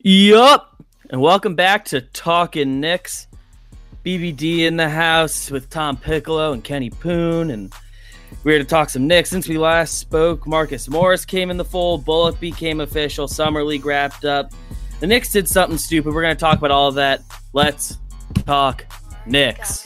Yup. 0.00 0.80
And 1.10 1.20
welcome 1.20 1.56
back 1.56 1.86
to 1.86 2.00
Talking 2.00 2.78
Knicks. 2.78 3.26
BBD 4.04 4.60
in 4.60 4.76
the 4.76 4.88
house 4.88 5.50
with 5.50 5.68
Tom 5.70 5.96
Piccolo 5.96 6.52
and 6.52 6.62
Kenny 6.62 6.88
Poon. 6.88 7.50
And 7.50 7.72
we're 8.44 8.52
here 8.52 8.58
to 8.60 8.64
talk 8.64 8.90
some 8.90 9.08
Knicks. 9.08 9.28
Since 9.28 9.48
we 9.48 9.58
last 9.58 9.98
spoke, 9.98 10.46
Marcus 10.46 10.88
Morris 10.88 11.24
came 11.24 11.50
in 11.50 11.56
the 11.56 11.64
fold. 11.64 12.04
Bullock 12.04 12.38
became 12.38 12.78
official. 12.78 13.26
Summer 13.26 13.64
League 13.64 13.84
wrapped 13.84 14.24
up. 14.24 14.52
The 15.00 15.08
Knicks 15.08 15.32
did 15.32 15.48
something 15.48 15.78
stupid. 15.78 16.14
We're 16.14 16.22
going 16.22 16.36
to 16.36 16.40
talk 16.40 16.58
about 16.58 16.70
all 16.70 16.86
of 16.86 16.94
that. 16.94 17.22
Let's 17.52 17.98
talk 18.46 18.86
Knicks. 19.26 19.84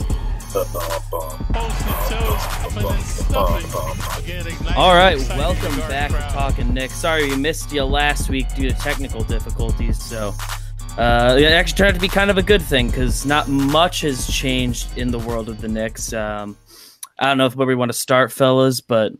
All 4.75 4.93
right, 4.93 5.17
welcome 5.29 5.75
back 5.89 6.11
to 6.11 6.17
Talking 6.31 6.73
Knicks. 6.73 6.93
Sorry 6.93 7.27
we 7.27 7.35
missed 7.35 7.71
you 7.71 7.83
last 7.83 8.29
week 8.29 8.53
due 8.53 8.69
to 8.69 8.75
technical 8.77 9.23
difficulties. 9.23 9.99
So, 9.99 10.33
uh, 10.97 11.35
it 11.39 11.45
actually 11.45 11.77
turned 11.77 11.89
out 11.89 11.95
to 11.95 11.99
be 12.01 12.07
kind 12.07 12.29
of 12.29 12.37
a 12.37 12.43
good 12.43 12.61
thing 12.61 12.87
because 12.87 13.25
not 13.25 13.47
much 13.47 14.01
has 14.01 14.27
changed 14.27 14.95
in 14.95 15.09
the 15.09 15.17
world 15.17 15.49
of 15.49 15.59
the 15.59 15.67
Knicks. 15.67 16.13
Um, 16.13 16.55
I 17.17 17.25
don't 17.25 17.39
know 17.39 17.47
if 17.47 17.55
where 17.55 17.65
we 17.67 17.73
want 17.75 17.91
to 17.91 17.97
start, 17.97 18.31
fellas, 18.31 18.79
but 18.79 19.13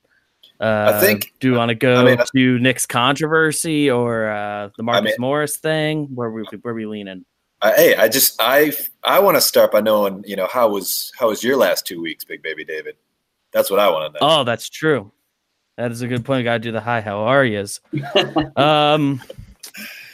uh, 0.60 0.94
I 0.96 1.00
think- 1.00 1.34
do 1.40 1.50
you 1.52 1.56
want 1.58 1.70
to 1.70 1.76
go 1.76 2.02
I 2.02 2.16
mean, 2.16 2.26
to 2.36 2.60
Knicks 2.60 2.86
controversy 2.86 3.90
or 3.90 4.30
uh, 4.30 4.70
the 4.78 4.84
Marcus 4.84 5.12
mean- 5.12 5.16
Morris 5.20 5.58
thing? 5.58 6.10
Where 6.14 6.30
we 6.30 6.44
where 6.62 6.76
we 6.76 6.86
leaning? 6.86 7.26
Hey, 7.64 7.96
I 7.96 8.10
just 8.10 8.36
I 8.42 8.74
I 9.04 9.20
want 9.20 9.38
to 9.38 9.42
start 9.42 9.72
by 9.72 9.82
knowing 9.82 10.24
you 10.28 10.36
know 10.36 10.48
how 10.48 10.70
was 10.70 11.12
how 11.18 11.30
was 11.30 11.44
your 11.44 11.58
last 11.58 11.88
two 11.88 12.02
weeks, 12.02 12.24
Big 12.24 12.44
Baby 12.44 12.66
David? 12.66 12.96
That's 13.52 13.70
what 13.72 13.80
I 13.80 13.90
want 13.90 14.14
to 14.14 14.20
know. 14.20 14.28
Oh, 14.30 14.44
that's 14.44 14.70
true. 14.70 15.12
That 15.78 15.92
is 15.92 16.02
a 16.02 16.08
good 16.08 16.26
point. 16.26 16.44
Got 16.44 16.54
to 16.54 16.60
do 16.60 16.72
the 16.72 16.82
hi. 16.82 17.02
How 17.02 17.20
are 17.20 17.46
yous? 17.46 17.80
um, 18.56 19.22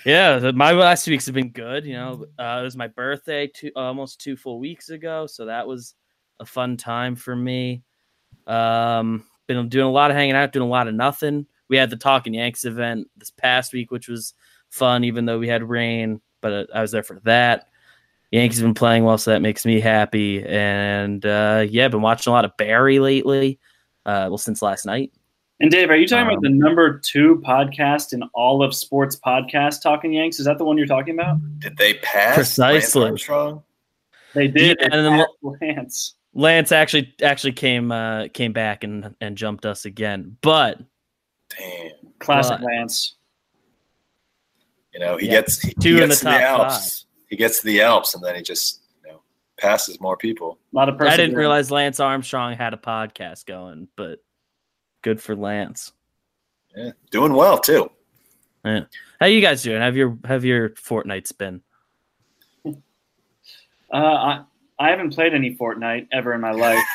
yeah, 0.06 0.52
my 0.54 0.72
last 0.72 1.06
two 1.06 1.12
weeks 1.12 1.26
have 1.26 1.36
been 1.36 1.50
good. 1.50 1.86
You 1.86 1.94
know, 1.94 2.26
uh, 2.38 2.60
it 2.62 2.64
was 2.64 2.78
my 2.78 2.88
birthday 2.88 3.48
two 3.48 3.72
almost 3.76 4.22
two 4.22 4.38
full 4.38 4.60
weeks 4.60 4.90
ago, 4.90 5.26
so 5.28 5.46
that 5.46 5.68
was 5.68 5.96
a 6.40 6.46
fun 6.46 6.78
time 6.78 7.16
for 7.16 7.36
me. 7.36 7.84
Um, 8.48 9.26
been 9.48 9.68
doing 9.70 9.86
a 9.86 9.92
lot 9.92 10.12
of 10.12 10.18
hanging 10.18 10.36
out, 10.36 10.54
doing 10.54 10.68
a 10.68 10.72
lot 10.72 10.88
of 10.88 10.94
nothing. 10.94 11.46
We 11.68 11.78
had 11.78 11.90
the 11.90 11.98
Talking 11.98 12.36
Yanks 12.36 12.66
event 12.66 13.08
this 13.18 13.32
past 13.32 13.74
week, 13.74 13.92
which 13.92 14.08
was 14.08 14.34
fun, 14.70 15.04
even 15.04 15.26
though 15.26 15.40
we 15.40 15.48
had 15.48 15.68
rain. 15.68 16.22
But 16.42 16.54
uh, 16.54 16.66
I 16.74 16.82
was 16.82 16.92
there 16.92 17.04
for 17.04 17.20
that. 17.24 17.68
Yankees 18.32 18.60
have 18.60 18.66
been 18.66 18.74
playing 18.76 19.04
well, 19.04 19.18
so 19.18 19.32
that 19.32 19.42
makes 19.42 19.66
me 19.66 19.80
happy. 19.80 20.46
And 20.46 21.26
uh, 21.26 21.66
yeah, 21.70 21.86
I've 21.86 21.92
been 21.92 22.02
watching 22.02 22.30
a 22.32 22.34
lot 22.34 22.46
of 22.46 22.56
Barry 22.58 23.00
lately. 23.00 23.60
Uh, 24.06 24.28
well, 24.30 24.38
since 24.38 24.62
last 24.62 24.86
night. 24.86 25.12
And 25.60 25.70
Dave, 25.70 25.90
are 25.90 25.96
you 25.98 26.08
talking 26.08 26.28
Um, 26.28 26.30
about 26.34 26.42
the 26.44 26.50
number 26.50 27.00
two 27.00 27.44
podcast 27.46 28.14
in 28.14 28.24
all 28.34 28.64
of 28.64 28.74
sports 28.74 29.20
podcast, 29.20 29.82
Talking 29.84 30.14
Yanks? 30.14 30.40
Is 30.40 30.46
that 30.46 30.58
the 30.58 30.64
one 30.64 30.78
you're 30.78 30.88
talking 30.88 31.14
about? 31.16 31.38
Did 31.60 31.76
they 31.78 31.96
pass 31.96 32.36
Precisely. 32.36 33.02
Lance 33.02 33.12
Armstrong? 33.12 33.64
They 34.34 34.48
did. 34.48 34.78
Yeah, 34.80 34.88
and 34.92 35.06
then- 35.06 35.26
Lance. 35.62 36.16
Lance 36.34 36.72
actually 36.72 37.14
actually 37.24 37.54
came 37.54 37.92
uh, 37.92 38.28
came 38.30 38.54
back 38.54 38.84
and 38.84 39.16
and 39.20 39.36
jumped 39.36 39.66
us 39.66 39.86
again, 39.86 40.38
but 40.42 40.80
Damn. 41.58 41.92
Classic 42.20 42.60
But- 42.60 42.66
Lance. 42.66 43.16
You 45.00 45.06
know 45.06 45.16
he 45.16 45.28
Yeah. 45.28 45.32
gets 45.34 45.62
he, 45.62 45.74
Two 45.76 45.96
he 45.96 46.02
in 46.02 46.10
gets 46.10 46.20
the 46.20 46.30
to 46.32 46.34
the 46.36 46.40
top 46.42 46.60
Alps. 46.60 47.06
He 47.30 47.38
gets 47.38 47.60
to 47.62 47.66
the 47.66 47.82
Alps 47.82 48.16
and 48.16 48.24
then 48.24 48.36
he 48.36 48.42
just 48.42 48.82
you 49.06 49.10
know 49.10 49.22
passes 49.58 49.98
more 50.02 50.18
people. 50.18 50.60
A 50.74 50.76
lot 50.76 50.90
of 50.90 51.00
I 51.00 51.16
didn't 51.16 51.38
realize 51.38 51.72
Lance 51.72 52.02
Armstrong 52.02 52.58
had 52.58 52.74
a 52.74 52.78
podcast 52.78 53.46
going. 53.46 53.88
But 53.96 54.20
good 55.02 55.22
for 55.22 55.38
Lance. 55.38 55.94
Yeah, 56.76 56.92
doing 57.12 57.32
well 57.32 57.58
too. 57.58 57.90
Yeah. 58.66 58.82
How 59.22 59.28
you 59.28 59.40
guys 59.40 59.64
doing? 59.64 59.82
Have 59.82 59.96
your 59.96 60.18
have 60.26 60.44
your 60.44 60.72
fortnights 60.72 61.32
been? 61.32 61.62
Uh, 63.92 63.98
I, 63.98 64.44
I 64.78 64.90
haven't 64.92 65.16
played 65.16 65.34
any 65.34 65.56
Fortnite 65.56 66.10
ever 66.12 66.36
in 66.36 66.42
my 66.42 66.52
life. 66.52 66.86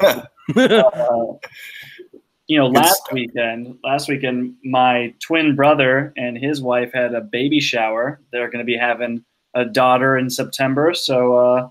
uh, 0.56 1.24
you 2.50 2.58
know, 2.58 2.66
last 2.66 3.12
weekend, 3.12 3.78
last 3.84 4.08
weekend, 4.08 4.56
my 4.64 5.14
twin 5.20 5.54
brother 5.54 6.12
and 6.16 6.36
his 6.36 6.60
wife 6.60 6.92
had 6.92 7.14
a 7.14 7.20
baby 7.20 7.60
shower. 7.60 8.20
They're 8.32 8.50
going 8.50 8.58
to 8.58 8.64
be 8.64 8.76
having 8.76 9.24
a 9.54 9.64
daughter 9.64 10.18
in 10.18 10.28
September. 10.28 10.92
So, 10.92 11.36
uh, 11.36 11.68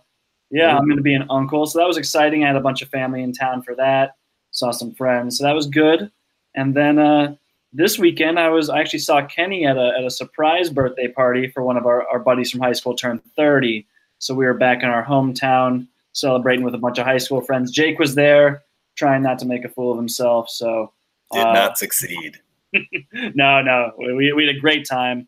yeah, 0.52 0.78
I'm 0.78 0.86
going 0.86 0.96
to 0.96 1.04
be 1.04 1.14
an 1.14 1.26
uncle. 1.30 1.66
So 1.66 1.80
that 1.80 1.88
was 1.88 1.98
exciting. 1.98 2.46
I 2.46 2.48
had 2.48 2.56
a 2.56 2.62
bunch 2.62 2.82
of 2.82 2.88
family 2.88 3.24
in 3.24 3.34
town 3.34 3.62
for 3.62 3.76
that. 3.76 4.16
Saw 4.52 4.72
some 4.72 4.94
friends. 4.94 5.38
So 5.38 5.44
that 5.44 5.54
was 5.54 5.68
good. 5.68 6.10
And 6.56 6.74
then 6.74 6.98
uh, 6.98 7.36
this 7.74 8.00
weekend, 8.00 8.40
I 8.40 8.48
was 8.48 8.70
I 8.70 8.80
actually 8.80 9.00
saw 9.00 9.26
Kenny 9.26 9.66
at 9.66 9.76
a, 9.76 9.92
at 9.98 10.06
a 10.06 10.10
surprise 10.10 10.70
birthday 10.70 11.10
party 11.10 11.50
for 11.50 11.62
one 11.62 11.76
of 11.76 11.86
our, 11.86 12.08
our 12.08 12.20
buddies 12.20 12.52
from 12.52 12.62
high 12.62 12.72
school 12.72 12.96
turned 12.96 13.20
30. 13.36 13.86
So 14.20 14.34
we 14.34 14.46
were 14.46 14.54
back 14.54 14.82
in 14.82 14.88
our 14.88 15.04
hometown 15.04 15.90
celebrating 16.14 16.64
with 16.64 16.74
a 16.74 16.80
bunch 16.80 17.00
of 17.00 17.06
high 17.06 17.18
school 17.18 17.42
friends. 17.42 17.70
Jake 17.70 18.00
was 18.00 18.16
there, 18.16 18.64
trying 19.00 19.24
not 19.24 19.40
to 19.40 19.46
make 19.46 19.66
a 19.66 19.70
fool 19.70 19.92
of 19.92 19.98
himself. 19.98 20.50
So 20.50 20.94
Did 21.32 21.48
uh, 21.48 21.54
not 21.54 21.78
succeed. 21.78 22.40
no, 23.14 23.62
no, 23.62 23.94
we, 23.98 24.32
we 24.34 24.46
had 24.46 24.56
a 24.56 24.60
great 24.60 24.86
time. 24.86 25.28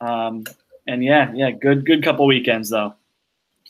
Um, 0.00 0.44
and 0.88 1.04
yeah, 1.04 1.30
yeah, 1.34 1.50
good 1.50 1.86
good 1.86 2.02
couple 2.02 2.26
weekends 2.26 2.70
though. 2.70 2.94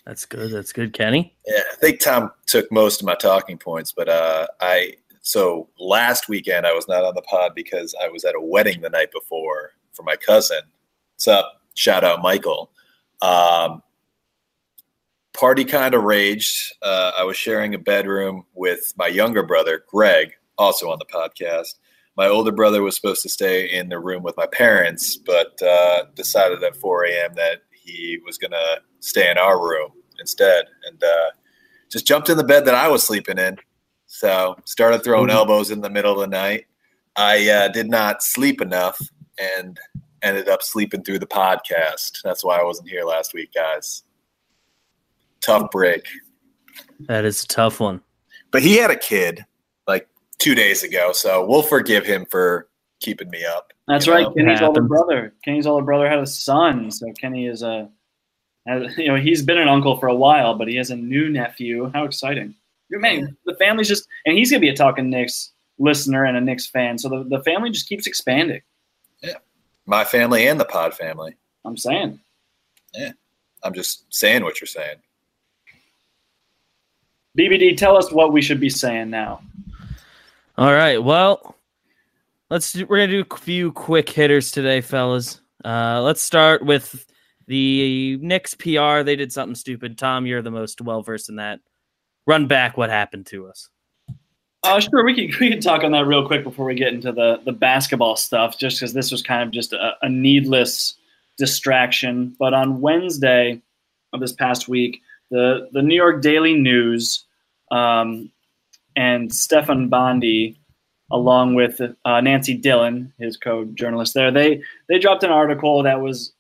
That's 0.07 0.25
good. 0.25 0.53
That's 0.53 0.73
good, 0.73 0.95
Kenny. 0.95 1.37
Yeah, 1.47 1.61
I 1.73 1.77
think 1.77 2.01
Tom 2.01 2.31
took 2.47 2.71
most 2.73 3.01
of 3.01 3.07
my 3.07 3.15
talking 3.17 3.59
points, 3.59 3.93
but 3.93 4.09
uh, 4.09 4.47
I 4.61 4.95
so 5.21 5.69
last 5.79 6.29
weekend 6.29 6.67
I 6.67 6.73
was 6.73 6.89
not 6.89 7.05
on 7.05 7.15
the 7.15 7.23
pod 7.23 7.53
because 7.55 7.95
I 8.03 8.09
was 8.09 8.25
at 8.25 8.35
a 8.35 8.41
wedding 8.41 8.81
the 8.81 8.89
night 8.89 9.13
before 9.13 9.73
for 9.93 10.05
my 10.05 10.17
cousin. 10.17 10.63
What's 11.15 11.29
up? 11.29 11.61
Shout 11.75 12.05
out 12.05 12.23
Michael. 12.23 12.71
Um, 13.21 13.83
party 15.41 15.65
kind 15.65 15.95
of 15.95 16.03
raged. 16.03 16.75
Uh, 16.83 17.13
I 17.17 17.25
was 17.25 17.35
sharing 17.35 17.75
a 17.75 17.79
bedroom 17.79 18.45
with 18.55 18.93
my 18.99 19.07
younger 19.07 19.43
brother 19.43 19.85
Greg, 19.89 20.33
also 20.59 20.91
on 20.91 20.99
the 20.99 21.07
podcast. 21.07 21.77
My 22.15 22.27
older 22.29 22.53
brother 22.53 22.83
was 22.83 22.95
supposed 22.95 23.23
to 23.23 23.31
stay 23.31 23.65
in 23.65 23.89
the 23.89 23.99
room 23.99 24.23
with 24.23 24.37
my 24.37 24.47
parents, 24.47 25.17
but 25.17 25.61
uh, 25.63 26.05
decided 26.15 26.63
at 26.63 26.77
4 26.77 27.07
a.m. 27.07 27.33
that 27.37 27.63
he 27.73 28.19
was 28.27 28.37
going 28.37 28.51
to 28.51 28.83
stay 28.99 29.31
in 29.31 29.39
our 29.39 29.59
room 29.59 29.93
instead 30.21 30.67
and 30.87 31.03
uh, 31.03 31.31
just 31.91 32.07
jumped 32.07 32.29
in 32.29 32.37
the 32.37 32.45
bed 32.45 32.67
that 32.67 32.75
I 32.75 32.89
was 32.89 33.03
sleeping 33.03 33.39
in. 33.39 33.57
So 34.09 34.57
started 34.67 35.03
throwing 35.03 35.29
Mhm. 35.31 35.35
elbows 35.35 35.71
in 35.71 35.81
the 35.81 35.89
middle 35.89 36.13
of 36.13 36.21
the 36.21 36.27
night. 36.27 36.67
I 37.17 37.49
uh, 37.49 37.69
did 37.69 37.89
not 37.89 38.23
sleep 38.23 38.61
enough 38.61 39.01
and 39.39 39.81
ended 40.23 40.51
up 40.51 40.63
sleeping 40.63 41.03
through 41.03 41.21
the 41.21 41.27
podcast. 41.27 42.21
That's 42.23 42.45
why 42.45 42.59
I 42.61 42.65
wasn't 42.65 42.91
here 42.91 43.05
last 43.05 43.33
week, 43.33 43.55
guys. 43.55 44.03
Tough 45.43 45.71
break. 45.71 46.05
That 47.01 47.25
is 47.25 47.45
a 47.45 47.47
tough 47.47 47.81
one. 47.81 48.01
But 48.51 48.63
he 48.63 48.77
had 48.77 48.91
a 48.91 48.97
kid 48.97 49.45
like 49.87 50.09
two 50.39 50.55
days 50.55 50.83
ago, 50.83 51.13
so 51.13 51.47
we'll 51.47 51.63
forgive 51.63 52.05
him 52.05 52.27
for 52.27 52.69
keeping 53.01 53.31
me 53.31 53.45
up. 53.45 53.73
That's 53.89 54.07
right. 54.07 54.25
know, 54.27 54.35
Kenny's 54.35 54.61
older 54.61 54.83
brother. 54.83 55.35
Kenny's 55.45 55.67
older 55.67 55.85
brother 55.85 56.09
had 56.09 56.19
a 56.19 56.27
son, 56.27 56.91
so 56.91 57.11
Kenny 57.13 57.47
is 57.47 57.63
a, 57.63 57.89
has- 58.67 58.97
you 58.99 59.09
know, 59.09 59.17
he's 59.17 59.43
been 59.43 59.59
an 59.59 59.69
uncle 59.69 59.97
for 59.99 60.09
a 60.09 60.15
while, 60.15 60.55
but 60.55 60.69
he 60.69 60.77
has 60.77 60.91
a 60.91 60.97
new 60.97 61.29
nephew. 61.31 61.91
How 61.95 62.05
exciting! 62.05 62.55
Man, 62.91 63.37
the 63.47 63.55
family's 63.55 63.89
just, 63.89 64.07
and 64.27 64.37
he's 64.37 64.51
gonna 64.51 64.61
be 64.61 64.69
a 64.69 64.77
talking 64.77 65.11
Knicks 65.11 65.53
listener 65.79 66.25
and 66.25 66.37
a 66.37 66.41
Knicks 66.41 66.67
fan, 66.67 66.99
so 66.99 67.09
the, 67.09 67.25
the 67.25 67.43
family 67.45 67.71
just 67.71 67.89
keeps 67.89 68.07
expanding. 68.07 68.61
My 69.87 70.05
family 70.05 70.47
and 70.47 70.61
the 70.61 70.67
pod 70.67 70.95
family. 70.95 71.35
I'm 71.65 71.77
saying. 71.77 72.21
Yeah, 72.95 73.13
I'm 73.65 73.75
just 73.75 74.05
saying 74.15 74.45
what 74.45 74.61
you're 74.61 74.69
saying. 74.69 74.99
BBD, 77.39 77.77
tell 77.77 77.97
us 77.97 78.13
what 78.13 78.33
we 78.33 78.43
should 78.43 78.61
be 78.61 78.71
saying 78.71 79.11
now. 79.11 79.41
All 80.59 80.73
right. 80.73 81.03
Well, 81.03 81.57
let's 82.51 82.73
do, 82.73 82.87
we're 82.87 82.99
gonna 82.99 83.13
do 83.13 83.25
a 83.31 83.37
few 83.37 83.73
quick 83.73 84.09
hitters 84.09 84.51
today, 84.51 84.81
fellas. 84.81 85.41
Uh, 85.65 86.01
let's 86.03 86.23
start 86.23 86.65
with 86.65 87.07
the 87.47 88.19
Knicks 88.21 88.55
PR. 88.55 89.03
They 89.03 89.17
did 89.17 89.33
something 89.33 89.55
stupid. 89.55 89.99
Tom, 89.99 90.27
you're 90.27 90.43
the 90.43 90.51
most 90.51 90.81
well 90.81 91.03
versed 91.03 91.29
in 91.29 91.37
that. 91.37 91.61
Run 92.27 92.47
back 92.47 92.77
what 92.77 92.91
happened 92.91 93.27
to 93.27 93.47
us. 93.47 93.69
Uh, 94.63 94.79
sure, 94.79 95.05
we 95.05 95.15
can 95.15 95.41
we 95.41 95.49
can 95.49 95.61
talk 95.61 95.83
on 95.85 95.93
that 95.93 96.07
real 96.07 96.27
quick 96.27 96.45
before 96.45 96.67
we 96.67 96.75
get 96.75 96.93
into 96.93 97.13
the 97.13 97.41
the 97.45 97.53
basketball 97.53 98.17
stuff, 98.17 98.59
just 98.59 98.79
because 98.79 98.93
this 98.93 99.11
was 99.11 99.23
kind 99.23 99.43
of 99.43 99.51
just 99.51 99.73
a, 99.73 99.95
a 100.03 100.09
needless 100.09 100.97
distraction. 101.39 102.37
But 102.39 102.53
on 102.53 102.81
Wednesday 102.81 103.63
of 104.13 104.21
this 104.21 104.33
past 104.33 104.69
week, 104.69 105.01
the 105.31 105.69
the 105.73 105.83
New 105.83 105.95
York 105.95 106.23
Daily 106.23 106.55
News 106.55 107.25
um, 107.71 108.31
and 108.97 109.33
Stefan 109.33 109.89
Bondy, 109.89 110.59
along 111.11 111.55
with 111.55 111.81
uh, 112.05 112.21
Nancy 112.21 112.55
Dillon, 112.55 113.13
his 113.19 113.37
co-journalist 113.37 114.15
there, 114.15 114.31
they 114.31 114.63
they 114.89 114.99
dropped 114.99 115.23
an 115.23 115.31
article 115.31 115.83
that 115.83 116.01
was 116.01 116.33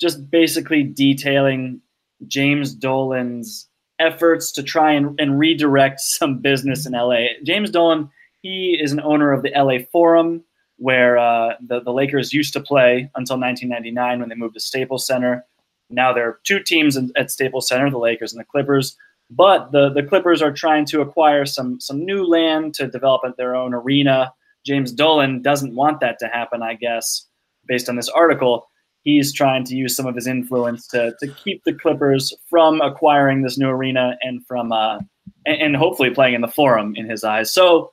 just 0.00 0.30
basically 0.30 0.82
detailing 0.82 1.80
James 2.26 2.74
Dolan's 2.74 3.68
efforts 3.98 4.50
to 4.52 4.62
try 4.62 4.92
and, 4.92 5.18
and 5.20 5.38
redirect 5.38 6.00
some 6.00 6.38
business 6.38 6.86
in 6.86 6.92
LA. 6.92 7.26
James 7.44 7.70
Dolan, 7.70 8.10
he 8.42 8.78
is 8.80 8.92
an 8.92 9.00
owner 9.00 9.32
of 9.32 9.42
the 9.42 9.52
LA 9.54 9.84
Forum, 9.92 10.44
where 10.76 11.16
uh, 11.16 11.54
the 11.66 11.80
the 11.80 11.92
Lakers 11.92 12.32
used 12.32 12.52
to 12.52 12.60
play 12.60 13.10
until 13.14 13.38
1999 13.38 14.20
when 14.20 14.28
they 14.28 14.34
moved 14.34 14.54
to 14.54 14.60
Staples 14.60 15.06
Center. 15.06 15.44
Now 15.90 16.12
there 16.12 16.28
are 16.28 16.40
two 16.44 16.60
teams 16.62 16.96
in, 16.96 17.10
at 17.16 17.30
Staples 17.30 17.68
Center, 17.68 17.90
the 17.90 17.98
Lakers 17.98 18.32
and 18.32 18.40
the 18.40 18.46
Clippers. 18.46 18.96
But 19.30 19.72
the, 19.72 19.90
the 19.90 20.02
Clippers 20.02 20.42
are 20.42 20.52
trying 20.52 20.84
to 20.86 21.00
acquire 21.00 21.46
some 21.46 21.80
some 21.80 22.04
new 22.04 22.26
land 22.26 22.74
to 22.74 22.86
develop 22.86 23.22
their 23.36 23.56
own 23.56 23.74
arena. 23.74 24.32
James 24.64 24.92
Dolan 24.92 25.42
doesn't 25.42 25.74
want 25.74 26.00
that 26.00 26.18
to 26.20 26.28
happen, 26.28 26.62
I 26.62 26.74
guess, 26.74 27.26
based 27.66 27.88
on 27.88 27.96
this 27.96 28.08
article. 28.08 28.68
He's 29.02 29.32
trying 29.32 29.64
to 29.64 29.76
use 29.76 29.94
some 29.94 30.06
of 30.06 30.14
his 30.14 30.26
influence 30.26 30.86
to, 30.88 31.14
to 31.20 31.28
keep 31.28 31.62
the 31.64 31.74
Clippers 31.74 32.32
from 32.48 32.80
acquiring 32.80 33.42
this 33.42 33.58
new 33.58 33.68
arena 33.68 34.16
and 34.22 34.44
from 34.46 34.72
uh, 34.72 34.98
and, 35.46 35.60
and 35.60 35.76
hopefully 35.76 36.10
playing 36.10 36.34
in 36.34 36.40
the 36.40 36.48
Forum 36.48 36.94
in 36.96 37.08
his 37.08 37.24
eyes. 37.24 37.52
So 37.52 37.90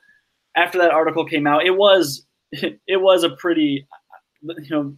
after 0.55 0.77
that 0.79 0.91
article 0.91 1.25
came 1.25 1.47
out, 1.47 1.65
it 1.65 1.77
was 1.77 2.25
it 2.51 3.01
was 3.01 3.23
a 3.23 3.29
pretty 3.31 3.87
you 4.41 4.69
know 4.69 4.95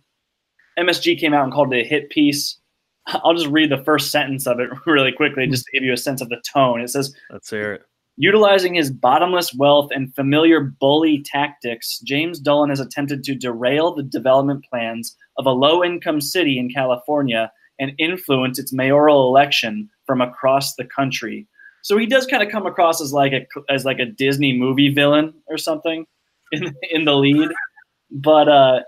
MSG 0.80 1.20
came 1.20 1.34
out 1.34 1.44
and 1.44 1.54
called 1.54 1.74
it 1.74 1.86
a 1.86 1.88
hit 1.88 2.10
piece. 2.10 2.60
I'll 3.24 3.34
just 3.34 3.48
read 3.48 3.70
the 3.70 3.84
first 3.84 4.12
sentence 4.12 4.48
of 4.48 4.60
it 4.60 4.70
really 4.86 5.12
quickly 5.12 5.48
just 5.48 5.66
to 5.66 5.72
give 5.72 5.84
you 5.84 5.94
a 5.94 5.98
sense 5.98 6.22
of 6.22 6.30
the 6.30 6.42
tone. 6.52 6.82
It 6.82 6.90
says, 6.90 7.16
Let's 7.30 7.50
hear 7.50 7.74
it. 7.74 7.84
Utilizing 8.16 8.76
his 8.76 8.92
bottomless 8.92 9.56
wealth 9.56 9.90
and 9.92 10.14
familiar 10.14 10.62
bully 10.62 11.24
tactics, 11.24 12.00
James 12.00 12.40
Dolan 12.40 12.70
has 12.70 12.80
attempted 12.80 13.24
to 13.24 13.34
derail 13.34 13.96
the 13.96 14.04
development 14.04 14.64
plans 14.70 15.16
of 15.38 15.48
a 15.48 15.52
low 15.52 15.84
income 15.84 16.22
city 16.22 16.60
in 16.60 16.70
California 16.70 17.52
and 17.80 17.94
influence 17.98 18.60
its 18.60 18.72
mayoral 18.72 19.28
election 19.28 19.90
from 20.06 20.22
across 20.22 20.76
the 20.76 20.86
country. 20.86 21.48
So 21.82 21.98
he 21.98 22.06
does 22.06 22.28
kind 22.28 22.44
of 22.44 22.50
come 22.50 22.68
across 22.68 23.02
as 23.02 23.14
like 23.14 23.34
a 23.34 23.46
as 23.70 23.84
like 23.84 24.00
a 24.00 24.06
Disney 24.06 24.56
movie 24.56 24.90
villain 24.90 25.34
or 25.48 25.58
something 25.58 26.06
in 26.52 26.76
in 26.92 27.06
the 27.06 27.16
lead. 27.16 27.50
But 28.12 28.48
uh, 28.48 28.82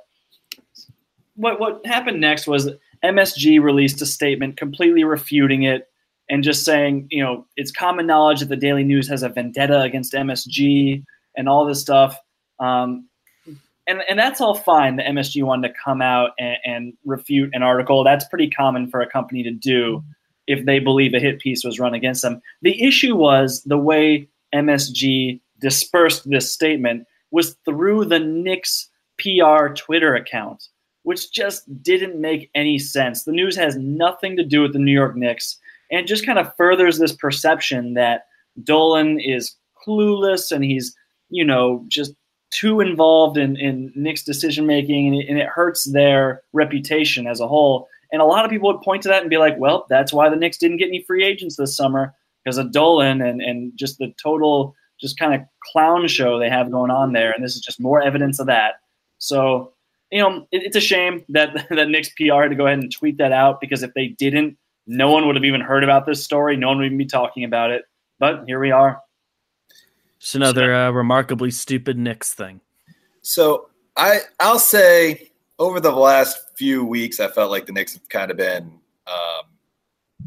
what 1.36 1.60
what 1.60 1.86
happened 1.86 2.22
next 2.22 2.46
was 2.46 2.70
MSG 3.04 3.62
released 3.62 4.02
a 4.02 4.06
statement 4.06 4.58
completely 4.58 5.04
refuting 5.04 5.64
it 5.64 5.88
and 6.30 6.44
just 6.44 6.66
saying, 6.66 7.08
you 7.12 7.24
know, 7.24 7.46
it's 7.56 7.72
common 7.72 8.08
knowledge 8.08 8.40
that 8.40 8.50
the 8.50 8.56
Daily 8.56 8.84
News 8.84 9.08
has 9.08 9.24
a 9.24 9.30
vendetta 9.30 9.82
against 9.82 10.14
MSG 10.14 11.04
and 11.38 11.50
all 11.50 11.66
this 11.66 11.82
stuff. 11.82 12.18
Um, 12.60 13.08
and, 13.88 14.02
and 14.10 14.18
that's 14.18 14.42
all 14.42 14.56
fine. 14.56 14.96
The 14.96 15.04
MSG 15.04 15.44
wanted 15.44 15.68
to 15.68 15.74
come 15.84 16.02
out 16.02 16.32
and, 16.40 16.58
and 16.66 16.94
refute 17.06 17.52
an 17.54 17.62
article. 17.62 18.04
That's 18.04 18.28
pretty 18.28 18.50
common 18.50 18.90
for 18.90 19.02
a 19.02 19.10
company 19.10 19.44
to 19.44 19.52
do 19.52 20.04
if 20.48 20.66
they 20.66 20.80
believe 20.80 21.14
a 21.14 21.20
hit 21.20 21.40
piece 21.40 21.64
was 21.64 21.80
run 21.80 21.94
against 21.94 22.22
them. 22.22 22.42
The 22.62 22.82
issue 22.84 23.16
was 23.16 23.64
the 23.64 23.78
way 23.78 24.28
MSG 24.54 25.40
dispersed 25.60 26.30
this 26.30 26.52
statement 26.52 27.06
was 27.32 27.56
through 27.66 28.06
the 28.06 28.20
Knicks 28.20 28.90
PR 29.20 29.68
Twitter 29.76 30.16
account 30.16 30.68
which 31.06 31.32
just 31.32 31.64
didn't 31.84 32.20
make 32.20 32.50
any 32.56 32.80
sense. 32.80 33.24
The 33.24 33.32
news 33.32 33.56
has 33.56 33.78
nothing 33.78 34.36
to 34.38 34.44
do 34.44 34.64
with 34.64 34.74
the 34.74 34.80
New 34.80 34.92
York 34.92 35.16
Knicks, 35.16 35.58
and 35.92 36.00
it 36.02 36.08
just 36.08 36.26
kind 36.26 36.40
of 36.40 36.56
furthers 36.58 36.98
this 36.98 37.14
perception 37.14 37.94
that 37.94 38.26
Dolan 38.64 39.20
is 39.20 39.56
clueless 39.86 40.52
and 40.52 40.64
he's, 40.64 40.96
you 41.30 41.46
know, 41.46 41.86
just 41.90 42.14
too 42.50 42.82
involved 42.82 43.38
in, 43.38 43.56
in 43.56 43.94
Knicks 43.96 44.24
decision 44.24 44.66
making, 44.66 45.14
and, 45.14 45.30
and 45.30 45.38
it 45.38 45.48
hurts 45.48 45.84
their 45.84 46.42
reputation 46.54 47.28
as 47.28 47.40
a 47.40 47.48
whole. 47.48 47.88
And 48.12 48.20
a 48.20 48.26
lot 48.26 48.44
of 48.44 48.50
people 48.50 48.74
would 48.74 48.82
point 48.82 49.04
to 49.04 49.10
that 49.10 49.22
and 49.22 49.30
be 49.30 49.38
like, 49.38 49.60
well, 49.60 49.86
that's 49.90 50.12
why 50.12 50.28
the 50.30 50.36
Knicks 50.36 50.58
didn't 50.58 50.78
get 50.78 50.88
any 50.88 51.04
free 51.04 51.24
agents 51.24 51.56
this 51.56 51.78
summer 51.78 52.16
because 52.44 52.58
of 52.58 52.72
Dolan 52.72 53.22
and, 53.22 53.42
and 53.42 53.74
just 53.76 54.00
the 54.00 54.12
total, 54.22 54.74
just 55.00 55.20
kind 55.20 55.36
of 55.36 55.42
clown 55.72 56.08
show 56.08 56.40
they 56.40 56.50
have 56.50 56.72
going 56.72 56.92
on 56.92 57.14
there. 57.14 57.32
And 57.32 57.44
this 57.44 57.56
is 57.56 57.62
just 57.62 57.80
more 57.80 58.02
evidence 58.02 58.40
of 58.40 58.48
that. 58.48 58.76
So 59.20 59.75
you 60.12 60.22
know, 60.22 60.48
it, 60.52 60.64
it's 60.64 60.76
a 60.76 60.82
shame 60.82 61.24
that 61.30 61.68
that 61.70 61.90
Knicks 61.90 62.10
PR 62.10 62.44
had 62.44 62.50
to 62.50 62.56
go 62.56 62.68
ahead 62.68 62.80
and 62.80 62.92
tweet 62.92 63.18
that 63.18 63.32
out 63.32 63.62
because 63.62 63.84
if 63.84 63.94
they 63.94 64.10
didn't, 64.10 64.58
no 64.88 65.12
one 65.12 65.26
would 65.28 65.36
have 65.36 65.46
even 65.46 65.62
heard 65.62 65.84
about 65.84 66.06
this 66.06 66.24
story. 66.24 66.58
No 66.58 66.68
one 66.70 66.78
would 66.78 66.86
even 66.86 66.98
be 66.98 67.06
talking 67.06 67.44
about 67.44 67.72
it. 67.72 67.84
But 68.20 68.46
here 68.46 68.60
we 68.60 68.72
are. 68.72 69.02
Just 70.20 70.36
another 70.36 70.74
uh, 70.74 70.92
remarkably 70.92 71.52
stupid 71.52 71.98
Knicks 71.98 72.34
thing. 72.34 72.62
So 73.22 73.70
I 73.98 74.20
I'll 74.40 74.60
say 74.60 75.32
over 75.60 75.80
the 75.80 75.92
last 75.92 76.38
few 76.58 76.86
weeks, 76.86 77.20
I 77.20 77.28
felt 77.28 77.52
like 77.52 77.66
the 77.66 77.74
Knicks 77.74 77.94
have 77.94 78.08
kind 78.10 78.32
of 78.32 78.38
been 78.38 78.80
um, 79.08 79.46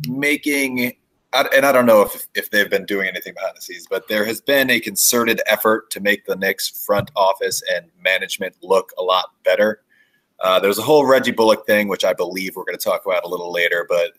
making 0.06 0.94
and 1.32 1.66
I 1.66 1.72
don't 1.72 1.86
know 1.86 2.02
if, 2.02 2.26
if 2.34 2.50
they've 2.50 2.70
been 2.70 2.86
doing 2.86 3.06
anything 3.06 3.34
behind 3.34 3.56
the 3.56 3.60
scenes, 3.60 3.86
but 3.88 4.08
there 4.08 4.24
has 4.24 4.40
been 4.40 4.70
a 4.70 4.80
concerted 4.80 5.40
effort 5.46 5.90
to 5.90 6.00
make 6.00 6.24
the 6.24 6.36
Knicks 6.36 6.84
front 6.84 7.10
office 7.16 7.62
and 7.74 7.86
management 8.02 8.56
look 8.62 8.92
a 8.98 9.02
lot 9.02 9.26
better. 9.44 9.82
Uh, 10.40 10.58
there's 10.60 10.78
a 10.78 10.82
whole 10.82 11.04
Reggie 11.04 11.32
Bullock 11.32 11.66
thing, 11.66 11.88
which 11.88 12.04
I 12.04 12.12
believe 12.12 12.56
we're 12.56 12.64
going 12.64 12.78
to 12.78 12.84
talk 12.84 13.04
about 13.04 13.24
a 13.24 13.28
little 13.28 13.52
later, 13.52 13.84
but 13.88 14.12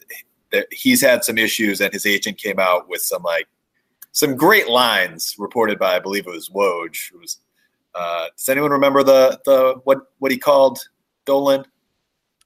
he's 0.71 1.01
had 1.01 1.23
some 1.23 1.37
issues, 1.37 1.81
and 1.81 1.93
his 1.93 2.05
agent 2.05 2.37
came 2.37 2.59
out 2.59 2.89
with 2.89 3.01
some 3.01 3.23
like 3.23 3.47
some 4.11 4.35
great 4.35 4.67
lines 4.67 5.35
reported 5.37 5.79
by 5.79 5.95
I 5.95 5.99
believe 5.99 6.27
it 6.27 6.31
was 6.31 6.49
Woj. 6.49 7.13
It 7.13 7.19
was. 7.19 7.39
Uh, 7.95 8.27
does 8.37 8.49
anyone 8.49 8.71
remember 8.71 9.03
the 9.03 9.39
the 9.45 9.75
what 9.83 9.99
what 10.19 10.31
he 10.31 10.37
called 10.37 10.79
Dolan? 11.25 11.65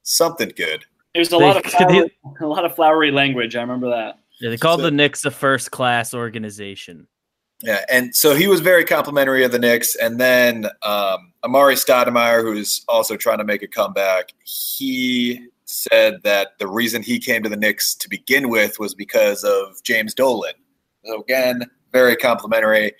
Something 0.02 0.52
good. 0.56 0.84
There's 1.14 1.32
a 1.32 1.38
lot 1.38 1.56
of 1.56 1.64
flowery, 1.72 2.16
a 2.40 2.46
lot 2.46 2.64
of 2.64 2.74
flowery 2.74 3.10
language. 3.10 3.56
I 3.56 3.60
remember 3.60 3.88
that. 3.90 4.18
Yeah, 4.40 4.50
they 4.50 4.56
called 4.56 4.80
so, 4.80 4.84
the 4.84 4.90
Knicks 4.90 5.24
a 5.24 5.30
first 5.30 5.70
class 5.70 6.12
organization. 6.14 7.06
Yeah, 7.62 7.84
and 7.90 8.14
so 8.14 8.34
he 8.34 8.46
was 8.46 8.60
very 8.60 8.84
complimentary 8.84 9.44
of 9.44 9.52
the 9.52 9.58
Knicks. 9.58 9.96
And 9.96 10.20
then 10.20 10.66
um, 10.82 11.32
Amar'e 11.44 11.76
Stoudemire, 11.76 12.42
who's 12.42 12.84
also 12.88 13.16
trying 13.16 13.38
to 13.38 13.44
make 13.44 13.62
a 13.62 13.68
comeback, 13.68 14.32
he 14.44 15.46
said 15.64 16.22
that 16.24 16.58
the 16.58 16.66
reason 16.66 17.02
he 17.02 17.18
came 17.18 17.42
to 17.42 17.48
the 17.48 17.56
Knicks 17.56 17.94
to 17.94 18.08
begin 18.08 18.48
with 18.48 18.78
was 18.78 18.94
because 18.94 19.44
of 19.44 19.82
James 19.82 20.14
Dolan. 20.14 20.52
So 21.04 21.20
again, 21.20 21.64
very 21.92 22.16
complimentary. 22.16 22.92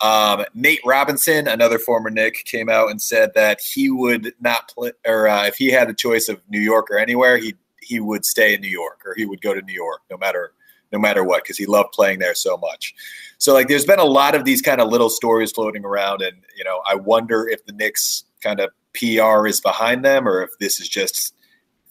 Um, 0.00 0.44
Nate 0.54 0.80
Robinson, 0.84 1.46
another 1.46 1.78
former 1.78 2.10
Knick, 2.10 2.44
came 2.44 2.68
out 2.68 2.90
and 2.90 3.00
said 3.00 3.32
that 3.34 3.60
he 3.60 3.88
would 3.88 4.34
not 4.40 4.68
play, 4.68 4.92
or 5.06 5.28
uh, 5.28 5.46
if 5.46 5.56
he 5.56 5.70
had 5.70 5.88
a 5.88 5.94
choice 5.94 6.28
of 6.28 6.40
New 6.48 6.60
York 6.60 6.90
or 6.90 6.98
anywhere, 6.98 7.38
he 7.38 7.54
he 7.80 8.00
would 8.00 8.24
stay 8.24 8.54
in 8.54 8.60
New 8.60 8.68
York 8.68 9.00
or 9.04 9.14
he 9.14 9.24
would 9.24 9.40
go 9.42 9.54
to 9.54 9.62
New 9.62 9.72
York, 9.72 10.00
no 10.10 10.16
matter 10.16 10.52
no 10.92 10.98
matter 10.98 11.24
what, 11.24 11.42
because 11.42 11.58
he 11.58 11.66
loved 11.66 11.92
playing 11.92 12.18
there 12.18 12.34
so 12.34 12.56
much. 12.56 12.94
So 13.38 13.52
like 13.52 13.68
there's 13.68 13.86
been 13.86 13.98
a 13.98 14.04
lot 14.04 14.34
of 14.34 14.44
these 14.44 14.62
kind 14.62 14.80
of 14.80 14.88
little 14.88 15.10
stories 15.10 15.52
floating 15.52 15.84
around, 15.84 16.22
and 16.22 16.36
you 16.56 16.64
know, 16.64 16.82
I 16.86 16.94
wonder 16.94 17.48
if 17.48 17.64
the 17.66 17.72
Knicks 17.72 18.24
kind 18.40 18.60
of 18.60 18.70
PR 18.94 19.46
is 19.46 19.60
behind 19.60 20.04
them 20.04 20.28
or 20.28 20.42
if 20.42 20.50
this 20.58 20.80
is 20.80 20.88
just 20.88 21.34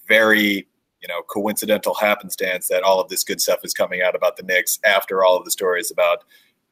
very 0.08 0.68
you 1.02 1.08
know 1.08 1.22
coincidental 1.24 1.96
happenstance 1.96 2.68
that 2.68 2.84
all 2.84 3.00
of 3.00 3.10
this 3.10 3.24
good 3.24 3.42
stuff 3.42 3.60
is 3.64 3.74
coming 3.74 4.02
out 4.02 4.16
about 4.16 4.38
the 4.38 4.44
Knicks 4.44 4.80
after 4.84 5.24
all 5.24 5.38
of 5.38 5.46
the 5.46 5.52
stories 5.52 5.92
about 5.92 6.24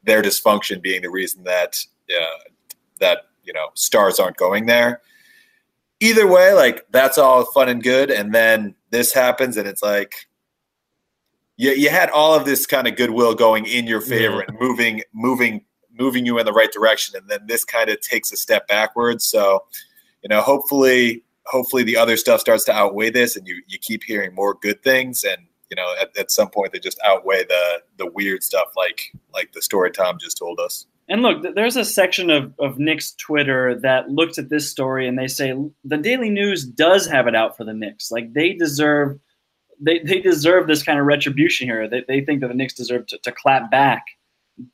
their 0.04 0.22
dysfunction 0.22 0.80
being 0.80 1.02
the 1.02 1.10
reason 1.10 1.44
that 1.44 1.76
uh, 2.10 2.50
that 3.00 3.26
you 3.44 3.52
know 3.52 3.68
stars 3.74 4.18
aren't 4.18 4.36
going 4.36 4.66
there. 4.66 5.00
Either 6.00 6.26
way, 6.26 6.54
like 6.54 6.86
that's 6.90 7.18
all 7.18 7.44
fun 7.44 7.68
and 7.68 7.82
good, 7.82 8.10
and 8.10 8.34
then 8.34 8.74
this 8.90 9.12
happens, 9.12 9.56
and 9.56 9.68
it's 9.68 9.82
like 9.82 10.26
you, 11.60 11.72
you 11.72 11.90
had 11.90 12.08
all 12.10 12.34
of 12.34 12.46
this 12.46 12.64
kind 12.64 12.88
of 12.88 12.96
goodwill 12.96 13.34
going 13.34 13.66
in 13.66 13.86
your 13.86 14.00
favor 14.00 14.38
yeah. 14.38 14.44
and 14.48 14.58
moving 14.58 15.02
moving 15.12 15.62
moving 15.92 16.24
you 16.24 16.38
in 16.38 16.46
the 16.46 16.52
right 16.52 16.72
direction 16.72 17.14
and 17.16 17.28
then 17.28 17.40
this 17.46 17.64
kind 17.64 17.90
of 17.90 18.00
takes 18.00 18.32
a 18.32 18.36
step 18.36 18.66
backwards 18.66 19.24
so 19.24 19.62
you 20.22 20.28
know 20.28 20.40
hopefully 20.40 21.22
hopefully 21.46 21.82
the 21.82 21.96
other 21.96 22.16
stuff 22.16 22.40
starts 22.40 22.64
to 22.64 22.72
outweigh 22.72 23.10
this 23.10 23.36
and 23.36 23.46
you 23.46 23.62
you 23.66 23.78
keep 23.78 24.02
hearing 24.04 24.34
more 24.34 24.54
good 24.54 24.82
things 24.82 25.22
and 25.22 25.42
you 25.68 25.76
know 25.76 25.94
at, 26.00 26.16
at 26.16 26.30
some 26.30 26.48
point 26.48 26.72
they 26.72 26.78
just 26.78 26.98
outweigh 27.04 27.44
the 27.44 27.82
the 27.98 28.06
weird 28.06 28.42
stuff 28.42 28.68
like 28.74 29.12
like 29.34 29.52
the 29.52 29.60
story 29.60 29.90
tom 29.90 30.16
just 30.18 30.38
told 30.38 30.58
us 30.58 30.86
and 31.12 31.22
look, 31.22 31.56
there's 31.56 31.74
a 31.74 31.84
section 31.84 32.30
of, 32.30 32.54
of 32.60 32.78
Knicks 32.78 33.14
Twitter 33.14 33.74
that 33.80 34.10
looks 34.10 34.38
at 34.38 34.48
this 34.48 34.70
story 34.70 35.08
and 35.08 35.18
they 35.18 35.26
say 35.26 35.52
the 35.84 35.96
Daily 35.96 36.30
News 36.30 36.64
does 36.64 37.04
have 37.08 37.26
it 37.26 37.34
out 37.34 37.56
for 37.56 37.64
the 37.64 37.74
Knicks. 37.74 38.12
Like 38.12 38.32
they 38.32 38.52
deserve 38.52 39.18
they, 39.80 40.00
they 40.00 40.20
deserve 40.20 40.66
this 40.66 40.82
kind 40.82 40.98
of 40.98 41.06
retribution 41.06 41.66
here. 41.66 41.88
They, 41.88 42.04
they 42.06 42.20
think 42.20 42.40
that 42.40 42.48
the 42.48 42.54
Knicks 42.54 42.74
deserve 42.74 43.06
to, 43.08 43.18
to 43.18 43.32
clap 43.32 43.70
back. 43.70 44.04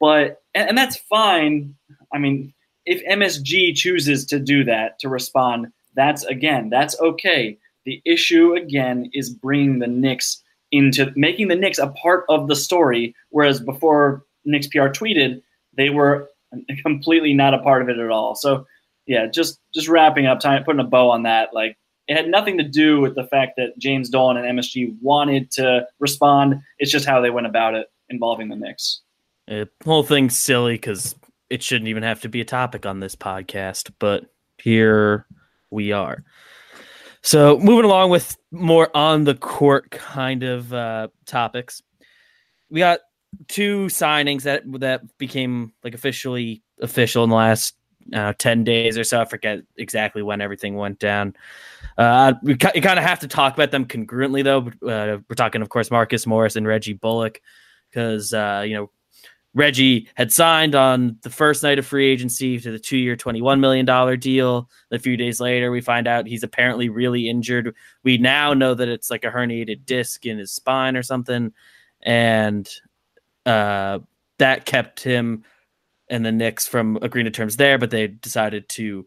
But, 0.01 0.43
and, 0.55 0.71
and 0.71 0.79
that's 0.79 0.97
fine. 0.97 1.75
I 2.13 2.19
mean, 2.19 2.53
if 2.85 3.05
MSG 3.05 3.75
chooses 3.75 4.25
to 4.27 4.39
do 4.39 4.65
that, 4.65 4.99
to 5.01 5.09
respond, 5.09 5.69
that's 5.95 6.25
again, 6.25 6.71
that's 6.71 6.99
okay. 7.01 7.59
The 7.85 8.03
issue 8.05 8.55
again 8.55 9.11
is 9.13 9.31
bringing 9.31 9.79
the 9.79 9.87
Knicks 9.87 10.43
into 10.73 11.13
making 11.17 11.49
the 11.49 11.57
Knicks 11.57 11.79
a 11.79 11.89
part 11.89 12.25
of 12.29 12.49
the 12.49 12.57
story, 12.57 13.15
whereas 13.31 13.61
before 13.61 14.25
Knicks 14.45 14.67
PR 14.67 14.89
tweeted, 14.89 15.41
they 15.77 15.91
were 15.91 16.29
completely 16.83 17.33
not 17.33 17.55
a 17.55 17.59
part 17.59 17.83
of 17.83 17.89
it 17.89 17.99
at 17.99 18.11
all. 18.11 18.35
So, 18.35 18.67
yeah, 19.07 19.27
just 19.27 19.61
just 19.73 19.89
wrapping 19.89 20.27
up, 20.27 20.41
time 20.41 20.65
putting 20.65 20.81
a 20.81 20.85
bow 20.85 21.11
on 21.11 21.23
that. 21.23 21.55
Like 21.55 21.77
it 22.09 22.17
had 22.17 22.29
nothing 22.29 22.59
to 22.59 22.65
do 22.65 23.01
with 23.01 23.15
the 23.15 23.25
fact 23.25 23.53
that 23.57 23.77
James 23.79 24.09
Dolan 24.09 24.37
and 24.37 24.59
MSG 24.59 24.97
wanted 25.01 25.51
to 25.53 25.87
respond. 25.99 26.61
It's 26.79 26.93
just 26.93 27.07
how 27.07 27.21
they 27.21 27.31
went 27.31 27.47
about 27.47 27.75
it 27.75 27.89
involving 28.09 28.49
the 28.49 28.57
Knicks. 28.57 29.03
The 29.49 29.69
whole 29.85 30.03
thing's 30.03 30.39
silly 30.39 30.75
because 30.75 31.15
it 31.51 31.63
shouldn't 31.63 31.89
even 31.89 32.03
have 32.03 32.21
to 32.23 32.29
be 32.29 32.41
a 32.41 32.45
topic 32.45 32.87
on 32.87 33.01
this 33.01 33.17
podcast. 33.17 33.93
But 33.99 34.27
here 34.59 35.27
we 35.71 35.93
are. 35.93 36.25
So 37.23 37.59
moving 37.59 37.85
along 37.85 38.11
with 38.11 38.37
more 38.53 38.89
on 38.97 39.25
the 39.25 39.35
court 39.35 39.91
kind 39.91 40.45
of 40.45 40.73
uh, 40.73 41.09
topics, 41.27 41.83
we 42.71 42.79
got 42.79 43.01
two 43.49 43.87
signings 43.87 44.43
that 44.43 44.63
that 44.81 45.19
became 45.19 45.73
like 45.83 45.95
officially 45.95 46.63
official 46.81 47.25
in 47.25 47.31
the 47.31 47.37
last 47.37 47.75
uh, 48.13 48.33
10 48.39 48.65
days 48.65 48.99
or 48.99 49.05
so. 49.05 49.21
I 49.21 49.25
forget 49.25 49.61
exactly 49.77 50.23
when 50.23 50.41
everything 50.41 50.77
went 50.77 50.99
down. 50.99 51.35
Uh, 51.99 52.35
we 52.43 52.53
you 52.53 52.59
kind 52.59 52.99
of 52.99 53.05
have 53.05 53.21
to 53.21 53.29
talk 53.29 53.55
about 53.55 53.71
them 53.71 53.87
congruently, 53.87 54.45
though. 54.45 54.67
Uh, 54.89 55.19
we're 55.29 55.35
talking, 55.37 55.63
of 55.63 55.69
course, 55.69 55.91
Marcus 55.91 56.27
Morris 56.27 56.57
and 56.57 56.67
Reggie 56.67 56.93
Bullock, 56.93 57.41
because, 57.91 58.33
uh, 58.35 58.65
you 58.67 58.75
know, 58.75 58.91
Reggie 59.57 60.07
had 60.17 60.31
signed 60.31 60.75
on 60.75 61.17
the 61.23 61.31
first 61.31 61.63
night 61.63 61.79
of 61.79 61.87
free 61.87 62.07
agency 62.07 62.61
to 62.61 62.71
the 62.71 62.79
two 62.79 62.99
year, 62.99 63.17
$21 63.17 63.59
million 63.59 64.19
deal. 64.21 64.69
A 64.91 64.99
few 64.99 65.17
days 65.17 65.41
later, 65.41 65.71
we 65.71 65.81
find 65.81 66.07
out 66.07 66.27
he's 66.27 66.43
apparently 66.43 66.91
really 66.91 67.31
injured. 67.31 67.75
We 68.03 68.19
now 68.19 68.53
know 68.53 68.75
that 68.75 68.89
it's 68.89 69.11
like 69.11 69.25
a 69.25 69.31
herniated 69.31 69.87
disc 69.87 70.27
in 70.27 70.37
his 70.37 70.53
spine 70.53 70.95
or 70.95 71.03
something. 71.03 71.55
And 72.03 72.69
uh, 73.47 74.01
that 74.37 74.67
kept 74.67 75.03
him 75.03 75.45
and 76.09 76.25
the 76.25 76.33
Knicks 76.33 76.67
from 76.67 76.99
agreeing 77.03 77.25
to 77.25 77.31
terms 77.31 77.57
there, 77.57 77.79
but 77.79 77.91
they 77.91 78.07
decided 78.07 78.69
to 78.71 79.07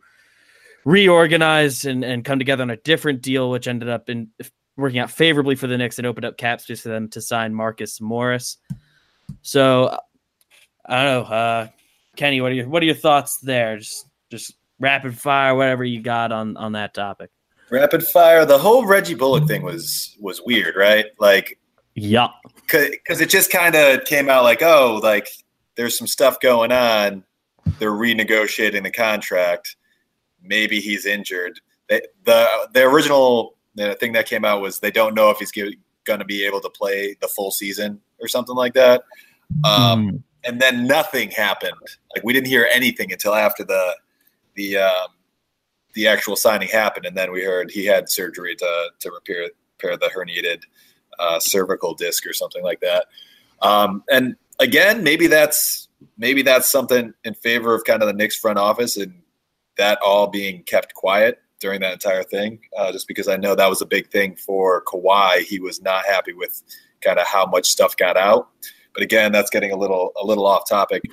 reorganize 0.86 1.86
and, 1.86 2.04
and 2.04 2.26
come 2.26 2.40
together 2.40 2.64
on 2.64 2.70
a 2.70 2.78
different 2.78 3.22
deal, 3.22 3.50
which 3.50 3.68
ended 3.68 3.90
up 3.90 4.10
in 4.10 4.30
working 4.78 5.00
out 5.00 5.12
favorably 5.12 5.56
for 5.56 5.68
the 5.68 5.78
Knicks 5.78 5.98
and 5.98 6.08
opened 6.08 6.26
up 6.26 6.38
cap 6.38 6.62
space 6.62 6.82
for 6.82 6.90
them 6.90 7.10
to 7.10 7.22
sign 7.22 7.54
Marcus 7.54 8.00
Morris. 8.02 8.58
So 9.42 9.98
I 10.86 11.04
don't 11.04 11.30
know, 11.30 11.36
uh, 11.36 11.68
Kenny. 12.16 12.42
What 12.42 12.52
are 12.52 12.56
your 12.56 12.68
what 12.68 12.82
are 12.82 12.86
your 12.86 12.96
thoughts 12.96 13.38
there? 13.38 13.78
Just 13.78 14.06
just 14.32 14.54
rapid 14.80 15.18
fire, 15.18 15.56
whatever 15.56 15.84
you 15.84 16.02
got 16.02 16.32
on 16.32 16.58
on 16.58 16.74
that 16.74 16.94
topic. 16.94 17.30
Rapid 17.70 18.04
fire. 18.04 18.46
The 18.46 18.58
whole 18.58 18.86
Reggie 18.86 19.14
Bullock 19.14 19.48
thing 19.48 19.62
was 19.62 20.18
was 20.20 20.42
weird, 20.42 20.76
right? 20.76 21.06
Like, 21.20 21.60
yeah, 21.94 22.30
because 22.66 23.22
it 23.22 23.30
just 23.30 23.52
kind 23.52 23.76
of 23.76 24.06
came 24.06 24.30
out 24.30 24.44
like, 24.44 24.64
oh, 24.64 25.00
like 25.04 25.28
there's 25.80 25.98
some 25.98 26.08
stuff 26.08 26.42
going 26.42 26.74
on. 26.74 27.24
They're 27.80 27.92
renegotiating 27.92 28.84
the 28.84 28.92
contract. 28.92 29.78
Maybe 30.44 30.82
he's 30.82 31.06
injured. 31.06 31.62
They, 31.88 32.02
the 32.26 32.48
the 32.74 32.84
original 32.84 33.56
thing 33.98 34.12
that 34.12 34.26
came 34.26 34.44
out 34.44 34.62
was 34.62 34.80
they 34.80 34.92
don't 34.92 35.16
know 35.16 35.30
if 35.30 35.38
he's 35.38 35.54
going 35.54 36.20
to 36.20 36.26
be 36.26 36.44
able 36.46 36.60
to 36.60 36.70
play 36.70 37.16
the 37.22 37.30
full 37.30 37.52
season 37.52 38.02
or 38.20 38.28
something 38.28 38.56
like 38.56 38.74
that. 38.74 39.04
Um, 39.64 40.12
mm 40.12 40.24
and 40.46 40.62
then 40.62 40.88
nothing 40.88 41.30
happened. 41.32 41.74
Like 42.16 42.24
we 42.24 42.32
didn't 42.32 42.48
hear 42.48 42.66
anything 42.72 43.12
until 43.12 43.36
after 43.36 43.66
the 43.66 43.94
the 44.56 44.78
um, 44.78 45.08
the 45.96 46.08
actual 46.08 46.38
signing 46.38 46.70
happened, 46.70 47.06
and 47.06 47.18
then 47.18 47.34
we 47.34 47.44
heard 47.44 47.70
he 47.70 47.86
had 47.86 48.10
surgery 48.10 48.56
to 48.56 48.90
to 49.00 49.12
repair 49.12 49.50
repair 49.74 49.98
the 49.98 50.10
herniated 50.16 50.64
uh, 51.20 51.42
cervical 51.42 51.94
disc 51.94 52.26
or 52.26 52.32
something 52.32 52.64
like 52.64 52.80
that. 52.80 53.08
Um, 53.62 54.02
and 54.10 54.38
again, 54.60 55.04
maybe 55.04 55.28
that's 55.28 55.88
maybe 56.18 56.42
that's 56.42 56.70
something 56.70 57.14
in 57.24 57.34
favor 57.34 57.74
of 57.74 57.84
kind 57.84 58.02
of 58.02 58.08
the 58.08 58.14
Knicks 58.14 58.38
front 58.38 58.60
office 58.60 58.98
and 58.98 59.22
that 59.78 60.00
all 60.06 60.28
being 60.28 60.64
kept 60.64 60.94
quiet 60.94 61.40
during 61.60 61.80
that 61.82 61.94
entire 61.94 62.24
thing. 62.24 62.60
Uh, 62.78 62.92
just 62.92 63.08
because 63.08 63.28
I 63.28 63.38
know 63.38 63.56
that 63.56 63.70
was 63.70 63.82
a 63.82 63.86
big 63.86 64.10
thing 64.10 64.36
for 64.36 64.84
Kawhi, 64.84 65.40
he 65.40 65.60
was 65.60 65.82
not 65.82 66.06
happy 66.06 66.34
with 66.34 66.62
kind 67.02 67.20
of 67.20 67.28
how 67.28 67.46
much 67.46 67.68
stuff 67.68 67.96
got 67.98 68.18
out. 68.18 68.50
But 68.94 69.04
again, 69.04 69.32
that's 69.32 69.50
getting 69.50 69.72
a 69.72 69.78
little 69.78 70.12
a 70.22 70.26
little 70.26 70.46
off 70.46 70.68
topic. 70.68 71.04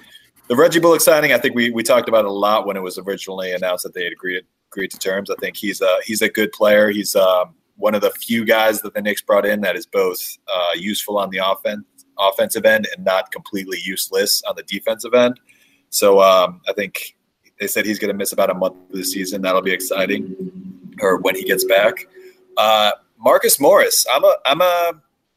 The 0.48 0.56
Reggie 0.56 0.78
Bullock 0.78 1.00
signing, 1.00 1.32
I 1.32 1.38
think 1.38 1.56
we, 1.56 1.70
we 1.70 1.82
talked 1.82 2.08
about 2.08 2.24
a 2.24 2.30
lot 2.30 2.66
when 2.66 2.76
it 2.76 2.82
was 2.82 2.98
originally 2.98 3.52
announced 3.52 3.82
that 3.82 3.94
they 3.94 4.04
had 4.04 4.12
agreed 4.12 4.44
agreed 4.72 4.90
to 4.92 4.98
terms. 4.98 5.30
I 5.30 5.34
think 5.40 5.56
he's 5.56 5.80
a 5.80 5.98
he's 6.04 6.22
a 6.22 6.28
good 6.28 6.52
player. 6.52 6.90
He's 6.90 7.16
um, 7.16 7.54
one 7.76 7.94
of 7.94 8.00
the 8.00 8.10
few 8.10 8.44
guys 8.44 8.80
that 8.82 8.94
the 8.94 9.02
Knicks 9.02 9.22
brought 9.22 9.44
in 9.44 9.60
that 9.62 9.76
is 9.76 9.86
both 9.86 10.38
uh, 10.52 10.70
useful 10.74 11.18
on 11.18 11.30
the 11.30 11.38
offense 11.38 11.84
offensive 12.18 12.64
end 12.64 12.88
and 12.94 13.04
not 13.04 13.30
completely 13.32 13.78
useless 13.82 14.42
on 14.48 14.56
the 14.56 14.62
defensive 14.62 15.14
end. 15.14 15.38
So 15.90 16.20
um, 16.20 16.60
I 16.68 16.72
think 16.72 17.16
they 17.60 17.66
said 17.66 17.86
he's 17.86 17.98
going 17.98 18.12
to 18.12 18.16
miss 18.16 18.32
about 18.32 18.50
a 18.50 18.54
month 18.54 18.74
of 18.90 18.96
the 18.96 19.04
season. 19.04 19.42
That'll 19.42 19.62
be 19.62 19.72
exciting, 19.72 20.34
or 21.00 21.18
when 21.18 21.34
he 21.34 21.44
gets 21.44 21.64
back. 21.64 22.06
Uh, 22.56 22.92
Marcus 23.18 23.60
Morris, 23.60 24.06
I'm 24.12 24.24
a 24.24 24.34
I'm 24.44 24.60
a 24.60 24.92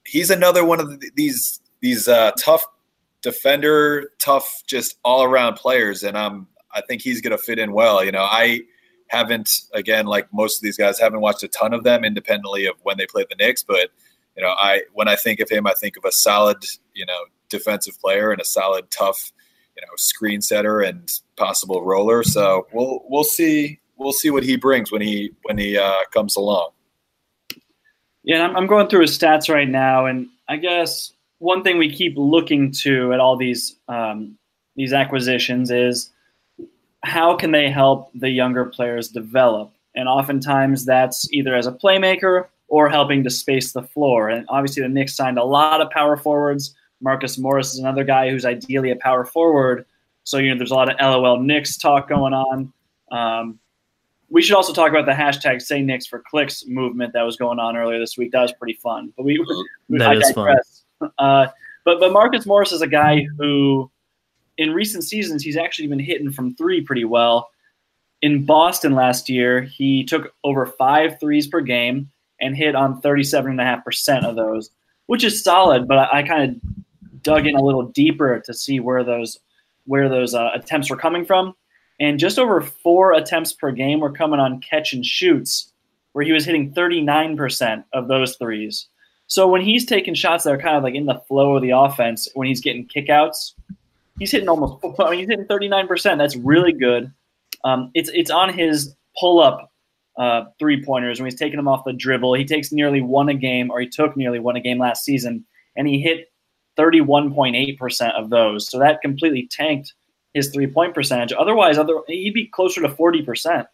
he's 0.06 0.30
another 0.30 0.66
one 0.66 0.80
of 0.80 1.00
the, 1.00 1.12
these 1.16 1.62
these 1.82 2.08
uh, 2.08 2.32
tough 2.38 2.66
defender, 3.22 4.12
tough, 4.20 4.64
just 4.68 4.98
all 5.04 5.24
around 5.24 5.56
players, 5.56 6.04
and 6.04 6.18
I'm 6.18 6.48
I 6.74 6.82
think 6.82 7.02
he's 7.02 7.22
going 7.22 7.32
to 7.32 7.38
fit 7.38 7.60
in 7.60 7.72
well. 7.74 8.04
You 8.04 8.12
know, 8.12 8.24
I 8.24 8.62
haven't 9.08 9.62
again 9.74 10.06
like 10.06 10.32
most 10.34 10.58
of 10.58 10.62
these 10.62 10.78
guys 10.78 11.00
haven't 11.00 11.22
watched 11.22 11.44
a 11.44 11.48
ton 11.48 11.74
of 11.74 11.84
them 11.84 12.04
independently 12.04 12.66
of 12.66 12.76
when 12.84 12.98
they 12.98 13.06
played 13.06 13.28
the 13.30 13.36
Knicks, 13.36 13.64
but 13.64 13.92
you 14.40 14.46
know, 14.46 14.54
I 14.58 14.84
when 14.94 15.10
I 15.10 15.18
think 15.18 15.42
of 15.42 15.50
him, 15.50 15.68
I 15.68 15.74
think 15.74 15.98
of 15.98 16.06
a 16.06 16.14
solid, 16.14 16.64
you 16.94 17.06
know, 17.06 17.26
defensive 17.50 18.00
player 18.00 18.32
and 18.32 18.40
a 18.40 18.46
solid, 18.46 18.90
tough, 18.90 19.34
you 19.76 19.82
know, 19.82 19.94
screen 19.98 20.42
setter 20.42 20.80
and 20.80 21.12
possible 21.36 21.84
roller. 21.84 22.24
So 22.24 22.66
we'll 22.72 23.02
we'll 23.10 23.26
see 23.26 23.82
we'll 23.98 24.14
see 24.14 24.30
what 24.30 24.44
he 24.44 24.56
brings 24.56 24.94
when 24.94 25.02
he 25.02 25.32
when 25.42 25.58
he 25.58 25.78
uh, 25.78 26.06
comes 26.14 26.38
along. 26.38 26.70
Yeah, 28.24 28.48
I'm, 28.48 28.68
going 28.68 28.88
through 28.88 29.02
his 29.02 29.18
stats 29.18 29.54
right 29.54 29.68
now, 29.68 30.06
and 30.06 30.28
I 30.48 30.56
guess 30.56 31.12
one 31.40 31.64
thing 31.64 31.78
we 31.78 31.92
keep 31.92 32.14
looking 32.16 32.72
to 32.84 33.12
at 33.12 33.20
all 33.20 33.36
these 33.36 33.76
um, 33.90 34.38
these 34.78 34.94
acquisitions 34.94 35.70
is 35.70 36.12
how 37.04 37.36
can 37.36 37.52
they 37.52 37.70
help 37.70 38.10
the 38.14 38.30
younger 38.30 38.64
players 38.64 39.10
develop? 39.10 39.74
And 39.96 40.08
oftentimes 40.08 40.86
that's 40.86 41.30
either 41.34 41.56
as 41.56 41.68
a 41.68 41.74
playmaker 41.74 42.46
or 42.70 42.88
helping 42.88 43.24
to 43.24 43.30
space 43.30 43.74
the 43.74 43.84
floor. 43.84 44.30
And 44.30 44.46
obviously 44.50 44.84
the 44.84 44.90
Knicks 44.90 45.16
signed 45.16 45.38
a 45.38 45.44
lot 45.44 45.82
of 45.82 45.90
power 45.90 46.16
forwards. 46.16 46.76
Marcus 47.02 47.38
Morris 47.38 47.74
is 47.74 47.80
another 47.80 48.04
guy 48.04 48.30
who's 48.30 48.46
ideally 48.46 48.92
a 48.92 48.96
power 48.96 49.26
forward. 49.26 49.86
So 50.24 50.38
you 50.38 50.52
know 50.52 50.58
there's 50.58 50.72
a 50.72 50.76
lot 50.76 50.90
of 50.90 50.98
LOL 51.00 51.40
Knicks 51.40 51.78
talk 51.78 52.08
going 52.08 52.34
on. 52.34 52.72
Um, 53.12 53.60
we 54.30 54.44
should 54.44 54.56
also 54.56 54.74
talk 54.74 54.92
about 54.92 55.08
the 55.08 55.12
hashtag 55.12 55.62
Say 55.62 55.82
Knicks 55.82 56.06
for 56.06 56.22
Clicks 56.30 56.66
movement 56.68 57.14
that 57.14 57.24
was 57.24 57.36
going 57.36 57.58
on 57.58 57.76
earlier 57.76 58.00
this 58.00 58.16
week. 58.16 58.32
That 58.32 58.44
was 58.44 58.54
pretty 58.54 58.76
fun. 58.76 59.12
But 59.18 59.26
we, 59.26 59.44
that 59.90 60.10
I 60.10 60.14
is 60.16 60.32
fun. 60.32 60.58
Uh, 61.18 61.48
but 61.86 62.02
but 62.02 62.12
Marcus 62.12 62.46
Morris 62.46 62.74
is 62.74 62.82
a 62.82 62.88
guy 62.88 63.26
who, 63.38 63.90
in 64.58 64.74
recent 64.74 65.06
seasons, 65.06 65.42
he's 65.42 65.56
actually 65.56 65.88
been 65.88 65.98
hitting 65.98 66.30
from 66.30 66.54
three 66.56 66.82
pretty 66.82 67.06
well. 67.06 67.50
In 68.22 68.46
Boston 68.46 68.96
last 68.96 69.30
year, 69.30 69.62
he 69.62 70.04
took 70.04 70.34
over 70.44 70.66
five 70.66 71.18
threes 71.18 71.48
per 71.48 71.62
game 71.62 72.12
and 72.42 72.56
hit 72.56 72.76
on 72.76 73.02
37.5% 73.02 74.26
of 74.26 74.36
those, 74.36 74.70
which 75.08 75.24
is 75.24 75.44
solid. 75.44 75.88
But 75.88 75.98
I, 75.98 76.20
I 76.20 76.24
kind 76.24 76.44
of 76.50 77.24
dug 77.24 77.46
in 77.46 77.56
a 77.56 77.62
little 77.62 77.84
deeper 77.84 78.42
to 78.46 78.54
see 78.54 78.80
where 78.80 79.04
those 79.04 79.40
where 79.86 80.08
those 80.08 80.36
uh, 80.36 80.52
attempts 80.54 80.90
were 80.90 80.98
coming 80.98 81.26
from. 81.26 81.54
And 82.00 82.20
just 82.20 82.38
over 82.38 82.62
four 82.62 83.14
attempts 83.14 83.54
per 83.54 83.72
game 83.72 84.00
were 84.00 84.12
coming 84.12 84.40
on 84.40 84.62
catch 84.62 84.94
and 84.94 85.06
shoots, 85.06 85.74
where 86.14 86.24
he 86.24 86.32
was 86.32 86.46
hitting 86.46 86.74
39% 86.74 87.84
of 87.94 88.08
those 88.08 88.36
threes. 88.38 88.88
So 89.28 89.48
when 89.48 89.62
he's 89.62 89.86
taking 89.86 90.14
shots 90.14 90.44
that 90.44 90.54
are 90.54 90.60
kind 90.60 90.78
of 90.78 90.84
like 90.84 90.96
in 90.96 91.08
the 91.08 91.22
flow 91.28 91.56
of 91.56 91.62
the 91.62 91.72
offense, 91.72 92.28
when 92.36 92.48
he's 92.48 92.62
getting 92.62 92.88
kickouts, 92.88 93.54
he's 94.18 94.32
hitting 94.32 94.50
almost. 94.50 94.84
I 95.00 95.10
mean, 95.10 95.20
he's 95.20 95.30
hitting 95.30 95.46
thirty 95.46 95.68
nine 95.68 95.88
percent. 95.88 96.18
That's 96.18 96.36
really 96.36 96.72
good. 96.72 97.12
Um, 97.64 97.92
it's 97.94 98.10
it's 98.14 98.32
on 98.32 98.54
his 98.54 98.96
pull 99.20 99.40
up 99.40 99.69
uh, 100.20 100.44
three 100.60 100.84
pointers 100.84 101.20
when 101.20 101.26
he's 101.30 101.40
taking 101.40 101.56
them 101.58 101.68
off 101.68 101.86
the 101.86 101.94
dribble. 101.94 102.34
He 102.34 102.46
takes 102.46 102.72
nearly 102.72 103.02
one 103.02 103.30
a 103.30 103.34
game, 103.34 103.72
or 103.72 103.80
he 103.80 103.88
took 103.88 104.16
nearly 104.18 104.38
one 104.38 104.58
a 104.58 104.60
game 104.60 104.78
last 104.78 105.06
season, 105.06 105.46
and 105.76 105.88
he 105.88 106.00
hit 106.00 106.32
thirty 106.76 107.02
one 107.02 107.34
point 107.34 107.56
eight 107.56 107.80
percent 107.80 108.14
of 108.16 108.30
those. 108.30 108.70
So 108.70 108.78
that 108.80 109.02
completely 109.02 109.48
tanked 109.50 109.94
his 110.34 110.50
three 110.50 110.68
point 110.68 110.94
percentage. 110.94 111.34
Otherwise, 111.34 111.78
other 111.78 111.96
he'd 112.08 112.34
be 112.34 112.48
closer 112.48 112.82
to 112.82 112.90
forty 112.90 113.22
percent. 113.22 113.68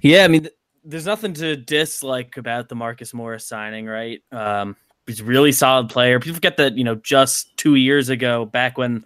Yeah, 0.00 0.24
I 0.24 0.28
mean 0.28 0.48
there's 0.82 1.06
nothing 1.06 1.34
to 1.34 1.56
dislike 1.56 2.36
about 2.38 2.68
the 2.68 2.74
Marcus 2.74 3.12
Morris 3.12 3.46
signing, 3.46 3.86
right? 3.86 4.22
Um, 4.32 4.76
he's 5.06 5.20
a 5.20 5.24
really 5.24 5.52
solid 5.52 5.90
player. 5.90 6.20
People 6.20 6.36
forget 6.36 6.56
that 6.56 6.78
you 6.78 6.84
know 6.84 6.94
just 6.94 7.54
two 7.58 7.74
years 7.74 8.08
ago, 8.08 8.46
back 8.46 8.78
when 8.78 9.04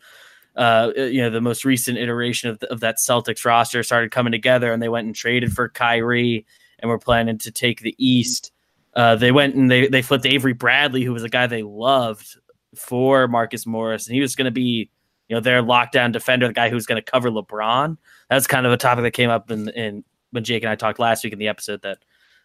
uh, 0.57 0.93
you 0.97 1.21
know 1.21 1.31
the 1.31 1.41
most 1.41 1.65
recent 1.65 1.99
iteration 1.99 2.51
of, 2.51 2.59
the, 2.59 2.71
of 2.73 2.81
that 2.81 2.97
Celtics 2.99 3.45
roster 3.45 3.83
started 3.83 4.11
coming 4.11 4.33
together, 4.33 4.73
and 4.73 4.83
they 4.83 4.89
went 4.89 5.07
and 5.07 5.15
traded 5.15 5.53
for 5.53 5.69
Kyrie, 5.69 6.47
and 6.79 6.89
were 6.89 6.99
planning 6.99 7.39
to 7.39 7.51
take 7.51 7.81
the 7.81 7.95
East. 7.99 8.53
Uh, 8.95 9.15
they 9.17 9.33
went 9.33 9.55
and 9.55 9.71
they 9.71 9.87
they 9.87 10.03
flipped 10.03 10.27
Avery 10.27 10.53
Bradley, 10.53 11.05
who 11.05 11.13
was 11.13 11.23
a 11.23 11.29
guy 11.29 11.47
they 11.47 11.63
loved, 11.63 12.37
for 12.77 13.29
Marcus 13.29 13.67
Morris, 13.67 14.07
and 14.07 14.15
he 14.15 14.21
was 14.21 14.35
going 14.35 14.47
to 14.47 14.51
be 14.51 14.91
you 15.29 15.37
know 15.37 15.41
their 15.41 15.63
lockdown 15.63 16.13
defender, 16.13 16.49
the 16.49 16.53
guy 16.53 16.69
who's 16.69 16.87
going 16.87 17.03
to 17.03 17.11
cover 17.11 17.31
LeBron. 17.31 17.97
That's 18.29 18.47
kind 18.47 18.67
of 18.67 18.73
a 18.73 18.77
topic 18.77 19.05
that 19.05 19.13
came 19.13 19.31
up 19.31 19.51
in 19.51 19.69
in 19.71 20.05
when 20.33 20.45
Jake 20.45 20.63
and 20.63 20.71
I 20.71 20.75
talked 20.75 20.99
last 20.99 21.25
week 21.25 21.33
in 21.33 21.39
the 21.39 21.49
episode 21.49 21.83
that 21.83 21.99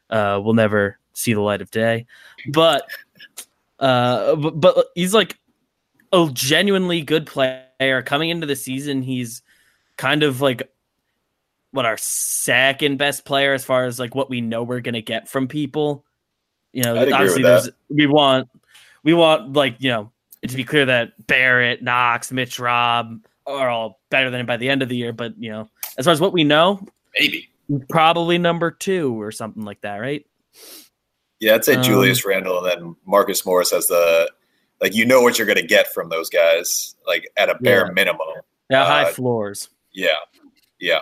uh, 0.09 0.39
will 0.39 0.53
never 0.53 0.99
see 1.13 1.33
the 1.33 1.41
light 1.41 1.61
of 1.61 1.71
day. 1.71 2.05
But 2.51 2.87
uh, 3.79 4.35
but, 4.35 4.59
but 4.59 4.85
he's 4.95 5.13
like 5.13 5.37
a 6.13 6.29
genuinely 6.31 7.01
good 7.01 7.25
player 7.25 7.64
coming 8.01 8.29
into 8.29 8.47
the 8.47 8.55
season. 8.55 9.01
He's 9.01 9.41
kind 9.97 10.23
of 10.23 10.41
like 10.41 10.69
what 11.71 11.85
our 11.85 11.97
second 11.97 12.97
best 12.97 13.25
player 13.25 13.53
as 13.53 13.65
far 13.65 13.85
as 13.85 13.99
like 13.99 14.15
what 14.15 14.29
we 14.29 14.41
know 14.41 14.63
we're 14.63 14.79
gonna 14.79 15.01
get 15.01 15.27
from 15.27 15.47
people. 15.47 16.05
You 16.73 16.83
know, 16.83 16.97
obviously 16.97 17.43
there's 17.43 17.69
we 17.89 18.07
want 18.07 18.49
we 19.03 19.13
want 19.13 19.53
like 19.53 19.75
you 19.79 19.89
know 19.89 20.11
to 20.47 20.55
be 20.55 20.63
clear 20.63 20.85
that 20.85 21.27
Barrett, 21.27 21.81
Knox, 21.81 22.31
Mitch, 22.31 22.59
Rob 22.59 23.25
are 23.45 23.69
all 23.69 23.99
better 24.09 24.29
than 24.29 24.41
him 24.41 24.45
by 24.45 24.57
the 24.57 24.69
end 24.69 24.81
of 24.81 24.89
the 24.89 24.95
year. 24.95 25.13
But 25.13 25.37
you 25.37 25.51
know, 25.51 25.69
as 25.97 26.05
far 26.05 26.11
as 26.11 26.21
what 26.21 26.33
we 26.33 26.43
know, 26.43 26.85
maybe 27.19 27.49
probably 27.89 28.37
number 28.37 28.71
two 28.71 29.19
or 29.21 29.31
something 29.31 29.63
like 29.63 29.81
that, 29.81 29.97
right? 29.97 30.25
Yeah, 31.39 31.55
I'd 31.55 31.65
say 31.65 31.75
um, 31.75 31.83
Julius 31.83 32.25
Randle 32.25 32.65
and 32.65 32.67
then 32.67 32.95
Marcus 33.05 33.45
Morris 33.45 33.73
as 33.73 33.87
the 33.87 34.31
like 34.81 34.95
you 34.95 35.05
know 35.05 35.21
what 35.21 35.37
you're 35.37 35.47
going 35.47 35.57
to 35.57 35.65
get 35.65 35.93
from 35.93 36.09
those 36.09 36.29
guys, 36.29 36.95
like 37.07 37.29
at 37.37 37.49
a 37.49 37.55
bare 37.55 37.85
yeah. 37.85 37.91
minimum. 37.91 38.27
Yeah, 38.69 38.83
uh, 38.83 38.85
high 38.85 39.11
floors. 39.11 39.69
Yeah, 39.93 40.17
yeah, 40.79 41.01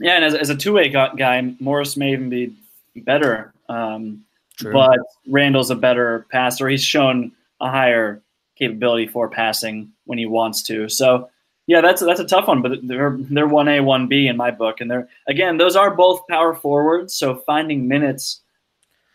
yeah. 0.00 0.16
And 0.16 0.24
as, 0.24 0.34
as 0.34 0.50
a 0.50 0.56
two 0.56 0.72
way 0.72 0.88
guy, 0.88 1.54
Morris 1.60 1.96
may 1.96 2.12
even 2.12 2.28
be 2.28 2.54
better. 2.96 3.52
Um, 3.68 4.24
but 4.62 4.98
Randle's 5.28 5.70
a 5.70 5.74
better 5.74 6.26
passer. 6.30 6.68
He's 6.68 6.82
shown 6.82 7.32
a 7.60 7.70
higher 7.70 8.22
capability 8.56 9.06
for 9.06 9.28
passing 9.28 9.92
when 10.04 10.18
he 10.18 10.26
wants 10.26 10.62
to. 10.64 10.88
So 10.88 11.28
yeah, 11.66 11.80
that's 11.80 12.02
that's 12.02 12.20
a 12.20 12.26
tough 12.26 12.48
one, 12.48 12.62
but 12.62 12.86
they're 12.86 13.16
they're 13.18 13.48
one 13.48 13.68
A, 13.68 13.80
one 13.80 14.06
B 14.06 14.26
in 14.26 14.36
my 14.36 14.50
book, 14.50 14.80
and 14.80 14.90
they're 14.90 15.08
again 15.26 15.56
those 15.56 15.76
are 15.76 15.94
both 15.94 16.26
power 16.28 16.54
forwards. 16.54 17.16
So 17.16 17.36
finding 17.46 17.88
minutes 17.88 18.42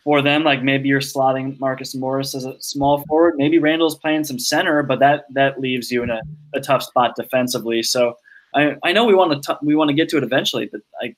for 0.03 0.21
them, 0.21 0.43
like 0.43 0.63
maybe 0.63 0.89
you're 0.89 1.01
slotting 1.01 1.59
Marcus 1.59 1.93
Morris 1.95 2.33
as 2.33 2.45
a 2.45 2.59
small 2.61 3.03
forward, 3.07 3.35
maybe 3.37 3.59
Randle's 3.59 3.97
playing 3.97 4.23
some 4.23 4.39
center, 4.39 4.83
but 4.83 4.99
that 4.99 5.25
that 5.33 5.59
leaves 5.59 5.91
you 5.91 6.03
in 6.03 6.09
a, 6.09 6.21
a 6.53 6.61
tough 6.61 6.83
spot 6.83 7.15
defensively. 7.15 7.83
So 7.83 8.15
I 8.55 8.75
I 8.83 8.93
know 8.93 9.05
we 9.05 9.13
want 9.13 9.43
to 9.43 9.59
we 9.61 9.75
want 9.75 9.89
to 9.89 9.93
get 9.93 10.09
to 10.09 10.17
it 10.17 10.23
eventually, 10.23 10.69
but 10.71 10.81
like 11.01 11.17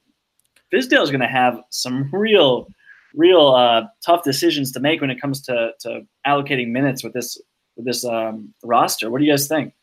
is 0.74 0.88
going 0.88 1.20
to 1.20 1.28
have 1.28 1.62
some 1.70 2.10
real 2.12 2.68
real 3.14 3.50
uh, 3.50 3.84
tough 4.06 4.24
decisions 4.24 4.72
to 4.72 4.80
make 4.80 5.02
when 5.02 5.10
it 5.10 5.20
comes 5.20 5.42
to 5.44 5.72
to 5.82 6.02
allocating 6.26 6.70
minutes 6.70 7.04
with 7.04 7.14
this 7.14 7.40
with 7.76 7.86
this 7.86 8.06
um, 8.06 8.54
roster. 8.64 9.10
What 9.10 9.20
do 9.20 9.26
you 9.26 9.32
guys 9.32 9.48
think? 9.48 9.74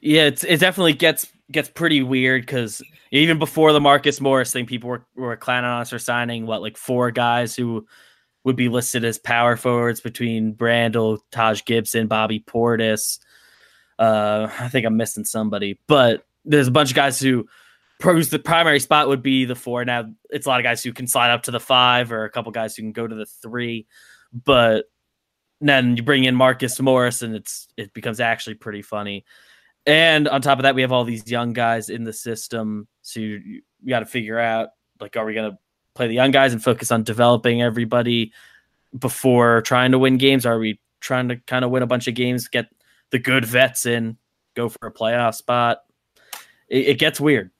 Yeah, 0.00 0.26
it's, 0.26 0.44
it 0.44 0.60
definitely 0.60 0.92
gets 0.92 1.26
gets 1.50 1.68
pretty 1.68 2.02
weird 2.02 2.42
because 2.42 2.82
even 3.10 3.38
before 3.38 3.72
the 3.72 3.80
Marcus 3.80 4.20
Morris 4.20 4.52
thing, 4.52 4.66
people 4.66 4.90
were, 4.90 5.06
were 5.16 5.36
planning 5.36 5.70
on 5.70 5.80
us 5.82 5.90
for 5.90 5.98
signing 5.98 6.46
what 6.46 6.62
like 6.62 6.76
four 6.76 7.10
guys 7.10 7.56
who 7.56 7.86
would 8.44 8.56
be 8.56 8.68
listed 8.68 9.04
as 9.04 9.18
power 9.18 9.56
forwards 9.56 10.00
between 10.00 10.56
Randle, 10.58 11.18
Taj 11.30 11.64
Gibson, 11.64 12.06
Bobby 12.06 12.40
Portis. 12.40 13.18
Uh, 13.98 14.48
I 14.60 14.68
think 14.68 14.86
I'm 14.86 14.96
missing 14.96 15.24
somebody, 15.24 15.80
but 15.86 16.26
there's 16.44 16.68
a 16.68 16.72
bunch 16.72 16.90
of 16.90 16.96
guys 16.96 17.18
who 17.18 17.48
the 18.00 18.40
primary 18.42 18.80
spot 18.80 19.08
would 19.08 19.22
be 19.22 19.44
the 19.44 19.56
four. 19.56 19.84
Now 19.84 20.10
it's 20.30 20.46
a 20.46 20.48
lot 20.48 20.60
of 20.60 20.64
guys 20.64 20.82
who 20.82 20.92
can 20.92 21.06
slide 21.06 21.32
up 21.32 21.44
to 21.44 21.50
the 21.50 21.60
five, 21.60 22.12
or 22.12 22.24
a 22.24 22.30
couple 22.30 22.52
guys 22.52 22.76
who 22.76 22.82
can 22.82 22.92
go 22.92 23.06
to 23.06 23.14
the 23.14 23.26
three. 23.26 23.86
But 24.32 24.84
then 25.60 25.96
you 25.96 26.02
bring 26.02 26.24
in 26.24 26.36
Marcus 26.36 26.78
Morris, 26.80 27.22
and 27.22 27.34
it's 27.34 27.66
it 27.76 27.92
becomes 27.92 28.20
actually 28.20 28.54
pretty 28.54 28.82
funny. 28.82 29.24
And 29.86 30.28
on 30.28 30.42
top 30.42 30.58
of 30.58 30.64
that, 30.64 30.74
we 30.74 30.82
have 30.82 30.92
all 30.92 31.04
these 31.04 31.30
young 31.30 31.52
guys 31.52 31.88
in 31.88 32.04
the 32.04 32.12
system. 32.12 32.88
So 33.02 33.20
you, 33.20 33.62
you 33.82 33.88
got 33.88 34.00
to 34.00 34.06
figure 34.06 34.38
out 34.38 34.70
like, 35.00 35.16
are 35.16 35.24
we 35.24 35.34
going 35.34 35.52
to 35.52 35.58
play 35.94 36.08
the 36.08 36.14
young 36.14 36.30
guys 36.30 36.52
and 36.52 36.62
focus 36.62 36.92
on 36.92 37.02
developing 37.02 37.62
everybody 37.62 38.32
before 38.98 39.62
trying 39.62 39.92
to 39.92 39.98
win 39.98 40.18
games? 40.18 40.44
Are 40.44 40.58
we 40.58 40.80
trying 41.00 41.28
to 41.28 41.36
kind 41.36 41.64
of 41.64 41.70
win 41.70 41.82
a 41.82 41.86
bunch 41.86 42.08
of 42.08 42.14
games, 42.14 42.48
get 42.48 42.66
the 43.10 43.18
good 43.18 43.44
vets 43.44 43.86
in, 43.86 44.16
go 44.54 44.68
for 44.68 44.86
a 44.88 44.92
playoff 44.92 45.34
spot? 45.34 45.84
It, 46.68 46.88
it 46.88 46.98
gets 46.98 47.20
weird. 47.20 47.50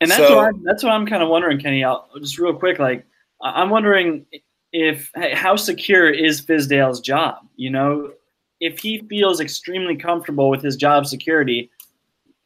And 0.00 0.10
that's 0.10 0.28
so, 0.28 0.36
what 0.36 0.48
I'm, 0.48 0.62
that's 0.62 0.84
what 0.84 0.92
I'm 0.92 1.06
kind 1.06 1.22
of 1.22 1.28
wondering, 1.28 1.58
Kenny. 1.58 1.82
I'll, 1.82 2.08
just 2.18 2.38
real 2.38 2.54
quick, 2.54 2.78
like 2.78 3.06
I'm 3.40 3.70
wondering 3.70 4.26
if 4.72 5.10
how 5.14 5.56
secure 5.56 6.10
is 6.10 6.42
Fizdale's 6.42 7.00
job? 7.00 7.46
You 7.56 7.70
know, 7.70 8.12
if 8.60 8.78
he 8.78 8.98
feels 9.08 9.40
extremely 9.40 9.96
comfortable 9.96 10.48
with 10.48 10.62
his 10.62 10.76
job 10.76 11.06
security, 11.06 11.70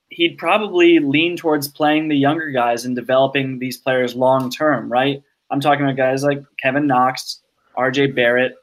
he'd 0.08 0.36
probably 0.38 0.98
lean 0.98 1.36
towards 1.36 1.68
playing 1.68 2.08
the 2.08 2.16
younger 2.16 2.50
guys 2.50 2.84
and 2.84 2.96
developing 2.96 3.58
these 3.58 3.76
players 3.76 4.14
long 4.14 4.50
term, 4.50 4.90
right? 4.90 5.22
I'm 5.50 5.60
talking 5.60 5.84
about 5.84 5.96
guys 5.96 6.22
like 6.22 6.42
Kevin 6.60 6.86
Knox, 6.86 7.40
RJ 7.76 8.14
Barrett. 8.14 8.54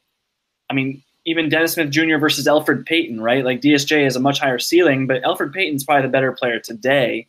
I 0.69 0.73
mean, 0.73 1.01
even 1.25 1.49
Dennis 1.49 1.73
Smith 1.73 1.89
Jr. 1.89 2.17
versus 2.17 2.47
Elfrid 2.47 2.85
Payton, 2.85 3.21
right? 3.21 3.43
Like 3.43 3.61
DSJ 3.61 4.03
has 4.03 4.15
a 4.15 4.19
much 4.19 4.39
higher 4.39 4.59
ceiling, 4.59 5.07
but 5.07 5.21
Elfrid 5.23 5.53
Payton's 5.53 5.83
probably 5.83 6.03
the 6.03 6.11
better 6.11 6.31
player 6.31 6.59
today. 6.59 7.27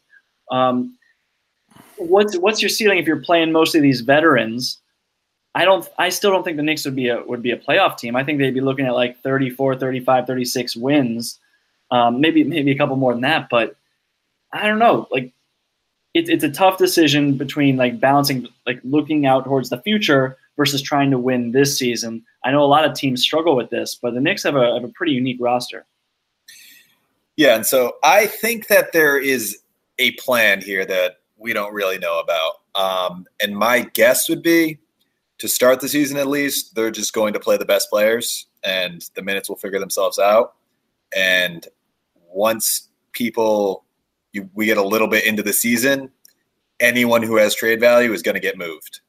Um, 0.50 0.96
what's 1.96 2.36
what's 2.38 2.62
your 2.62 2.68
ceiling 2.68 2.98
if 2.98 3.06
you're 3.06 3.22
playing 3.22 3.52
mostly 3.52 3.80
these 3.80 4.00
veterans? 4.00 4.78
I 5.58 5.64
don't 5.64 5.88
I 5.98 6.10
still 6.10 6.30
don't 6.30 6.44
think 6.44 6.56
the 6.56 6.62
Knicks 6.62 6.84
would 6.84 6.94
be 6.94 7.08
a 7.08 7.20
would 7.20 7.42
be 7.42 7.50
a 7.50 7.56
playoff 7.56 7.98
team. 7.98 8.14
I 8.14 8.22
think 8.22 8.38
they'd 8.38 8.54
be 8.54 8.60
looking 8.60 8.86
at 8.86 8.94
like 8.94 9.20
34, 9.22 9.74
35, 9.74 10.24
36 10.24 10.76
wins. 10.76 11.40
Um, 11.90 12.20
maybe 12.20 12.44
maybe 12.44 12.70
a 12.70 12.78
couple 12.78 12.94
more 12.94 13.12
than 13.12 13.22
that, 13.22 13.48
but 13.50 13.74
I 14.52 14.68
don't 14.68 14.78
know. 14.78 15.08
Like 15.10 15.32
it's 16.14 16.30
it's 16.30 16.44
a 16.44 16.50
tough 16.50 16.78
decision 16.78 17.36
between 17.36 17.76
like 17.76 17.98
balancing 17.98 18.46
like 18.66 18.78
looking 18.84 19.26
out 19.26 19.46
towards 19.46 19.68
the 19.68 19.82
future 19.82 20.36
versus 20.56 20.80
trying 20.80 21.10
to 21.10 21.18
win 21.18 21.50
this 21.50 21.76
season. 21.76 22.24
I 22.44 22.52
know 22.52 22.62
a 22.62 22.66
lot 22.66 22.84
of 22.84 22.94
teams 22.94 23.20
struggle 23.20 23.56
with 23.56 23.70
this, 23.70 23.96
but 24.00 24.14
the 24.14 24.20
Knicks 24.20 24.44
have 24.44 24.54
a 24.54 24.74
have 24.74 24.84
a 24.84 24.92
pretty 24.94 25.12
unique 25.12 25.38
roster. 25.40 25.86
Yeah, 27.34 27.56
and 27.56 27.66
so 27.66 27.96
I 28.04 28.28
think 28.28 28.68
that 28.68 28.92
there 28.92 29.18
is 29.18 29.58
a 29.98 30.12
plan 30.12 30.62
here 30.62 30.84
that 30.84 31.16
we 31.36 31.52
don't 31.52 31.74
really 31.74 31.98
know 31.98 32.20
about. 32.20 32.52
Um, 32.76 33.26
and 33.42 33.56
my 33.56 33.80
guess 33.80 34.28
would 34.28 34.44
be 34.44 34.78
to 35.38 35.48
start 35.48 35.80
the 35.80 35.88
season 35.88 36.16
at 36.16 36.26
least, 36.26 36.74
they're 36.74 36.90
just 36.90 37.12
going 37.12 37.32
to 37.32 37.40
play 37.40 37.56
the 37.56 37.64
best 37.64 37.88
players 37.90 38.46
and 38.64 39.08
the 39.14 39.22
minutes 39.22 39.48
will 39.48 39.56
figure 39.56 39.78
themselves 39.78 40.18
out. 40.18 40.54
And 41.16 41.66
once 42.30 42.88
people, 43.12 43.84
you, 44.32 44.50
we 44.54 44.66
get 44.66 44.78
a 44.78 44.82
little 44.82 45.08
bit 45.08 45.24
into 45.24 45.42
the 45.42 45.52
season, 45.52 46.10
anyone 46.80 47.22
who 47.22 47.36
has 47.36 47.54
trade 47.54 47.80
value 47.80 48.12
is 48.12 48.22
going 48.22 48.34
to 48.34 48.40
get 48.40 48.58
moved. 48.58 49.00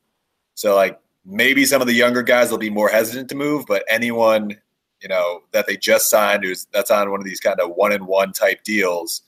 So, 0.53 0.75
like, 0.75 0.99
maybe 1.25 1.65
some 1.65 1.81
of 1.81 1.87
the 1.87 1.93
younger 1.93 2.23
guys 2.23 2.51
will 2.51 2.57
be 2.57 2.69
more 2.69 2.89
hesitant 2.89 3.29
to 3.29 3.35
move, 3.35 3.65
but 3.67 3.83
anyone, 3.89 4.55
you 5.01 5.07
know, 5.07 5.41
that 5.51 5.67
they 5.67 5.77
just 5.77 6.09
signed 6.09 6.43
who's 6.43 6.67
that's 6.71 6.91
on 6.91 7.11
one 7.11 7.19
of 7.19 7.25
these 7.25 7.39
kind 7.39 7.59
of 7.59 7.71
one 7.71 7.91
and 7.91 8.05
one 8.05 8.33
type 8.33 8.63
deals 8.63 9.21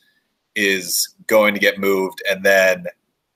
is 0.55 1.15
going 1.27 1.53
to 1.53 1.59
get 1.59 1.79
moved. 1.79 2.21
And 2.29 2.43
then 2.43 2.85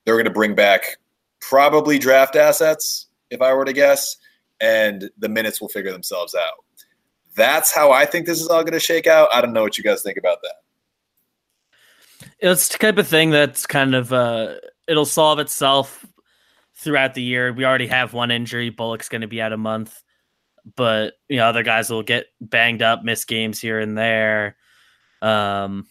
they're 0.04 0.16
going 0.16 0.26
to 0.26 0.32
bring 0.32 0.56
back 0.56 0.98
probably 1.40 1.98
draft 1.98 2.36
assets 2.36 3.05
if 3.30 3.42
I 3.42 3.54
were 3.54 3.66
to 3.66 3.74
guess, 3.74 4.18
and 4.60 5.10
the 5.18 5.30
minutes 5.30 5.62
will 5.62 5.70
figure 5.70 5.92
themselves 5.92 6.36
out. 6.36 6.64
That's 7.36 7.74
how 7.74 7.92
I 7.92 8.06
think 8.06 8.26
this 8.26 8.42
is 8.42 8.48
all 8.48 8.64
going 8.64 8.74
to 8.74 8.80
shake 8.80 9.08
out. 9.08 9.30
I 9.34 9.42
don't 9.42 9.54
know 9.54 9.64
what 9.64 9.78
you 9.78 9.84
guys 9.84 10.02
think 10.02 10.18
about 10.18 10.40
that. 10.42 10.56
It's 12.40 12.70
the 12.70 12.78
type 12.78 12.98
of 12.98 13.08
thing 13.08 13.30
that's 13.30 13.66
kind 13.66 13.94
of 13.94 14.14
uh, 14.14 14.56
it'll 14.88 15.06
solve 15.06 15.40
itself 15.40 16.06
throughout 16.76 17.14
the 17.14 17.22
year. 17.22 17.52
We 17.52 17.66
already 17.66 17.88
have 17.88 18.14
one 18.14 18.32
injury. 18.32 18.70
Bullock's 18.70 19.10
going 19.10 19.22
to 19.22 19.28
be 19.28 19.42
out 19.42 19.54
a 19.54 19.58
month, 19.58 20.02
but 20.76 21.14
you 21.28 21.38
know 21.38 21.46
other 21.46 21.64
guys 21.64 21.90
will 21.90 22.04
get 22.04 22.28
banged 22.40 22.82
up, 22.82 23.04
miss 23.04 23.26
games 23.26 23.60
here 23.60 23.80
and 23.80 23.98
there. 23.98 24.56
Um, 25.22 25.88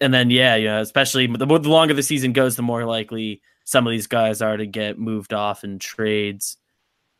and 0.00 0.12
then 0.12 0.30
yeah, 0.30 0.56
you 0.56 0.66
know, 0.66 0.80
especially 0.80 1.26
the, 1.26 1.46
the 1.46 1.68
longer 1.68 1.94
the 1.94 2.02
season 2.02 2.32
goes, 2.32 2.56
the 2.56 2.62
more 2.62 2.84
likely 2.84 3.42
some 3.68 3.86
of 3.86 3.90
these 3.90 4.06
guys 4.06 4.40
are 4.40 4.56
to 4.56 4.64
get 4.64 4.98
moved 4.98 5.34
off 5.34 5.62
in 5.62 5.78
trades. 5.78 6.56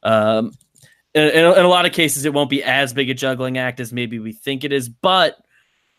Um, 0.02 0.52
in, 1.12 1.24
in, 1.24 1.44
in, 1.44 1.64
a 1.64 1.68
lot 1.68 1.84
of 1.84 1.92
cases, 1.92 2.24
it 2.24 2.32
won't 2.32 2.48
be 2.48 2.64
as 2.64 2.94
big 2.94 3.10
a 3.10 3.14
juggling 3.14 3.58
act 3.58 3.80
as 3.80 3.92
maybe 3.92 4.18
we 4.18 4.32
think 4.32 4.64
it 4.64 4.72
is, 4.72 4.88
but 4.88 5.36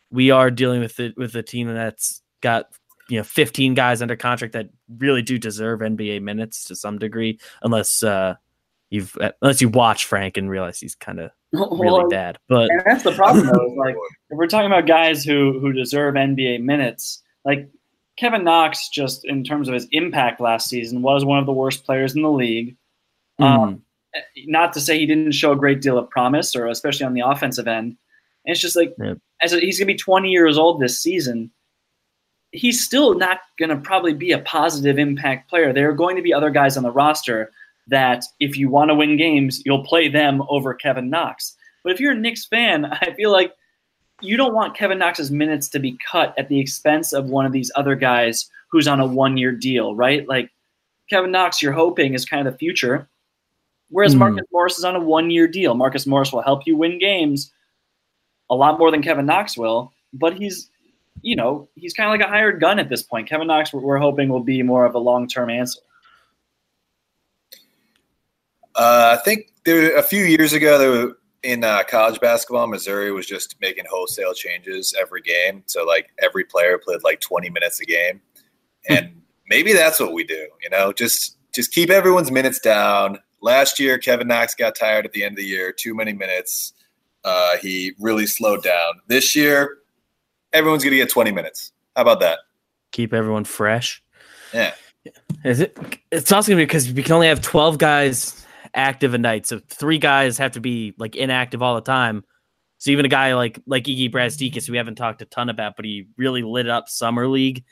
we 0.10 0.32
are 0.32 0.50
dealing 0.50 0.80
with 0.80 1.00
it 1.00 1.16
with 1.16 1.36
a 1.36 1.44
team 1.44 1.72
that's 1.72 2.24
got 2.42 2.66
you 3.10 3.18
know 3.18 3.24
15 3.24 3.76
guys 3.76 4.02
under 4.02 4.16
contract 4.16 4.54
that 4.54 4.70
really 4.98 5.22
do 5.22 5.38
deserve 5.38 5.82
NBA 5.82 6.24
minutes 6.24 6.64
to 6.66 6.76
some 6.76 6.98
degree, 6.98 7.40
unless 7.62 8.02
uh, 8.02 8.34
you've 8.90 9.16
unless 9.44 9.62
you 9.62 9.70
watch 9.70 10.06
Frank 10.06 10.36
and 10.36 10.50
realize 10.50 10.80
he's 10.80 10.96
kind 10.96 11.20
of 11.20 11.30
really 11.54 12.10
bad. 12.10 12.40
But 12.48 12.72
that's 12.88 13.04
the 13.04 13.12
problem, 13.12 13.46
though. 13.46 13.76
like 13.78 13.94
if 14.32 14.38
we're 14.38 14.48
talking 14.48 14.66
about 14.66 14.88
guys 14.88 15.24
who 15.24 15.60
who 15.60 15.74
deserve 15.74 16.16
NBA 16.16 16.64
minutes, 16.64 17.22
like 17.46 17.70
Kevin 18.20 18.44
Knox, 18.44 18.90
just 18.90 19.24
in 19.24 19.46
terms 19.46 19.70
of 19.70 19.74
his 19.74 19.88
impact 19.92 20.42
last 20.42 20.68
season, 20.68 21.02
was 21.02 21.24
one 21.24 21.40
of 21.40 21.46
the 21.46 21.54
worst 21.54 21.86
players 21.86 22.16
in 22.16 22.22
the 22.22 22.30
league. 22.30 22.76
Mm. 23.40 23.46
Um, 23.46 23.84
not 24.46 24.74
to 24.74 24.82
say 24.82 25.00
he 25.00 25.06
didn't 25.06 25.32
show 25.32 25.54
a 25.54 25.58
great 25.58 25.82
deal 25.82 25.98
of 25.98 26.10
promise, 26.10 26.54
or 26.54 26.68
especially 26.68 27.06
on 27.06 27.14
the 27.14 27.22
offensive 27.22 27.68
end. 27.68 27.96
And 28.46 28.54
it's 28.54 28.60
just 28.60 28.76
like 28.76 28.94
as 29.42 29.54
a, 29.54 29.60
he's 29.62 29.80
gonna 29.80 29.88
be 29.88 29.96
20 29.96 30.30
years 30.30 30.58
old 30.58 30.82
this 30.82 31.02
season. 31.02 31.50
He's 32.52 32.84
still 32.84 33.16
not 33.16 33.40
gonna 33.58 33.78
probably 33.78 34.14
be 34.14 34.34
a 34.34 34.40
positive 34.40 35.00
impact 35.00 35.50
player. 35.50 35.72
There 35.72 35.90
are 35.90 35.94
going 35.94 36.18
to 36.18 36.22
be 36.22 36.34
other 36.34 36.50
guys 36.50 36.76
on 36.76 36.84
the 36.84 36.92
roster 36.92 37.52
that, 37.88 38.26
if 38.42 38.58
you 38.58 38.70
want 38.70 38.90
to 38.90 38.96
win 38.96 39.16
games, 39.16 39.62
you'll 39.66 39.86
play 39.86 40.10
them 40.10 40.44
over 40.50 40.74
Kevin 40.74 41.10
Knox. 41.10 41.56
But 41.84 41.94
if 41.94 42.02
you're 42.02 42.12
a 42.12 42.20
Knicks 42.20 42.46
fan, 42.46 42.86
I 42.92 43.14
feel 43.14 43.32
like 43.32 43.54
you 44.22 44.38
don't 44.38 44.54
want 44.54 44.76
Kevin 44.76 44.98
Knox's 44.98 45.32
minutes 45.32 45.68
to 45.70 45.80
be 45.80 45.98
cut 46.12 46.34
at 46.38 46.50
the 46.50 46.60
expense 46.60 47.14
of 47.14 47.26
one 47.26 47.46
of 47.46 47.52
these 47.52 47.72
other 47.76 47.96
guys 47.96 48.50
who's 48.70 48.88
on 48.88 49.00
a 49.00 49.06
one 49.06 49.38
year 49.38 49.52
deal, 49.52 49.96
right? 49.96 50.28
Like 50.28 50.52
Kevin 51.10 51.32
Knox, 51.32 51.62
you're 51.62 51.74
hoping 51.74 52.14
is 52.14 52.26
kind 52.26 52.48
of 52.48 52.54
the 52.54 52.58
future. 52.58 53.08
Whereas 53.90 54.14
Hmm. 54.14 54.20
Marcus 54.20 54.46
Morris 54.52 54.78
is 54.78 54.84
on 54.84 54.96
a 54.96 55.00
one 55.00 55.32
year 55.32 55.48
deal. 55.48 55.74
Marcus 55.74 56.06
Morris 56.06 56.32
will 56.32 56.42
help 56.42 56.68
you 56.68 56.78
win 56.78 57.00
games 57.00 57.52
a 58.50 58.56
lot 58.56 58.80
more 58.80 58.92
than 58.92 59.02
Kevin 59.02 59.26
Knox 59.26 59.58
will, 59.58 59.92
but 60.14 60.34
he's, 60.34 60.70
you 61.22 61.36
know, 61.36 61.68
he's 61.76 61.94
kind 61.94 62.08
of 62.08 62.12
like 62.12 62.28
a 62.28 62.30
hired 62.30 62.60
gun 62.60 62.80
at 62.80 62.90
this 62.90 63.04
point. 63.04 63.28
Kevin 63.28 63.48
Knox, 63.48 63.74
we're, 63.74 63.82
we're 63.82 63.98
hoping, 63.98 64.30
will 64.30 64.44
be 64.44 64.64
more 64.64 64.86
of 64.86 64.96
a 64.96 65.00
long 65.00 65.28
term 65.28 65.50
answer. 65.50 65.80
Uh, 68.76 69.18
I 69.20 69.24
think 69.24 69.52
there 69.66 69.98
a 69.98 70.04
few 70.04 70.24
years 70.24 70.54
ago 70.54 70.78
there 70.78 70.90
were, 70.90 71.18
in 71.44 71.64
uh, 71.64 71.84
college 71.84 72.20
basketball, 72.20 72.68
Missouri 72.68 73.12
was 73.12 73.26
just 73.26 73.56
making 73.62 73.86
wholesale 73.90 74.34
changes 74.34 74.94
every 75.00 75.22
game. 75.22 75.64
So 75.68 75.86
like 75.86 76.10
every 76.22 76.44
player 76.44 76.78
played 76.78 77.04
like 77.04 77.22
20 77.22 77.50
minutes 77.50 77.80
a 77.80 77.86
game, 77.86 78.22
and 78.90 79.22
maybe 79.48 79.74
that's 79.74 80.00
what 80.00 80.14
we 80.14 80.24
do. 80.24 80.48
You 80.62 80.70
know, 80.70 80.92
just 80.92 81.38
just 81.54 81.74
keep 81.74 81.90
everyone's 81.90 82.32
minutes 82.32 82.60
down. 82.60 83.20
Last 83.42 83.80
year, 83.80 83.98
Kevin 83.98 84.28
Knox 84.28 84.54
got 84.54 84.76
tired 84.76 85.06
at 85.06 85.14
the 85.14 85.24
end 85.24 85.34
of 85.34 85.38
the 85.38 85.46
year. 85.46 85.72
Too 85.72 85.96
many 85.96 86.14
minutes. 86.14 86.74
Uh, 87.24 87.58
he 87.58 87.94
really 88.00 88.26
slowed 88.26 88.64
down. 88.64 88.94
This 89.08 89.36
year, 89.36 89.78
everyone's 90.54 90.84
going 90.84 90.92
to 90.92 90.98
get 90.98 91.10
20 91.10 91.32
minutes. 91.32 91.72
How 91.96 92.04
about 92.04 92.20
that? 92.22 92.40
Keep 92.92 93.14
everyone 93.14 93.44
fresh. 93.44 94.02
Yeah. 94.54 94.74
Is 95.46 95.62
it? 95.62 95.78
It's 96.12 96.32
also 96.32 96.52
gonna 96.52 96.62
be 96.62 96.66
because 96.66 96.92
we 96.92 97.04
can 97.04 97.14
only 97.14 97.28
have 97.28 97.42
twelve 97.42 97.78
guys 97.78 98.46
active 98.74 99.14
a 99.14 99.18
night, 99.18 99.46
so 99.46 99.60
three 99.68 99.98
guys 99.98 100.38
have 100.38 100.52
to 100.54 100.60
be 100.60 100.94
like 100.98 101.16
inactive 101.16 101.62
all 101.62 101.76
the 101.76 101.82
time. 101.82 102.24
So 102.78 102.92
even 102.92 103.06
a 103.06 103.10
guy 103.10 103.36
like 103.36 103.60
like 103.66 103.84
Iggy 103.84 104.12
Brazdeikis, 104.12 104.66
who 104.66 104.72
we 104.72 104.78
haven't 104.78 104.96
talked 104.96 105.22
a 105.22 105.26
ton 105.26 105.50
about, 105.50 105.76
but 105.76 105.86
he 105.86 106.08
really 106.18 106.42
lit 106.42 106.70
up 106.70 106.88
summer 106.90 107.28
league. 107.28 107.64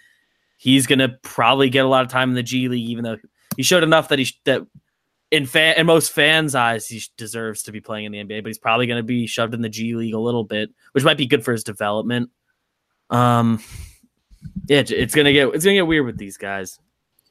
He's 0.58 0.86
gonna 0.86 1.10
probably 1.22 1.70
get 1.70 1.86
a 1.86 1.88
lot 1.88 2.06
of 2.06 2.12
time 2.12 2.30
in 2.30 2.36
the 2.36 2.44
G 2.44 2.68
League, 2.68 2.90
even 2.90 3.04
though 3.04 3.18
he 3.56 3.64
showed 3.64 3.84
enough 3.84 4.10
that 4.10 4.20
he 4.20 4.28
that 4.46 4.66
in 5.32 5.46
fan 5.46 5.78
in 5.78 5.86
most 5.86 6.12
fans' 6.12 6.56
eyes 6.56 6.88
he 6.88 7.02
deserves 7.16 7.64
to 7.64 7.72
be 7.72 7.80
playing 7.80 8.06
in 8.06 8.12
the 8.12 8.24
NBA. 8.24 8.44
But 8.44 8.50
he's 8.50 8.58
probably 8.58 8.88
gonna 8.88 9.04
be 9.04 9.28
shoved 9.28 9.54
in 9.54 9.62
the 9.62 9.70
G 9.70 9.96
League 9.96 10.14
a 10.14 10.20
little 10.20 10.44
bit, 10.44 10.72
which 10.92 11.04
might 11.04 11.18
be 11.18 11.26
good 11.26 11.44
for 11.44 11.54
his 11.54 11.64
development. 11.64 12.30
Um, 13.10 13.64
yeah, 14.68 14.84
it's 14.88 15.16
gonna 15.16 15.32
get 15.32 15.50
it's 15.54 15.64
gonna 15.64 15.76
get 15.76 15.88
weird 15.88 16.06
with 16.06 16.18
these 16.18 16.38
guys. 16.38 16.80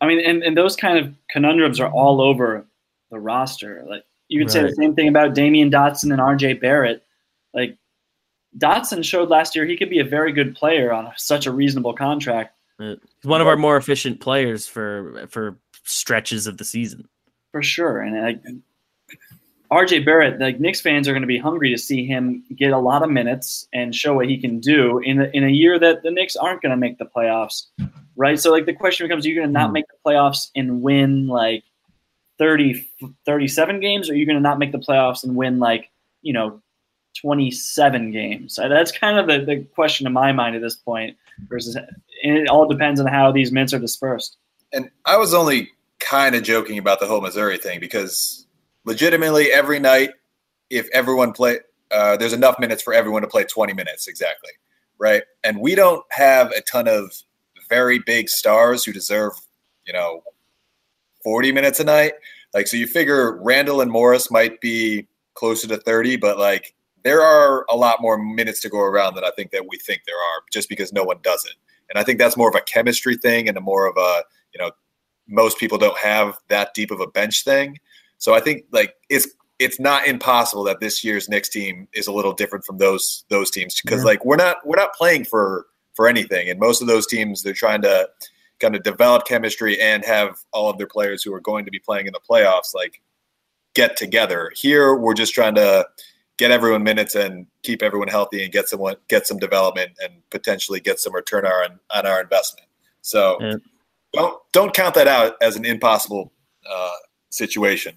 I 0.00 0.07
mean, 0.07 0.20
and, 0.20 0.42
and 0.42 0.57
those 0.57 0.76
kind 0.76 0.98
of 0.98 1.14
conundrums 1.31 1.81
are 1.81 1.90
all 1.90 2.20
over 2.20 2.65
the 3.11 3.19
roster. 3.21 3.85
Like 3.88 4.05
you 4.29 4.40
could 4.40 4.51
say 4.51 4.62
the 4.62 4.75
same 4.75 4.95
thing 4.95 5.09
about 5.09 5.35
Damyean 5.35 5.71
Dotson 5.73 6.12
and 6.12 6.21
RJ 6.21 6.61
Barrett. 6.61 7.05
Like 7.55 7.77
Dotson 8.59 9.05
showed 9.05 9.29
last 9.29 9.55
year 9.55 9.64
he 9.66 9.77
could 9.77 9.90
be 9.90 10.01
a 10.01 10.05
very 10.05 10.33
good 10.33 10.55
player 10.55 10.92
on 10.92 11.12
such 11.16 11.47
a 11.47 11.53
reasonable 11.53 11.92
contract. 11.95 12.53
He's 12.79 12.99
one 13.23 13.40
of 13.40 13.47
our 13.47 13.57
more 13.57 13.77
efficient 13.77 14.21
players 14.21 14.66
for 14.66 15.27
for 15.29 15.59
stretches 15.85 16.47
of 16.47 16.59
the 16.59 16.64
season. 16.64 17.09
For 17.53 17.62
sure. 17.62 18.01
And 18.01 18.21
like 18.23 18.42
RJ 19.71 20.05
Barrett, 20.05 20.40
like 20.40 20.61
Knicks 20.61 20.81
fans 20.81 21.09
are 21.09 21.12
going 21.12 21.23
to 21.23 21.27
be 21.27 21.38
hungry 21.38 21.71
to 21.71 21.79
see 21.79 22.05
him 22.07 22.45
get 22.55 22.73
a 22.73 22.79
lot 22.79 23.03
of 23.03 23.11
minutes 23.11 23.66
and 23.73 23.95
show 23.95 24.14
what 24.14 24.29
he 24.29 24.38
can 24.38 24.61
do 24.61 24.99
in 24.99 25.21
a, 25.23 25.25
in 25.33 25.42
a 25.45 25.49
year 25.49 25.79
that 25.79 26.03
the 26.03 26.11
Knicks 26.11 26.37
aren't 26.37 26.62
going 26.62 26.71
to 26.71 26.77
make 26.77 26.99
the 26.99 27.07
playoffs, 27.07 27.66
right? 28.16 28.38
So 28.38 28.53
like 28.53 28.66
the 28.66 28.73
question 28.75 29.07
becomes: 29.07 29.25
Are 29.27 29.29
you 29.29 29.35
going 29.35 29.49
to 29.49 29.53
not 29.53 29.69
Hmm. 29.69 29.73
make 29.75 29.87
the 29.88 29.97
playoffs 30.11 30.51
and 30.55 30.83
win 30.83 31.27
like 31.27 31.64
30, 32.38 32.88
37 33.25 33.81
games, 33.81 34.09
or 34.09 34.12
are 34.12 34.16
you 34.16 34.27
going 34.27 34.37
to 34.37 34.42
not 34.42 34.59
make 34.59 34.72
the 34.72 34.79
playoffs 34.79 35.25
and 35.25 35.37
win 35.37 35.59
like 35.59 35.90
you 36.22 36.33
know 36.33 36.61
twenty 37.20 37.51
seven 37.51 38.11
games? 38.11 38.59
Uh, 38.59 38.68
That's 38.68 38.92
kind 38.92 39.18
of 39.18 39.27
the, 39.27 39.44
the 39.44 39.64
question 39.75 40.07
in 40.07 40.12
my 40.12 40.33
mind 40.33 40.55
at 40.57 40.62
this 40.62 40.77
point. 40.77 41.16
Versus, 41.49 41.77
and 41.77 42.37
it 42.38 42.49
all 42.49 42.66
depends 42.66 42.99
on 42.99 43.07
how 43.07 43.31
these 43.31 43.53
minutes 43.53 43.75
are 43.75 43.79
dispersed. 43.79 44.38
and 44.72 44.90
I 45.05 45.16
was 45.18 45.35
only 45.35 45.70
kind 45.99 46.35
of 46.35 46.42
joking 46.42 46.79
about 46.79 46.99
the 47.01 47.07
whole 47.07 47.20
Missouri 47.20 47.59
thing 47.59 47.79
because 47.81 48.46
legitimately 48.85 49.53
every 49.53 49.79
night, 49.79 50.11
if 50.70 50.88
everyone 50.92 51.33
play, 51.33 51.59
uh, 51.90 52.16
there's 52.16 52.33
enough 52.33 52.59
minutes 52.59 52.83
for 52.83 52.94
everyone 52.94 53.22
to 53.22 53.29
play 53.29 53.44
20 53.44 53.72
minutes 53.75 54.09
exactly, 54.09 54.51
right? 54.99 55.22
And 55.44 55.61
we 55.61 55.75
don't 55.75 56.05
have 56.11 56.51
a 56.53 56.61
ton 56.62 56.88
of 56.88 57.12
very 57.68 57.99
big 57.99 58.29
stars 58.29 58.85
who 58.85 58.92
deserve, 58.92 59.33
you 59.87 59.92
know, 59.92 60.22
40 61.26 61.50
minutes 61.50 61.80
a 61.80 61.84
night. 61.84 62.12
Like, 62.54 62.68
so 62.68 62.76
you 62.76 62.86
figure 62.86 63.36
Randle 63.42 63.80
and 63.80 63.90
Morris 63.90 64.30
might 64.30 64.60
be 64.60 65.08
closer 65.34 65.66
to 65.66 65.76
30, 65.76 66.18
but 66.18 66.38
like 66.38 66.72
there 67.02 67.20
are 67.20 67.66
a 67.68 67.74
lot 67.74 68.00
more 68.00 68.16
minutes 68.16 68.60
to 68.60 68.68
go 68.68 68.78
around 68.78 69.16
than 69.16 69.24
I 69.24 69.32
think 69.34 69.50
that 69.50 69.66
we 69.68 69.76
think 69.78 70.02
there 70.06 70.14
are 70.14 70.42
just 70.52 70.68
because 70.68 70.92
no 70.92 71.02
one 71.02 71.16
does 71.22 71.44
it. 71.44 71.54
And 71.90 71.98
I 71.98 72.04
think 72.04 72.20
that's 72.20 72.36
more 72.36 72.48
of 72.48 72.54
a 72.54 72.60
chemistry 72.60 73.16
thing 73.16 73.48
and 73.48 73.58
a 73.58 73.60
more 73.60 73.88
of 73.88 73.96
a, 73.96 74.22
you 74.54 74.60
know, 74.60 74.70
most 75.26 75.58
people 75.58 75.78
don't 75.78 75.98
have 75.98 76.38
that 76.46 76.74
deep 76.74 76.92
of 76.92 77.00
a 77.00 77.08
bench 77.08 77.42
thing. 77.42 77.76
So 78.18 78.32
I 78.32 78.38
think 78.38 78.62
like 78.70 78.94
it's 79.10 79.26
it's 79.58 79.80
not 79.80 80.06
impossible 80.06 80.62
that 80.64 80.78
this 80.78 81.02
year's 81.02 81.28
Knicks 81.28 81.48
team 81.48 81.88
is 81.92 82.06
a 82.06 82.12
little 82.12 82.34
different 82.34 82.64
from 82.64 82.78
those 82.78 83.24
those 83.30 83.50
teams 83.50 83.80
because 83.82 84.02
Yeah. 84.02 84.06
like 84.06 84.24
we're 84.24 84.36
not 84.36 84.58
we're 84.64 84.76
not 84.76 84.94
playing 84.94 85.24
for 85.24 85.66
for 85.94 86.06
anything, 86.06 86.48
and 86.48 86.60
most 86.60 86.80
of 86.80 86.86
those 86.86 87.04
teams 87.08 87.42
they're 87.42 87.52
trying 87.52 87.82
to 87.82 88.08
kind 88.61 88.75
of 88.75 88.83
develop 88.83 89.27
chemistry 89.27 89.81
and 89.81 90.05
have 90.05 90.38
all 90.53 90.71
of 90.71 90.79
their 90.79 90.87
players 90.87 91.23
who 91.23 91.33
are 91.35 91.40
going 91.40 91.64
to 91.64 91.71
be 91.71 91.79
playing 91.79 92.07
in 92.07 92.12
the 92.12 92.21
playoffs 92.29 92.75
like 92.75 93.01
get 93.75 93.97
together. 93.97 94.51
Here 94.55 94.95
we're 94.95 95.14
just 95.14 95.35
trying 95.35 95.55
to 95.57 95.87
get 96.38 96.51
everyone 96.51 96.83
minutes 96.83 97.14
and 97.14 97.47
keep 97.62 97.83
everyone 97.83 98.09
healthy 98.09 98.42
and 98.42 98.53
get 98.53 98.69
someone 98.69 98.97
get 99.09 99.27
some 99.27 99.38
development 99.38 99.92
and 100.03 100.14
potentially 100.31 100.81
get 100.81 100.99
some 100.99 101.14
return 101.14 101.47
on 101.47 101.79
on 101.95 102.07
our 102.07 102.21
investment. 102.21 102.69
So 103.03 103.38
Yeah. 103.40 103.55
don't 104.12 104.40
don't 104.53 104.75
count 104.75 104.95
that 104.95 105.09
out 105.09 105.37
as 105.40 105.57
an 105.57 105.64
impossible 105.64 106.33
uh, 106.69 106.97
situation. 107.31 107.97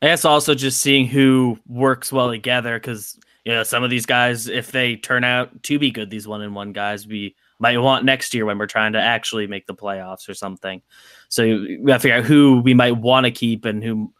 I 0.00 0.06
guess 0.06 0.24
also 0.24 0.54
just 0.54 0.80
seeing 0.80 1.06
who 1.06 1.58
works 1.66 2.12
well 2.12 2.30
together 2.30 2.78
because 2.78 3.18
you 3.44 3.52
know 3.52 3.64
some 3.64 3.82
of 3.82 3.90
these 3.90 4.06
guys, 4.06 4.46
if 4.46 4.70
they 4.70 4.96
turn 4.96 5.24
out 5.24 5.62
to 5.64 5.78
be 5.78 5.90
good, 5.90 6.10
these 6.10 6.28
one 6.28 6.42
and 6.42 6.54
one 6.54 6.72
guys, 6.72 7.06
we 7.06 7.34
might 7.58 7.78
want 7.78 8.04
next 8.04 8.34
year 8.34 8.46
when 8.46 8.58
we're 8.58 8.66
trying 8.66 8.92
to 8.92 9.00
actually 9.00 9.46
make 9.46 9.66
the 9.66 9.74
playoffs 9.74 10.28
or 10.28 10.34
something. 10.34 10.82
So 11.28 11.44
we 11.44 11.78
got 11.86 11.94
to 11.94 12.00
figure 12.00 12.18
out 12.18 12.24
who 12.24 12.60
we 12.60 12.74
might 12.74 12.96
want 12.96 13.24
to 13.24 13.30
keep 13.30 13.64
and 13.64 13.82
who, 13.82 14.12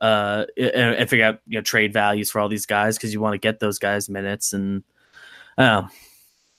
uh, 0.00 0.44
and, 0.56 0.94
and 0.94 1.10
figure 1.10 1.24
out 1.24 1.40
you 1.46 1.58
know 1.58 1.62
trade 1.62 1.92
values 1.92 2.30
for 2.30 2.40
all 2.40 2.48
these 2.48 2.66
guys 2.66 2.96
because 2.96 3.12
you 3.12 3.20
want 3.20 3.34
to 3.34 3.38
get 3.38 3.60
those 3.60 3.78
guys 3.78 4.08
minutes 4.08 4.52
and. 4.52 4.82
Oh, 5.58 5.88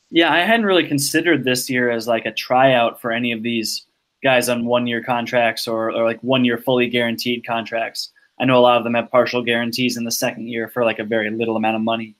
Yeah, 0.10 0.34
I 0.34 0.40
hadn't 0.40 0.66
really 0.66 0.88
considered 0.88 1.44
this 1.44 1.70
year 1.70 1.92
as 1.92 2.08
like 2.08 2.26
a 2.26 2.32
tryout 2.32 3.00
for 3.00 3.12
any 3.12 3.32
of 3.32 3.44
these 3.44 3.86
guys 4.24 4.50
on 4.50 4.66
one 4.66 4.88
year 4.88 5.04
contracts 5.04 5.68
or, 5.68 5.92
or 5.92 6.06
like 6.06 6.22
one 6.22 6.44
year 6.44 6.58
fully 6.58 6.90
guaranteed 6.90 7.46
contracts. 7.46 8.12
I 8.40 8.46
know 8.46 8.58
a 8.58 8.62
lot 8.62 8.78
of 8.78 8.84
them 8.84 8.94
have 8.94 9.12
partial 9.12 9.44
guarantees 9.44 9.98
in 9.98 10.04
the 10.04 10.12
second 10.12 10.48
year 10.48 10.68
for 10.68 10.84
like 10.84 11.00
a 11.00 11.04
very 11.04 11.30
little 11.30 11.56
amount 11.56 11.76
of 11.76 11.82
money, 11.82 12.16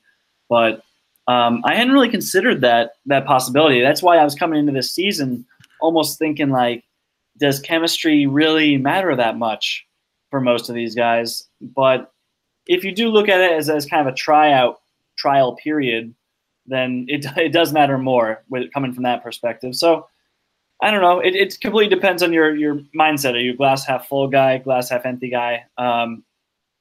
but 0.50 0.84
um, 1.28 1.62
I 1.66 1.76
hadn't 1.76 1.94
really 1.94 2.10
considered 2.10 2.62
that 2.62 2.94
that 3.08 3.26
possibility. 3.26 3.82
That's 3.82 4.04
why 4.04 4.18
I 4.18 4.24
was 4.24 4.36
coming 4.36 4.60
into 4.60 4.72
this 4.72 4.92
season 4.92 5.46
almost 5.82 6.20
thinking 6.20 6.50
like, 6.50 6.84
does 7.38 7.60
chemistry 7.60 8.26
really 8.26 8.78
matter 8.78 9.16
that 9.16 9.38
much 9.38 9.86
for 10.32 10.42
most 10.42 10.70
of 10.70 10.76
these 10.76 10.96
guys? 10.96 11.48
But 11.62 12.12
if 12.68 12.84
you 12.84 12.94
do 12.94 13.10
look 13.10 13.30
at 13.30 13.42
it 13.42 13.52
as, 13.52 13.70
as 13.70 13.86
kind 13.86 14.08
of 14.08 14.14
a 14.14 14.18
tryout 14.18 14.80
trial 15.18 15.56
period, 15.56 16.14
then 16.66 17.06
it, 17.08 17.26
it 17.38 17.54
does 17.54 17.74
matter 17.74 17.98
more 17.98 18.44
with 18.50 18.72
coming 18.74 18.94
from 18.94 19.04
that 19.04 19.24
perspective. 19.24 19.76
So 19.76 20.08
I 20.82 20.92
don't 20.92 21.02
know. 21.02 21.20
It, 21.20 21.36
it 21.36 21.60
completely 21.60 21.94
depends 21.94 22.22
on 22.22 22.32
your 22.34 22.56
your 22.56 22.82
mindset. 22.96 23.34
Are 23.34 23.40
you 23.40 23.56
glass 23.56 23.86
half 23.86 24.08
full 24.08 24.28
guy, 24.28 24.60
glass 24.60 24.90
half 24.90 25.06
empty 25.06 25.30
guy? 25.30 25.66
Um, 25.78 26.24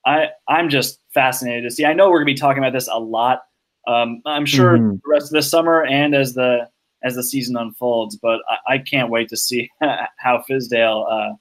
I 0.04 0.28
I'm 0.46 0.68
just 0.68 1.00
fascinated 1.14 1.64
to 1.64 1.70
see. 1.70 1.86
I 1.86 1.94
know 1.94 2.10
we're 2.10 2.18
gonna 2.18 2.26
be 2.26 2.34
talking 2.34 2.62
about 2.62 2.74
this 2.74 2.88
a 2.92 3.00
lot. 3.00 3.44
Um, 3.86 4.22
I'm 4.26 4.46
sure 4.46 4.78
Mhm. 4.78 5.00
the 5.02 5.08
rest 5.08 5.26
of 5.26 5.32
the 5.32 5.42
summer 5.42 5.84
and 5.84 6.14
as 6.14 6.34
the 6.34 6.68
as 7.02 7.14
the 7.14 7.22
season 7.22 7.56
unfolds, 7.56 8.16
but 8.16 8.40
I, 8.48 8.74
I 8.74 8.78
can't 8.78 9.10
wait 9.10 9.28
to 9.28 9.36
see 9.36 9.70
how 9.80 10.42
Fizdale, 10.48 11.06
uh, 11.10 11.34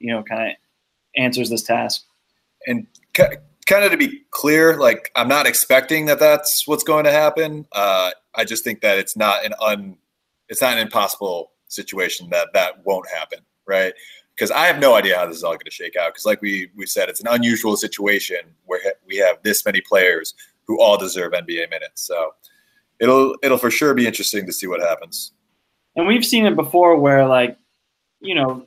you 0.00 0.10
know, 0.12 0.22
kind 0.22 0.50
of 0.50 0.56
answers 1.16 1.48
this 1.50 1.62
task. 1.62 2.02
And 2.66 2.86
ki- 3.12 3.36
kind 3.66 3.84
of 3.84 3.92
to 3.92 3.96
be 3.96 4.20
clear, 4.30 4.76
like 4.78 5.10
I'm 5.14 5.28
not 5.28 5.46
expecting 5.46 6.06
that 6.06 6.18
that's 6.18 6.66
what's 6.66 6.82
going 6.82 7.04
to 7.04 7.12
happen. 7.12 7.66
Uh, 7.72 8.10
I 8.34 8.44
just 8.44 8.64
think 8.64 8.80
that 8.80 8.98
it's 8.98 9.16
not 9.16 9.44
an 9.44 9.54
un, 9.60 9.96
it's 10.48 10.60
not 10.60 10.72
an 10.72 10.78
impossible 10.80 11.52
situation 11.68 12.30
that 12.30 12.48
that 12.54 12.84
won't 12.84 13.06
happen, 13.08 13.40
right? 13.66 13.92
Because 14.34 14.50
I 14.50 14.66
have 14.66 14.80
no 14.80 14.94
idea 14.94 15.18
how 15.18 15.26
this 15.26 15.36
is 15.36 15.44
all 15.44 15.52
going 15.52 15.60
to 15.66 15.70
shake 15.70 15.94
out. 15.94 16.14
Because 16.14 16.24
like 16.24 16.40
we 16.40 16.70
we 16.74 16.86
said, 16.86 17.08
it's 17.08 17.20
an 17.20 17.28
unusual 17.28 17.76
situation 17.76 18.40
where 18.64 18.80
we 19.06 19.16
have 19.18 19.36
this 19.42 19.64
many 19.64 19.80
players 19.82 20.34
who 20.66 20.80
all 20.80 20.96
deserve 20.96 21.32
NBA 21.32 21.70
minutes. 21.70 22.06
So 22.06 22.34
it'll 23.00 23.36
it'll 23.42 23.58
for 23.58 23.70
sure 23.70 23.94
be 23.94 24.06
interesting 24.06 24.46
to 24.46 24.52
see 24.52 24.66
what 24.66 24.80
happens. 24.80 25.32
And 25.96 26.06
we've 26.06 26.24
seen 26.24 26.46
it 26.46 26.56
before 26.56 26.98
where 26.98 27.26
like, 27.26 27.58
you 28.20 28.34
know, 28.34 28.66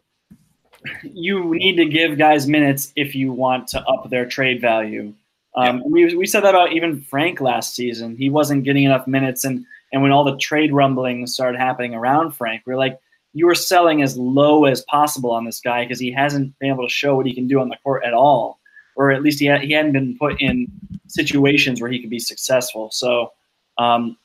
you 1.03 1.55
need 1.55 1.77
to 1.77 1.85
give 1.85 2.17
guys 2.17 2.47
minutes 2.47 2.93
if 2.95 3.15
you 3.15 3.31
want 3.31 3.67
to 3.69 3.81
up 3.81 4.09
their 4.09 4.25
trade 4.25 4.61
value. 4.61 5.13
Um, 5.55 5.77
yeah. 5.77 5.83
we, 5.85 6.15
we 6.15 6.25
said 6.25 6.43
that 6.43 6.53
about 6.53 6.73
even 6.73 7.01
Frank 7.01 7.39
last 7.39 7.75
season. 7.75 8.17
He 8.17 8.29
wasn't 8.29 8.65
getting 8.65 8.83
enough 8.83 9.07
minutes, 9.07 9.45
and 9.45 9.65
and 9.91 10.01
when 10.01 10.11
all 10.11 10.23
the 10.23 10.37
trade 10.37 10.73
rumblings 10.73 11.33
started 11.33 11.59
happening 11.59 11.95
around 11.95 12.31
Frank, 12.31 12.63
we 12.65 12.73
are 12.73 12.77
like, 12.77 12.99
you 13.33 13.45
were 13.45 13.55
selling 13.55 14.01
as 14.01 14.17
low 14.17 14.65
as 14.65 14.83
possible 14.89 15.31
on 15.31 15.45
this 15.45 15.61
guy 15.61 15.83
because 15.83 15.99
he 15.99 16.11
hasn't 16.11 16.57
been 16.59 16.69
able 16.69 16.87
to 16.87 16.93
show 16.93 17.15
what 17.15 17.25
he 17.25 17.33
can 17.33 17.47
do 17.47 17.59
on 17.59 17.69
the 17.69 17.77
court 17.83 18.03
at 18.03 18.13
all, 18.13 18.59
or 18.95 19.11
at 19.11 19.21
least 19.21 19.39
he 19.39 19.45
he 19.59 19.73
hadn't 19.73 19.91
been 19.91 20.17
put 20.17 20.41
in 20.41 20.67
situations 21.07 21.81
where 21.81 21.91
he 21.91 21.99
could 21.99 22.09
be 22.09 22.19
successful. 22.19 22.89
So, 22.91 23.33
um, 23.77 24.17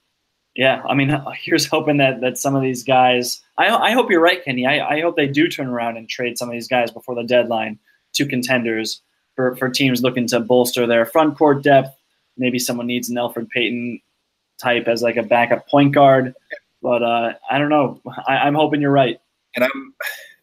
yeah, 0.55 0.83
I 0.89 0.95
mean, 0.95 1.15
here's 1.43 1.67
hoping 1.67 1.99
that 1.99 2.21
that 2.21 2.39
some 2.39 2.55
of 2.57 2.63
these 2.63 2.85
guys. 2.85 3.41
I, 3.59 3.69
I 3.69 3.91
hope 3.93 4.11
you're 4.11 4.21
right, 4.21 4.45
Kenny. 4.45 4.67
I, 4.67 4.97
I 4.97 5.01
hope 5.01 5.17
they 5.17 5.27
do 5.27 5.49
turn 5.49 5.69
around 5.69 5.97
and 5.97 6.09
trade 6.09 6.39
some 6.39 6.49
of 6.49 6.53
these 6.53 6.69
guys 6.69 6.91
before 6.91 7.15
the 7.15 7.25
deadline 7.25 7.79
to 8.15 8.27
contenders 8.27 9.03
for, 9.37 9.57
for 9.57 9.69
teams 9.69 10.03
looking 10.03 10.27
to 10.29 10.41
bolster 10.41 10.87
their 10.87 11.05
front 11.05 11.37
court 11.37 11.63
depth. 11.63 11.97
Maybe 12.37 12.59
someone 12.59 12.87
needs 12.87 13.09
an 13.09 13.17
Elfrid 13.17 13.49
Payton 13.51 14.01
type 14.59 14.89
as 14.89 15.03
like 15.03 15.17
a 15.17 15.23
backup 15.23 15.69
point 15.69 15.93
guard. 15.93 16.35
But 16.83 17.03
uh, 17.03 17.35
I 17.51 17.59
don't 17.59 17.69
know. 17.69 18.01
I, 18.27 18.47
am 18.47 18.55
hoping 18.55 18.81
you're 18.81 18.91
right. 18.91 19.21
And 19.55 19.65
I'm, 19.65 19.95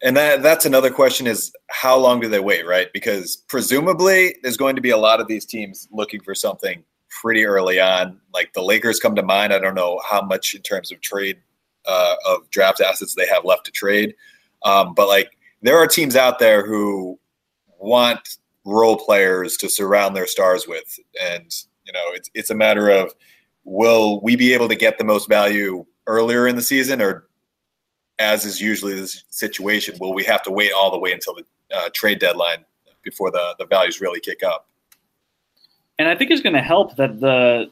and 0.04 0.18
that 0.18 0.44
that's 0.44 0.66
another 0.66 0.92
question: 0.92 1.28
is 1.28 1.52
how 1.70 1.98
long 1.98 2.20
do 2.20 2.28
they 2.28 2.40
wait, 2.40 2.66
right? 2.68 2.88
Because 2.94 3.38
presumably 3.48 4.36
there's 4.44 4.58
going 4.58 4.76
to 4.76 4.82
be 4.82 4.90
a 4.90 4.98
lot 4.98 5.20
of 5.20 5.28
these 5.28 5.46
teams 5.46 5.88
looking 5.92 6.22
for 6.22 6.36
something 6.36 6.84
pretty 7.22 7.46
early 7.46 7.80
on. 7.80 8.20
Like 8.34 8.54
the 8.54 8.62
Lakers 8.62 9.00
come 9.00 9.16
to 9.16 9.24
mind. 9.24 9.54
I 9.54 9.60
don't 9.60 9.76
know 9.76 10.00
how 10.08 10.22
much 10.22 10.54
in 10.54 10.62
terms 10.62 10.92
of 10.92 11.02
trade 11.02 11.38
uh, 11.86 12.16
of 12.28 12.50
draft 12.50 12.82
assets 12.82 13.16
they 13.16 13.28
have 13.28 13.46
left 13.46 13.66
to 13.66 13.72
trade, 13.72 14.14
um, 14.64 14.94
but 14.94 15.08
like 15.08 15.38
there 15.62 15.78
are 15.78 15.88
teams 15.88 16.16
out 16.16 16.40
there 16.40 16.66
who 16.66 17.20
want 17.80 18.38
role 18.66 18.98
players 18.98 19.58
to 19.58 19.70
surround 19.70 20.16
their 20.16 20.28
stars 20.28 20.68
with. 20.68 21.00
And, 21.22 21.56
you 21.86 21.94
know, 21.94 22.04
it's, 22.14 22.30
it's 22.34 22.50
a 22.50 22.56
matter 22.56 22.90
of 22.90 23.14
will 23.64 24.22
we 24.22 24.36
be 24.36 24.54
able 24.54 24.68
to 24.68 24.76
get 24.76 24.98
the 24.98 25.04
most 25.04 25.30
value 25.30 25.86
earlier 26.06 26.48
in 26.48 26.56
the 26.56 26.62
season 26.62 27.02
or 27.02 27.27
as 28.20 28.46
is 28.46 28.60
usually 28.60 28.94
the 28.94 29.08
situation, 29.30 29.96
will 30.00 30.14
we 30.14 30.24
have 30.24 30.44
to 30.44 30.52
wait 30.52 30.72
all 30.74 30.92
the 30.92 31.00
way 31.00 31.12
until 31.12 31.36
the 31.36 31.44
uh, 31.76 31.90
trade 31.94 32.20
deadline 32.20 32.66
before 33.04 33.32
the, 33.32 33.56
the 33.60 33.66
values 33.66 34.02
really 34.02 34.20
kick 34.20 34.44
up? 34.44 34.68
And 36.00 36.08
I 36.08 36.16
think 36.16 36.32
it's 36.32 36.42
going 36.42 36.56
to 36.56 36.62
help 36.62 36.96
that 36.98 37.20
the, 37.20 37.70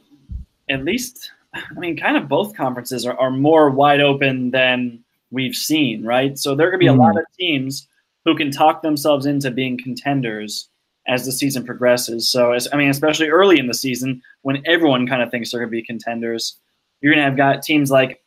at 0.70 0.84
least, 0.84 1.32
I 1.54 1.80
mean, 1.80 1.98
kind 1.98 2.18
of 2.18 2.28
both 2.28 2.56
conferences 2.56 3.06
are, 3.06 3.18
are 3.20 3.32
more 3.32 3.70
wide 3.70 4.02
open 4.02 4.52
than 4.52 5.04
we've 5.32 5.56
seen, 5.56 6.04
right? 6.04 6.38
So 6.38 6.56
there 6.56 6.68
are 6.68 6.72
going 6.72 6.80
to 6.80 6.86
be 6.86 6.88
a 6.88 6.94
mm. 6.94 7.00
lot 7.00 7.18
of 7.18 7.26
teams 7.38 7.88
who 8.24 8.36
can 8.36 8.52
talk 8.52 8.82
themselves 8.82 9.26
into 9.26 9.52
being 9.52 9.78
contenders 9.78 10.70
as 11.08 11.26
the 11.26 11.32
season 11.32 11.64
progresses. 11.64 12.30
So, 12.30 12.52
as, 12.52 12.68
I 12.74 12.78
mean, 12.78 12.90
especially 12.90 13.30
early 13.30 13.60
in 13.60 13.68
the 13.68 13.74
season 13.76 14.22
when 14.42 14.64
everyone 14.66 15.08
kind 15.08 15.22
of 15.22 15.30
thinks 15.30 15.52
they're 15.52 15.60
going 15.60 15.70
to 15.70 15.72
be 15.72 15.84
contenders, 15.84 16.58
you're 17.02 17.14
going 17.14 17.24
to 17.24 17.30
have 17.30 17.38
got 17.38 17.62
teams 17.62 17.92
like 17.92 18.24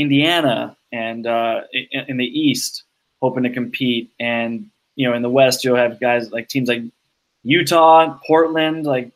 Indiana 0.00 0.76
and 0.92 1.26
uh, 1.26 1.62
in, 1.72 2.04
in, 2.08 2.16
the 2.16 2.26
East 2.26 2.84
hoping 3.20 3.42
to 3.44 3.50
compete, 3.50 4.10
and 4.18 4.68
you 4.96 5.08
know, 5.08 5.14
in 5.14 5.22
the 5.22 5.30
West 5.30 5.64
you'll 5.64 5.76
have 5.76 6.00
guys 6.00 6.30
like 6.30 6.48
teams 6.48 6.68
like 6.68 6.82
Utah, 7.42 8.18
Portland, 8.26 8.86
like 8.86 9.12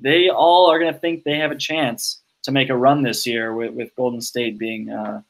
they 0.00 0.28
all 0.28 0.70
are 0.70 0.78
going 0.78 0.92
to 0.92 0.98
think 0.98 1.24
they 1.24 1.38
have 1.38 1.50
a 1.50 1.56
chance 1.56 2.20
to 2.42 2.52
make 2.52 2.70
a 2.70 2.76
run 2.76 3.02
this 3.02 3.26
year 3.26 3.54
with, 3.54 3.72
with 3.74 3.94
Golden 3.96 4.20
State 4.20 4.58
being, 4.58 4.90
uh, 4.90 5.22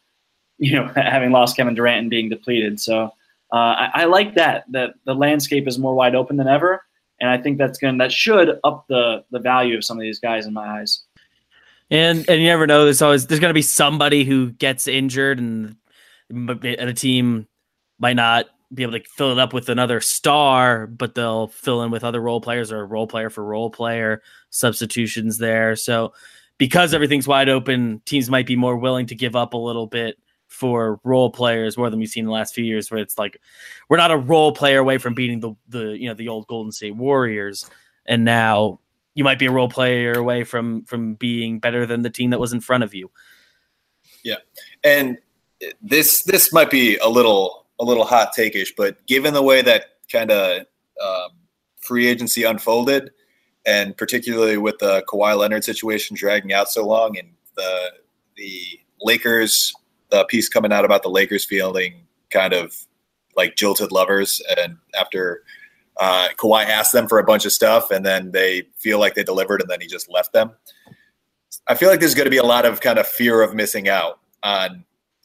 you 0.58 0.74
know, 0.74 0.86
having 0.94 1.32
lost 1.32 1.56
Kevin 1.56 1.74
Durant 1.74 2.00
and 2.00 2.10
being 2.10 2.28
depleted. 2.28 2.80
So. 2.80 3.12
Uh, 3.50 3.56
I, 3.56 3.90
I 3.94 4.04
like 4.04 4.34
that 4.34 4.64
that 4.72 4.92
the 5.06 5.14
landscape 5.14 5.66
is 5.66 5.78
more 5.78 5.94
wide 5.94 6.14
open 6.14 6.36
than 6.36 6.48
ever, 6.48 6.82
and 7.18 7.30
I 7.30 7.38
think 7.38 7.56
that's 7.56 7.78
going 7.78 7.96
that 7.96 8.12
should 8.12 8.60
up 8.62 8.84
the 8.88 9.24
the 9.30 9.38
value 9.38 9.74
of 9.74 9.86
some 9.86 9.96
of 9.96 10.02
these 10.02 10.18
guys 10.18 10.44
in 10.44 10.52
my 10.52 10.80
eyes. 10.80 11.04
And 11.90 12.28
and 12.28 12.40
you 12.40 12.48
never 12.48 12.66
know. 12.66 12.84
There's 12.84 13.02
always 13.02 13.26
there's 13.26 13.40
going 13.40 13.50
to 13.50 13.54
be 13.54 13.62
somebody 13.62 14.24
who 14.24 14.50
gets 14.50 14.86
injured, 14.86 15.38
and 15.38 15.76
and 16.30 16.64
a 16.64 16.92
team 16.92 17.46
might 17.98 18.16
not 18.16 18.46
be 18.72 18.82
able 18.82 18.92
to 18.92 19.02
fill 19.16 19.32
it 19.32 19.38
up 19.38 19.54
with 19.54 19.68
another 19.70 20.00
star, 20.00 20.86
but 20.86 21.14
they'll 21.14 21.48
fill 21.48 21.82
in 21.82 21.90
with 21.90 22.04
other 22.04 22.20
role 22.20 22.40
players 22.40 22.70
or 22.70 22.86
role 22.86 23.06
player 23.06 23.30
for 23.30 23.42
role 23.42 23.70
player 23.70 24.22
substitutions 24.50 25.38
there. 25.38 25.74
So 25.74 26.12
because 26.58 26.92
everything's 26.92 27.26
wide 27.26 27.48
open, 27.48 28.02
teams 28.04 28.28
might 28.28 28.46
be 28.46 28.56
more 28.56 28.76
willing 28.76 29.06
to 29.06 29.14
give 29.14 29.34
up 29.34 29.54
a 29.54 29.58
little 29.58 29.86
bit 29.86 30.18
for 30.48 30.98
role 31.04 31.30
players 31.30 31.76
more 31.76 31.88
than 31.90 31.98
we've 31.98 32.08
seen 32.08 32.22
in 32.22 32.26
the 32.26 32.32
last 32.32 32.54
few 32.54 32.64
years 32.64 32.90
where 32.90 33.00
it's 33.00 33.18
like 33.18 33.40
we're 33.88 33.98
not 33.98 34.10
a 34.10 34.16
role 34.16 34.52
player 34.52 34.78
away 34.78 34.98
from 34.98 35.14
beating 35.14 35.40
the 35.40 35.52
the 35.68 35.96
you 35.98 36.08
know 36.08 36.14
the 36.14 36.28
old 36.28 36.46
Golden 36.46 36.72
State 36.72 36.96
Warriors 36.96 37.68
and 38.06 38.24
now 38.24 38.80
you 39.18 39.24
might 39.24 39.40
be 39.40 39.46
a 39.46 39.50
role 39.50 39.68
player 39.68 40.12
away 40.12 40.44
from 40.44 40.84
from 40.84 41.14
being 41.14 41.58
better 41.58 41.84
than 41.84 42.02
the 42.02 42.08
team 42.08 42.30
that 42.30 42.38
was 42.38 42.52
in 42.52 42.60
front 42.60 42.84
of 42.84 42.94
you. 42.94 43.10
Yeah. 44.22 44.36
And 44.84 45.18
this 45.82 46.22
this 46.22 46.52
might 46.52 46.70
be 46.70 46.96
a 46.98 47.08
little 47.08 47.66
a 47.80 47.84
little 47.84 48.04
hot 48.04 48.32
takeish, 48.32 48.68
but 48.76 49.04
given 49.08 49.34
the 49.34 49.42
way 49.42 49.60
that 49.60 49.86
kind 50.12 50.30
of 50.30 50.60
um, 51.04 51.30
free 51.80 52.06
agency 52.06 52.44
unfolded, 52.44 53.10
and 53.66 53.96
particularly 53.96 54.56
with 54.56 54.78
the 54.78 55.02
Kawhi 55.08 55.36
Leonard 55.36 55.64
situation 55.64 56.16
dragging 56.16 56.52
out 56.52 56.70
so 56.70 56.86
long, 56.86 57.18
and 57.18 57.28
the 57.56 57.90
the 58.36 58.78
Lakers 59.00 59.74
the 60.10 60.26
piece 60.26 60.48
coming 60.48 60.72
out 60.72 60.84
about 60.84 61.02
the 61.02 61.10
Lakers 61.10 61.44
feeling 61.44 62.06
kind 62.30 62.52
of 62.52 62.86
like 63.36 63.56
jilted 63.56 63.90
lovers, 63.90 64.40
and 64.56 64.76
after 64.96 65.42
uh, 65.98 66.28
Kawhi 66.36 66.64
asked 66.64 66.92
them 66.92 67.08
for 67.08 67.18
a 67.18 67.24
bunch 67.24 67.44
of 67.44 67.52
stuff, 67.52 67.90
and 67.90 68.06
then 68.06 68.30
they 68.30 68.62
feel 68.76 68.98
like 69.00 69.14
they 69.14 69.24
delivered, 69.24 69.60
and 69.60 69.68
then 69.68 69.80
he 69.80 69.86
just 69.86 70.08
left 70.08 70.32
them. 70.32 70.52
I 71.66 71.74
feel 71.74 71.88
like 71.88 72.00
there's 72.00 72.14
going 72.14 72.26
to 72.26 72.30
be 72.30 72.38
a 72.38 72.44
lot 72.44 72.64
of 72.64 72.80
kind 72.80 72.98
of 72.98 73.06
fear 73.06 73.42
of 73.42 73.54
missing 73.54 73.88
out 73.88 74.20
on 74.42 74.84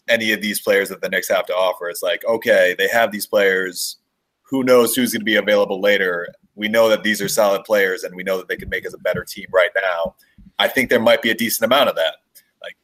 any 0.10 0.32
of 0.34 0.42
these 0.42 0.60
players 0.60 0.90
that 0.90 1.02
the 1.02 1.10
Knicks 1.10 1.30
have 1.30 1.46
to 1.46 1.54
offer. 1.54 1.90
It's 1.90 2.04
like, 2.04 2.26
okay, 2.26 2.76
they 2.78 2.88
have 2.88 3.12
these 3.12 3.28
players. 3.28 3.98
Who 4.42 4.64
knows 4.64 4.96
who's 4.96 5.14
going 5.14 5.22
to 5.22 5.26
be 5.26 5.36
available 5.36 5.80
later? 5.80 6.28
We 6.56 6.68
know 6.68 6.90
that 6.90 7.04
these 7.04 7.22
are 7.22 7.30
solid 7.30 7.64
players, 7.64 8.04
and 8.04 8.16
we 8.16 8.24
know 8.24 8.38
that 8.38 8.48
they 8.48 8.58
can 8.58 8.70
make 8.70 8.86
us 8.86 8.94
a 8.94 8.98
better 8.98 9.24
team 9.24 9.48
right 9.52 9.72
now. 9.76 10.16
I 10.60 10.68
think 10.68 10.90
there 10.90 11.00
might 11.00 11.22
be 11.22 11.30
a 11.30 11.36
decent 11.36 11.66
amount 11.66 11.90
of 11.90 11.96
that 11.96 12.16
Like, 12.62 12.76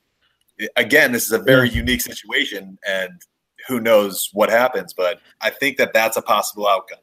again, 0.76 1.12
this 1.12 1.26
is 1.26 1.32
a 1.32 1.40
very 1.40 1.70
unique 1.70 2.02
situation, 2.02 2.78
and 2.88 3.22
who 3.68 3.80
knows 3.80 4.30
what 4.34 4.50
happens. 4.50 4.94
But 4.94 5.20
I 5.42 5.50
think 5.50 5.78
that 5.78 5.94
that's 5.94 6.18
a 6.18 6.22
possible 6.22 6.68
outcome. 6.68 7.00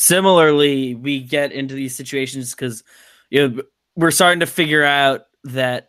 Similarly, 0.00 0.94
we 0.94 1.20
get 1.20 1.50
into 1.50 1.74
these 1.74 1.96
situations 1.96 2.54
because 2.54 2.84
you 3.30 3.48
know 3.48 3.62
we're 3.96 4.12
starting 4.12 4.38
to 4.38 4.46
figure 4.46 4.84
out 4.84 5.22
that 5.42 5.88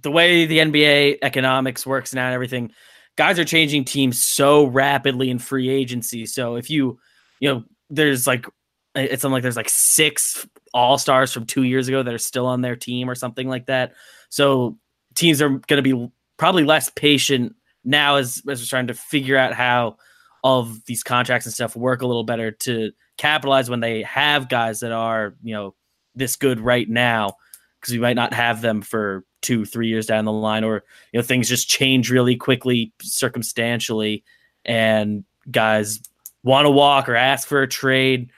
the 0.00 0.12
way 0.12 0.46
the 0.46 0.58
NBA 0.58 1.18
economics 1.20 1.84
works 1.84 2.14
now 2.14 2.26
and 2.26 2.34
everything, 2.34 2.70
guys 3.16 3.40
are 3.40 3.44
changing 3.44 3.86
teams 3.86 4.24
so 4.24 4.66
rapidly 4.66 5.30
in 5.30 5.40
free 5.40 5.68
agency. 5.68 6.26
So 6.26 6.54
if 6.54 6.70
you, 6.70 7.00
you 7.40 7.48
know, 7.52 7.64
there's 7.88 8.24
like 8.24 8.46
it's 8.94 9.20
something 9.20 9.32
like 9.32 9.42
there's 9.42 9.56
like 9.56 9.68
six 9.68 10.46
all 10.72 10.96
stars 10.96 11.32
from 11.32 11.44
two 11.44 11.64
years 11.64 11.88
ago 11.88 12.04
that 12.04 12.14
are 12.14 12.18
still 12.18 12.46
on 12.46 12.60
their 12.60 12.76
team 12.76 13.10
or 13.10 13.16
something 13.16 13.48
like 13.48 13.66
that. 13.66 13.94
So 14.28 14.78
teams 15.16 15.42
are 15.42 15.48
going 15.48 15.82
to 15.82 15.82
be 15.82 16.08
probably 16.36 16.62
less 16.62 16.88
patient 16.88 17.56
now 17.82 18.14
as, 18.14 18.42
as 18.48 18.60
we're 18.60 18.66
trying 18.66 18.86
to 18.86 18.94
figure 18.94 19.36
out 19.36 19.54
how 19.54 19.96
of 20.42 20.84
these 20.86 21.02
contracts 21.02 21.46
and 21.46 21.52
stuff 21.52 21.76
work 21.76 22.02
a 22.02 22.06
little 22.06 22.24
better 22.24 22.50
to 22.50 22.92
capitalize 23.16 23.68
when 23.68 23.80
they 23.80 24.02
have 24.02 24.48
guys 24.48 24.80
that 24.80 24.92
are 24.92 25.34
you 25.42 25.54
know 25.54 25.74
this 26.14 26.36
good 26.36 26.60
right 26.60 26.88
now 26.88 27.34
because 27.78 27.92
we 27.92 28.00
might 28.00 28.16
not 28.16 28.32
have 28.32 28.60
them 28.60 28.82
for 28.82 29.24
two 29.42 29.64
three 29.64 29.88
years 29.88 30.06
down 30.06 30.24
the 30.24 30.32
line 30.32 30.64
or 30.64 30.84
you 31.12 31.18
know 31.18 31.22
things 31.22 31.48
just 31.48 31.68
change 31.68 32.10
really 32.10 32.36
quickly 32.36 32.92
circumstantially 33.00 34.24
and 34.64 35.24
guys 35.50 36.00
want 36.42 36.64
to 36.64 36.70
walk 36.70 37.08
or 37.08 37.16
ask 37.16 37.46
for 37.46 37.62
a 37.62 37.68
trade 37.68 38.30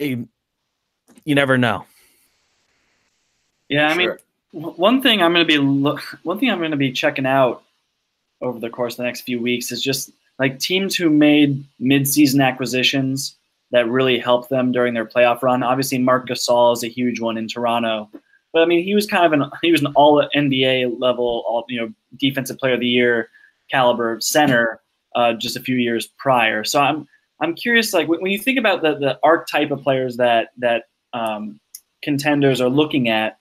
eh, 0.00 0.16
you 1.24 1.34
never 1.34 1.56
know. 1.56 1.84
Yeah 3.68 3.88
i 3.88 3.94
mean 3.94 4.16
one 4.52 5.00
thing 5.00 5.22
I'm 5.22 5.32
going 5.32 5.46
to 5.46 5.50
be 5.52 5.58
look 5.58 6.00
one 6.22 6.38
thing 6.38 6.50
I'm 6.50 6.58
going 6.58 6.72
to 6.72 6.76
be 6.76 6.92
checking 6.92 7.26
out 7.26 7.62
over 8.40 8.58
the 8.58 8.70
course 8.70 8.94
of 8.94 8.98
the 8.98 9.04
next 9.04 9.22
few 9.22 9.40
weeks 9.40 9.72
is 9.72 9.82
just 9.82 10.10
like 10.38 10.58
teams 10.58 10.96
who 10.96 11.10
made 11.10 11.64
mid-season 11.78 12.40
acquisitions 12.40 13.36
that 13.70 13.88
really 13.88 14.18
helped 14.18 14.50
them 14.50 14.72
during 14.72 14.94
their 14.94 15.06
playoff 15.06 15.42
run. 15.42 15.62
Obviously, 15.62 15.98
Marc 15.98 16.28
Gasol 16.28 16.74
is 16.74 16.84
a 16.84 16.88
huge 16.88 17.20
one 17.20 17.36
in 17.36 17.48
Toronto, 17.48 18.10
but 18.52 18.62
I 18.62 18.66
mean, 18.66 18.84
he 18.84 18.94
was 18.94 19.06
kind 19.06 19.24
of 19.24 19.32
an 19.32 19.50
he 19.62 19.72
was 19.72 19.80
an 19.80 19.92
all 19.94 20.26
NBA 20.34 21.00
level, 21.00 21.44
all 21.46 21.64
you 21.68 21.80
know, 21.80 21.92
defensive 22.18 22.58
player 22.58 22.74
of 22.74 22.80
the 22.80 22.86
year 22.86 23.28
caliber 23.70 24.20
center 24.20 24.80
uh, 25.14 25.32
just 25.32 25.56
a 25.56 25.60
few 25.60 25.76
years 25.76 26.06
prior. 26.18 26.64
So 26.64 26.80
I'm 26.80 27.08
I'm 27.40 27.54
curious, 27.54 27.92
like 27.92 28.08
when 28.08 28.26
you 28.26 28.38
think 28.38 28.58
about 28.58 28.82
the 28.82 28.94
the 28.94 29.18
archetype 29.22 29.70
of 29.70 29.82
players 29.82 30.16
that 30.18 30.50
that 30.58 30.84
um, 31.12 31.58
contenders 32.02 32.60
are 32.60 32.68
looking 32.68 33.08
at 33.08 33.38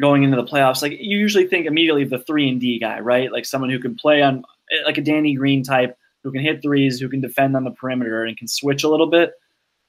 going 0.00 0.22
into 0.22 0.36
the 0.36 0.44
playoffs, 0.44 0.80
like 0.80 0.92
you 0.92 1.18
usually 1.18 1.46
think 1.46 1.66
immediately 1.66 2.02
of 2.02 2.10
the 2.10 2.20
three 2.20 2.48
and 2.48 2.60
D 2.60 2.78
guy, 2.78 3.00
right? 3.00 3.32
Like 3.32 3.44
someone 3.44 3.70
who 3.70 3.80
can 3.80 3.94
play 3.96 4.22
on 4.22 4.44
like 4.84 4.98
a 4.98 5.02
Danny 5.02 5.34
Green 5.34 5.62
type, 5.62 5.96
who 6.22 6.32
can 6.32 6.42
hit 6.42 6.62
threes, 6.62 6.98
who 6.98 7.08
can 7.08 7.20
defend 7.20 7.56
on 7.56 7.64
the 7.64 7.70
perimeter, 7.70 8.24
and 8.24 8.36
can 8.36 8.48
switch 8.48 8.84
a 8.84 8.88
little 8.88 9.08
bit. 9.08 9.32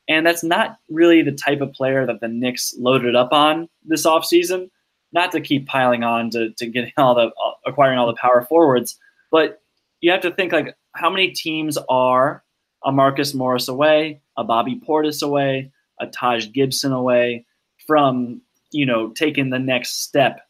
And 0.08 0.26
that's 0.26 0.44
not 0.44 0.78
really 0.90 1.22
the 1.22 1.32
type 1.32 1.62
of 1.62 1.74
player 1.74 2.06
that 2.06 2.20
the 2.20 2.28
Knicks 2.28 2.74
loaded 2.78 3.16
up 3.16 3.32
on 3.32 3.70
this 3.86 4.06
offseason. 4.06 4.70
Not 5.12 5.32
to 5.32 5.42
keep 5.42 5.68
piling 5.68 6.04
on 6.04 6.30
to, 6.32 6.52
to 6.58 6.68
get 6.68 6.92
all 6.98 7.16
the 7.16 7.32
acquiring 7.66 7.98
all 7.98 8.08
the 8.08 8.20
power 8.20 8.42
forwards, 8.42 8.98
but 9.32 9.62
you 10.02 10.12
have 10.12 10.22
to 10.22 10.32
think 10.32 10.52
like 10.52 10.76
how 10.94 11.10
many 11.10 11.32
teams 11.32 11.78
are 11.90 12.44
a 12.84 12.92
Marcus 12.92 13.34
Morris 13.34 13.68
away, 13.68 14.22
a 14.38 14.44
Bobby 14.44 14.82
Portis 14.88 15.22
away, 15.22 15.72
a 16.00 16.08
Taj 16.08 16.52
Gibson 16.52 16.92
away 16.92 17.46
from 17.86 18.42
you 18.72 18.86
know 18.86 19.10
taking 19.10 19.50
the 19.50 19.60
next 19.60 20.04
step 20.04 20.42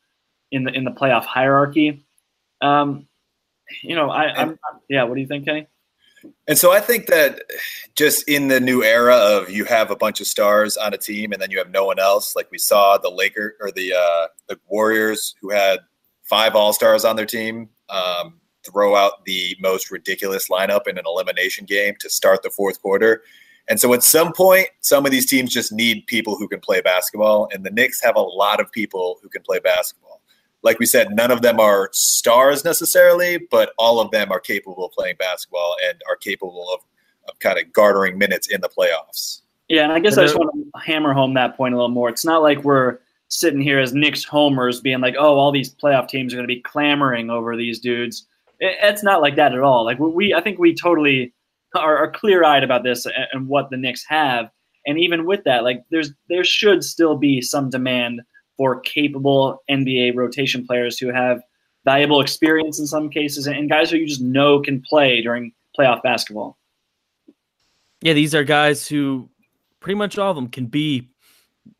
in 0.52 0.64
the 0.64 0.72
in 0.72 0.84
the 0.84 0.92
playoff 0.92 1.26
hierarchy. 1.26 2.06
Um, 2.62 3.08
you 3.84 3.96
know, 3.96 4.10
I, 4.10 4.34
I'm 4.34 4.60
yeah. 4.90 5.04
What 5.04 5.16
do 5.16 5.22
you 5.22 5.28
think, 5.28 5.46
Kenney? 5.46 5.68
And 6.48 6.58
so 6.58 6.74
I 6.74 6.82
think 6.82 7.08
that 7.08 7.44
just 7.96 8.28
in 8.28 8.50
the 8.50 8.60
new 8.60 8.84
era 8.84 9.16
of 9.16 9.50
you 9.50 9.64
have 9.66 9.90
a 9.90 9.96
bunch 9.96 10.20
of 10.20 10.28
stars 10.28 10.76
on 10.76 10.94
a 10.94 10.98
team 10.98 11.32
and 11.32 11.42
then 11.42 11.50
you 11.50 11.58
have 11.58 11.70
no 11.70 11.86
one 11.86 11.98
else, 11.98 12.36
like 12.36 12.52
we 12.52 12.58
saw 12.58 12.98
the 12.98 13.10
Laker 13.10 13.56
or 13.62 13.72
the 13.72 13.94
uh, 13.94 14.28
the 14.48 14.60
Warriors 14.68 15.36
who 15.42 15.50
had 15.50 15.80
five 16.24 16.56
All 16.56 16.74
Stars 16.74 17.06
on 17.06 17.16
their 17.16 17.26
team. 17.26 17.70
Um, 17.90 18.40
throw 18.66 18.96
out 18.96 19.26
the 19.26 19.56
most 19.60 19.90
ridiculous 19.92 20.50
lineup 20.50 20.88
in 20.88 20.98
an 20.98 21.06
elimination 21.06 21.66
game 21.66 21.96
to 22.00 22.10
start 22.10 22.44
the 22.44 22.50
fourth 22.50 22.82
quarter. 22.82 23.24
And 23.68 23.80
so 23.80 23.94
at 23.94 24.04
some 24.04 24.34
point, 24.34 24.68
some 24.82 25.06
of 25.06 25.12
these 25.12 25.28
teams 25.28 25.54
just 25.54 25.72
need 25.72 26.08
people 26.08 26.36
who 26.36 26.48
can 26.48 26.60
play 26.60 26.82
basketball. 26.82 27.48
And 27.54 27.64
the 27.64 27.70
Knicks 27.70 28.02
have 28.02 28.16
a 28.16 28.22
lot 28.22 28.60
of 28.60 28.72
people 28.72 29.20
who 29.22 29.30
can 29.30 29.44
play 29.44 29.60
basketball. 29.60 30.09
Like 30.62 30.80
we 30.80 30.86
said, 30.86 31.16
none 31.16 31.32
of 31.32 31.42
them 31.42 31.60
are 31.60 31.90
stars 31.94 32.66
necessarily, 32.66 33.40
but 33.50 33.74
all 33.78 34.00
of 34.00 34.12
them 34.12 34.32
are 34.32 34.40
capable 34.40 34.86
of 34.86 34.92
playing 34.92 35.16
basketball 35.18 35.76
and 35.88 36.02
are 36.10 36.16
capable 36.16 36.68
of, 36.74 36.82
of 37.30 37.40
kind 37.40 37.58
of 37.58 37.72
garnering 37.72 38.18
minutes 38.18 38.48
in 38.48 38.62
the 38.62 38.70
playoffs. 38.70 39.42
Yeah, 39.70 39.84
and 39.84 39.94
I 39.94 40.00
guess 40.00 40.18
I 40.18 40.24
just 40.24 40.36
want 40.36 40.52
to 40.54 40.80
hammer 40.80 41.14
home 41.14 41.36
that 41.36 41.56
point 41.56 41.74
a 41.74 41.78
little 41.78 41.90
more. 41.90 42.10
It's 42.10 42.26
not 42.26 42.42
like 42.42 42.64
we're 42.64 42.98
sitting 43.28 43.62
here 43.62 43.80
as 43.80 43.94
Knicks 43.94 44.24
homers 44.24 44.82
being 44.82 45.00
like, 45.00 45.16
oh, 45.18 45.38
all 45.38 45.52
these 45.52 45.74
playoff 45.74 46.08
teams 46.08 46.34
are 46.34 46.38
going 46.38 46.48
to 46.48 46.54
be 46.54 46.62
clamoring 46.62 47.30
over 47.30 47.56
these 47.56 47.80
dudes 47.80 48.26
it's 48.60 49.04
not 49.04 49.22
like 49.22 49.36
that 49.38 49.54
at 49.54 49.62
all. 49.62 49.86
Like 49.86 50.00
we, 50.00 50.34
I 50.34 50.42
think 50.42 50.60
we 50.60 50.74
totally 50.74 51.34
are, 51.76 51.98
are 51.98 52.12
clear 52.12 52.44
eyed 52.44 52.64
about 52.64 52.84
this 52.84 53.06
and, 53.06 53.16
and, 53.32 53.48
what 53.48 53.70
the 53.70 53.78
Knicks 53.78 54.04
have. 54.08 54.50
And 54.86 55.00
even 55.00 55.26
with 55.26 55.44
that, 55.46 55.64
like 55.64 55.84
there's 55.92 56.12
there 56.30 56.44
should 56.44 56.84
still 56.84 57.16
be 57.16 57.42
some 57.42 57.70
demand 57.70 58.22
for 58.60 58.82
capable 58.82 59.64
NBA 59.72 60.18
rotation 60.18 60.68
players 60.68 60.98
who 60.98 61.14
have 61.14 61.42
valuable 61.86 62.20
experience 62.20 62.78
in 62.78 62.86
some 62.86 63.10
cases 63.10 63.48
and 63.48 63.70
guys 63.70 63.90
who 63.90 63.96
you 63.96 64.06
just 64.06 64.20
know 64.20 64.60
can 64.60 64.82
play 64.82 65.22
during 65.22 65.54
playoff 65.80 66.04
basketball. 66.04 66.58
Yeah, 68.02 68.12
these 68.12 68.36
are 68.36 68.44
guys 68.44 68.86
who 68.86 69.30
pretty 69.80 69.96
much 69.96 70.18
all 70.18 70.32
of 70.32 70.36
them 70.36 70.50
can 70.50 70.66
be 70.66 71.10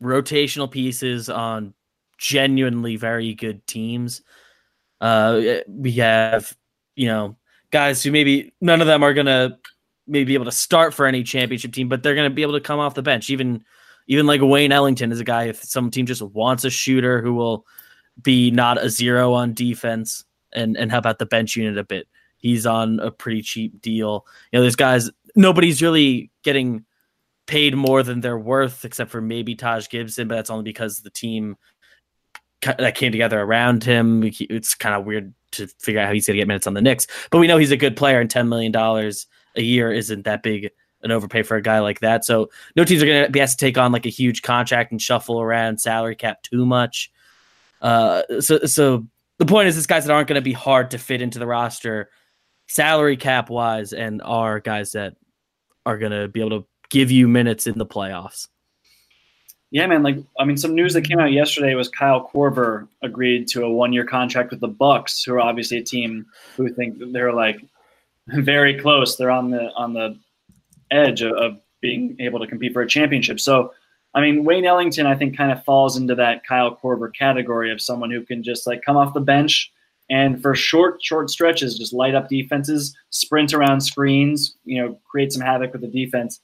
rotational 0.02 0.70
pieces 0.70 1.28
on 1.28 1.74
genuinely 2.16 2.96
very 2.96 3.34
good 3.34 3.66
teams. 3.66 4.22
Uh, 5.02 5.58
we 5.68 5.92
have 5.92 6.56
you 6.96 7.06
know, 7.06 7.36
guys 7.70 8.02
who 8.02 8.10
maybe 8.10 8.52
none 8.60 8.80
of 8.80 8.86
them 8.86 9.02
are 9.02 9.14
gonna 9.14 9.58
maybe 10.06 10.24
be 10.24 10.34
able 10.34 10.46
to 10.46 10.52
start 10.52 10.94
for 10.94 11.06
any 11.06 11.22
championship 11.22 11.72
team, 11.72 11.88
but 11.88 12.02
they're 12.02 12.14
gonna 12.14 12.30
be 12.30 12.42
able 12.42 12.54
to 12.54 12.60
come 12.60 12.80
off 12.80 12.94
the 12.94 13.02
bench. 13.02 13.30
Even 13.30 13.64
even 14.10 14.26
like 14.26 14.40
Wayne 14.42 14.72
Ellington 14.72 15.12
is 15.12 15.20
a 15.20 15.24
guy 15.24 15.44
if 15.44 15.62
some 15.62 15.88
team 15.88 16.04
just 16.04 16.20
wants 16.20 16.64
a 16.64 16.70
shooter 16.70 17.22
who 17.22 17.32
will 17.32 17.64
be 18.20 18.50
not 18.50 18.82
a 18.82 18.90
zero 18.90 19.32
on 19.32 19.54
defense 19.54 20.24
and 20.52 20.76
and 20.76 20.90
help 20.90 21.06
out 21.06 21.20
the 21.20 21.26
bench 21.26 21.54
unit 21.54 21.78
a 21.78 21.84
bit. 21.84 22.08
He's 22.36 22.66
on 22.66 22.98
a 22.98 23.12
pretty 23.12 23.40
cheap 23.40 23.80
deal. 23.80 24.26
You 24.50 24.58
know, 24.58 24.62
there's 24.62 24.76
guys 24.76 25.10
nobody's 25.36 25.80
really 25.80 26.32
getting 26.42 26.84
paid 27.46 27.76
more 27.76 28.02
than 28.02 28.20
they're 28.20 28.36
worth, 28.36 28.84
except 28.84 29.12
for 29.12 29.20
maybe 29.20 29.54
Taj 29.54 29.88
Gibson, 29.88 30.26
but 30.26 30.34
that's 30.34 30.50
only 30.50 30.64
because 30.64 31.00
the 31.00 31.10
team 31.10 31.56
that 32.62 32.96
came 32.96 33.12
together 33.12 33.40
around 33.40 33.84
him. 33.84 34.24
It's 34.24 34.74
kind 34.74 34.96
of 34.96 35.04
weird 35.04 35.32
to 35.52 35.68
figure 35.78 36.00
out 36.00 36.08
how 36.08 36.12
he's 36.12 36.26
going 36.26 36.34
to 36.34 36.40
get 36.40 36.48
minutes 36.48 36.66
on 36.66 36.74
the 36.74 36.82
Knicks. 36.82 37.06
But 37.30 37.38
we 37.38 37.46
know 37.46 37.58
he's 37.58 37.70
a 37.70 37.76
good 37.76 37.96
player, 37.96 38.20
and 38.20 38.28
ten 38.28 38.48
million 38.48 38.72
dollars 38.72 39.28
a 39.54 39.62
year 39.62 39.92
isn't 39.92 40.24
that 40.24 40.42
big 40.42 40.70
an 41.02 41.10
overpay 41.10 41.42
for 41.42 41.56
a 41.56 41.62
guy 41.62 41.78
like 41.80 42.00
that. 42.00 42.24
So 42.24 42.50
no 42.76 42.84
teams 42.84 43.02
are 43.02 43.06
going 43.06 43.24
to 43.24 43.30
be 43.30 43.40
asked 43.40 43.58
to 43.58 43.64
take 43.64 43.78
on 43.78 43.92
like 43.92 44.06
a 44.06 44.10
huge 44.10 44.42
contract 44.42 44.92
and 44.92 45.00
shuffle 45.00 45.40
around 45.40 45.80
salary 45.80 46.16
cap 46.16 46.42
too 46.42 46.66
much. 46.66 47.10
Uh, 47.80 48.22
so 48.40 48.58
so 48.66 49.06
the 49.38 49.46
point 49.46 49.68
is, 49.68 49.76
this 49.76 49.86
guys 49.86 50.04
that 50.04 50.12
aren't 50.12 50.28
going 50.28 50.40
to 50.40 50.42
be 50.42 50.52
hard 50.52 50.90
to 50.90 50.98
fit 50.98 51.22
into 51.22 51.38
the 51.38 51.46
roster, 51.46 52.10
salary 52.68 53.16
cap 53.16 53.48
wise, 53.48 53.94
and 53.94 54.20
are 54.22 54.60
guys 54.60 54.92
that 54.92 55.14
are 55.86 55.96
going 55.96 56.12
to 56.12 56.28
be 56.28 56.40
able 56.40 56.60
to 56.60 56.66
give 56.90 57.10
you 57.10 57.26
minutes 57.26 57.66
in 57.66 57.78
the 57.78 57.86
playoffs. 57.86 58.48
Yeah, 59.70 59.86
man. 59.86 60.02
Like, 60.02 60.18
I 60.38 60.44
mean, 60.44 60.56
some 60.56 60.74
news 60.74 60.92
that 60.94 61.02
came 61.02 61.20
out 61.20 61.32
yesterday 61.32 61.74
was 61.74 61.88
Kyle 61.88 62.28
Korver 62.28 62.88
agreed 63.02 63.48
to 63.48 63.64
a 63.64 63.70
one-year 63.70 64.04
contract 64.04 64.50
with 64.50 64.60
the 64.60 64.68
Bucks, 64.68 65.22
who 65.22 65.32
are 65.34 65.40
obviously 65.40 65.78
a 65.78 65.82
team 65.82 66.26
who 66.56 66.68
think 66.74 66.96
they're 66.98 67.32
like 67.32 67.64
very 68.26 68.78
close. 68.78 69.16
They're 69.16 69.30
on 69.30 69.50
the 69.50 69.70
on 69.74 69.94
the 69.94 70.18
edge 70.90 71.22
of, 71.22 71.32
of 71.32 71.56
being 71.80 72.16
able 72.20 72.38
to 72.38 72.46
compete 72.46 72.72
for 72.72 72.82
a 72.82 72.86
championship. 72.88 73.40
So, 73.40 73.72
I 74.14 74.20
mean, 74.20 74.44
Wayne 74.44 74.64
Ellington, 74.64 75.06
I 75.06 75.14
think, 75.14 75.36
kind 75.36 75.52
of 75.52 75.64
falls 75.64 75.96
into 75.96 76.14
that 76.16 76.44
Kyle 76.44 76.76
Korver 76.76 77.14
category 77.14 77.72
of 77.72 77.80
someone 77.80 78.10
who 78.10 78.24
can 78.24 78.42
just 78.42 78.66
like 78.66 78.82
come 78.82 78.96
off 78.96 79.14
the 79.14 79.20
bench 79.20 79.72
and 80.10 80.42
for 80.42 80.54
short 80.54 81.02
short 81.02 81.30
stretches 81.30 81.78
just 81.78 81.92
light 81.92 82.14
up 82.14 82.28
defenses, 82.28 82.96
sprint 83.10 83.54
around 83.54 83.80
screens, 83.80 84.56
you 84.64 84.82
know, 84.82 84.98
create 85.08 85.32
some 85.32 85.40
havoc 85.40 85.72
with 85.72 85.82
the 85.82 85.88
defense. 85.88 86.40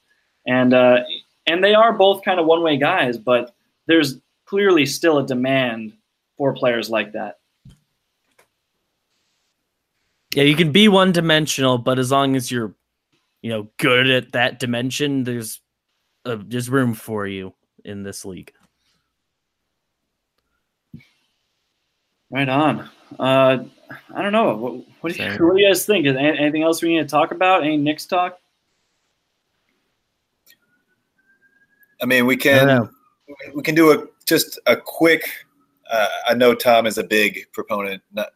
And 0.46 0.72
uh, 0.72 1.00
and 1.46 1.62
they 1.62 1.74
are 1.74 1.92
both 1.92 2.24
kind 2.24 2.38
of 2.38 2.46
one 2.46 2.62
way 2.62 2.76
guys, 2.76 3.18
but 3.18 3.54
there's 3.86 4.20
clearly 4.46 4.86
still 4.86 5.18
a 5.18 5.26
demand 5.26 5.92
for 6.36 6.54
players 6.54 6.88
like 6.88 7.12
that. 7.12 7.38
Yeah, 10.34 10.44
you 10.44 10.54
can 10.54 10.70
be 10.70 10.88
one 10.88 11.12
dimensional, 11.12 11.78
but 11.78 11.98
as 11.98 12.12
long 12.12 12.36
as 12.36 12.50
you're, 12.50 12.74
you 13.46 13.52
know, 13.52 13.70
good 13.76 14.10
at 14.10 14.32
that 14.32 14.58
dimension, 14.58 15.22
there's 15.22 15.60
a, 16.24 16.36
there's 16.36 16.68
room 16.68 16.94
for 16.94 17.28
you 17.28 17.54
in 17.84 18.02
this 18.02 18.24
league. 18.24 18.52
Right 22.28 22.48
on. 22.48 22.90
Uh, 23.16 23.58
I 24.12 24.22
don't 24.22 24.32
know. 24.32 24.56
What, 24.56 24.72
what, 25.00 25.12
do 25.12 25.22
you, 25.22 25.30
what 25.46 25.54
do 25.54 25.62
you 25.62 25.68
guys 25.68 25.86
think? 25.86 26.06
Is 26.06 26.16
anything 26.16 26.64
else 26.64 26.82
we 26.82 26.88
need 26.88 27.02
to 27.02 27.08
talk 27.08 27.30
about? 27.30 27.62
Any 27.62 27.76
Knicks 27.76 28.04
talk? 28.04 28.36
I 32.02 32.06
mean, 32.06 32.26
we 32.26 32.36
can 32.36 32.88
we 33.54 33.62
can 33.62 33.76
do 33.76 33.92
a 33.92 34.08
just 34.24 34.58
a 34.66 34.76
quick. 34.76 35.22
Uh, 35.88 36.08
I 36.28 36.34
know 36.34 36.52
Tom 36.52 36.84
is 36.84 36.98
a 36.98 37.04
big 37.04 37.46
proponent. 37.52 38.02
Not, 38.12 38.30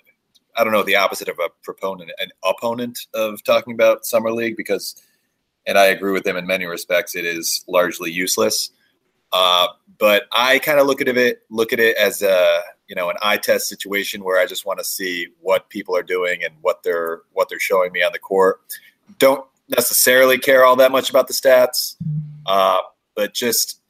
I 0.61 0.65
don't 0.65 0.75
know 0.75 0.83
the 0.83 0.97
opposite 0.97 1.29
of 1.29 1.39
a 1.39 1.49
proponent, 1.63 2.11
an 2.19 2.29
opponent 2.45 3.07
of 3.15 3.43
talking 3.43 3.73
about 3.73 4.05
summer 4.05 4.31
league 4.31 4.59
because, 4.59 4.95
and 5.67 5.79
I 5.79 5.87
agree 5.87 6.13
with 6.13 6.25
them 6.25 6.37
in 6.37 6.47
many 6.47 6.67
respects. 6.67 7.17
It 7.17 7.25
is 7.25 7.65
largely 7.67 8.11
useless. 8.11 8.71
Uh, 9.33 9.69
but 9.99 10.25
I 10.33 10.59
kind 10.59 10.79
of 10.79 10.87
look 10.87 11.01
at 11.01 11.09
it 11.09 11.43
look 11.51 11.73
at 11.73 11.81
it 11.81 11.97
as 11.97 12.21
a 12.21 12.61
you 12.89 12.95
know 12.97 13.09
an 13.09 13.17
eye 13.23 13.37
test 13.37 13.69
situation 13.69 14.23
where 14.23 14.39
I 14.39 14.45
just 14.45 14.67
want 14.67 14.81
to 14.81 14.85
see 14.85 15.29
what 15.41 15.71
people 15.71 15.97
are 15.97 16.03
doing 16.03 16.43
and 16.45 16.53
what 16.61 16.83
they're 16.83 17.23
what 17.33 17.49
they're 17.49 17.59
showing 17.59 17.93
me 17.93 18.03
on 18.03 18.13
the 18.13 18.19
court. 18.19 18.61
Don't 19.19 19.47
necessarily 19.69 20.37
care 20.37 20.65
all 20.65 20.77
that 20.77 20.93
much 20.93 21.09
about 21.09 21.27
the 21.27 21.35
stats. 21.35 21.97
Uh, 22.45 22.81
but 23.15 23.33
just 23.33 23.81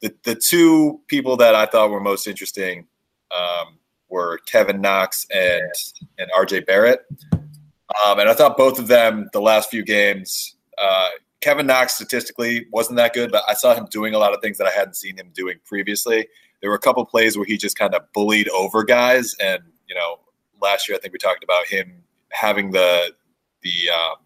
the, 0.00 0.14
the 0.24 0.34
two 0.34 1.00
people 1.06 1.36
that 1.38 1.54
I 1.54 1.66
thought 1.66 1.90
were 1.90 2.00
most 2.00 2.26
interesting 2.26 2.86
um, 3.34 3.78
were 4.10 4.38
Kevin 4.46 4.80
Knox 4.80 5.26
and 5.34 5.72
and 6.18 6.30
RJ 6.36 6.66
Barrett. 6.66 7.00
Um, 7.32 8.20
and 8.20 8.28
I 8.28 8.34
thought 8.34 8.56
both 8.56 8.78
of 8.78 8.88
them 8.88 9.28
the 9.32 9.40
last 9.40 9.70
few 9.70 9.82
games. 9.82 10.56
Uh, 10.78 11.10
Kevin 11.40 11.66
Knox 11.66 11.94
statistically 11.94 12.66
wasn't 12.70 12.96
that 12.96 13.14
good, 13.14 13.32
but 13.32 13.42
I 13.48 13.54
saw 13.54 13.74
him 13.74 13.86
doing 13.90 14.14
a 14.14 14.18
lot 14.18 14.34
of 14.34 14.40
things 14.40 14.58
that 14.58 14.66
I 14.66 14.70
hadn't 14.70 14.94
seen 14.94 15.16
him 15.16 15.30
doing 15.34 15.58
previously. 15.64 16.28
There 16.60 16.70
were 16.70 16.76
a 16.76 16.80
couple 16.80 17.04
plays 17.06 17.36
where 17.36 17.46
he 17.46 17.56
just 17.56 17.78
kind 17.78 17.94
of 17.94 18.02
bullied 18.12 18.48
over 18.50 18.84
guys, 18.84 19.34
and 19.42 19.62
you 19.88 19.94
know, 19.94 20.20
last 20.60 20.88
year 20.88 20.96
I 20.96 21.00
think 21.00 21.12
we 21.12 21.18
talked 21.18 21.42
about 21.42 21.66
him 21.66 22.02
having 22.30 22.70
the 22.70 23.14
the 23.62 23.90
um, 23.94 24.16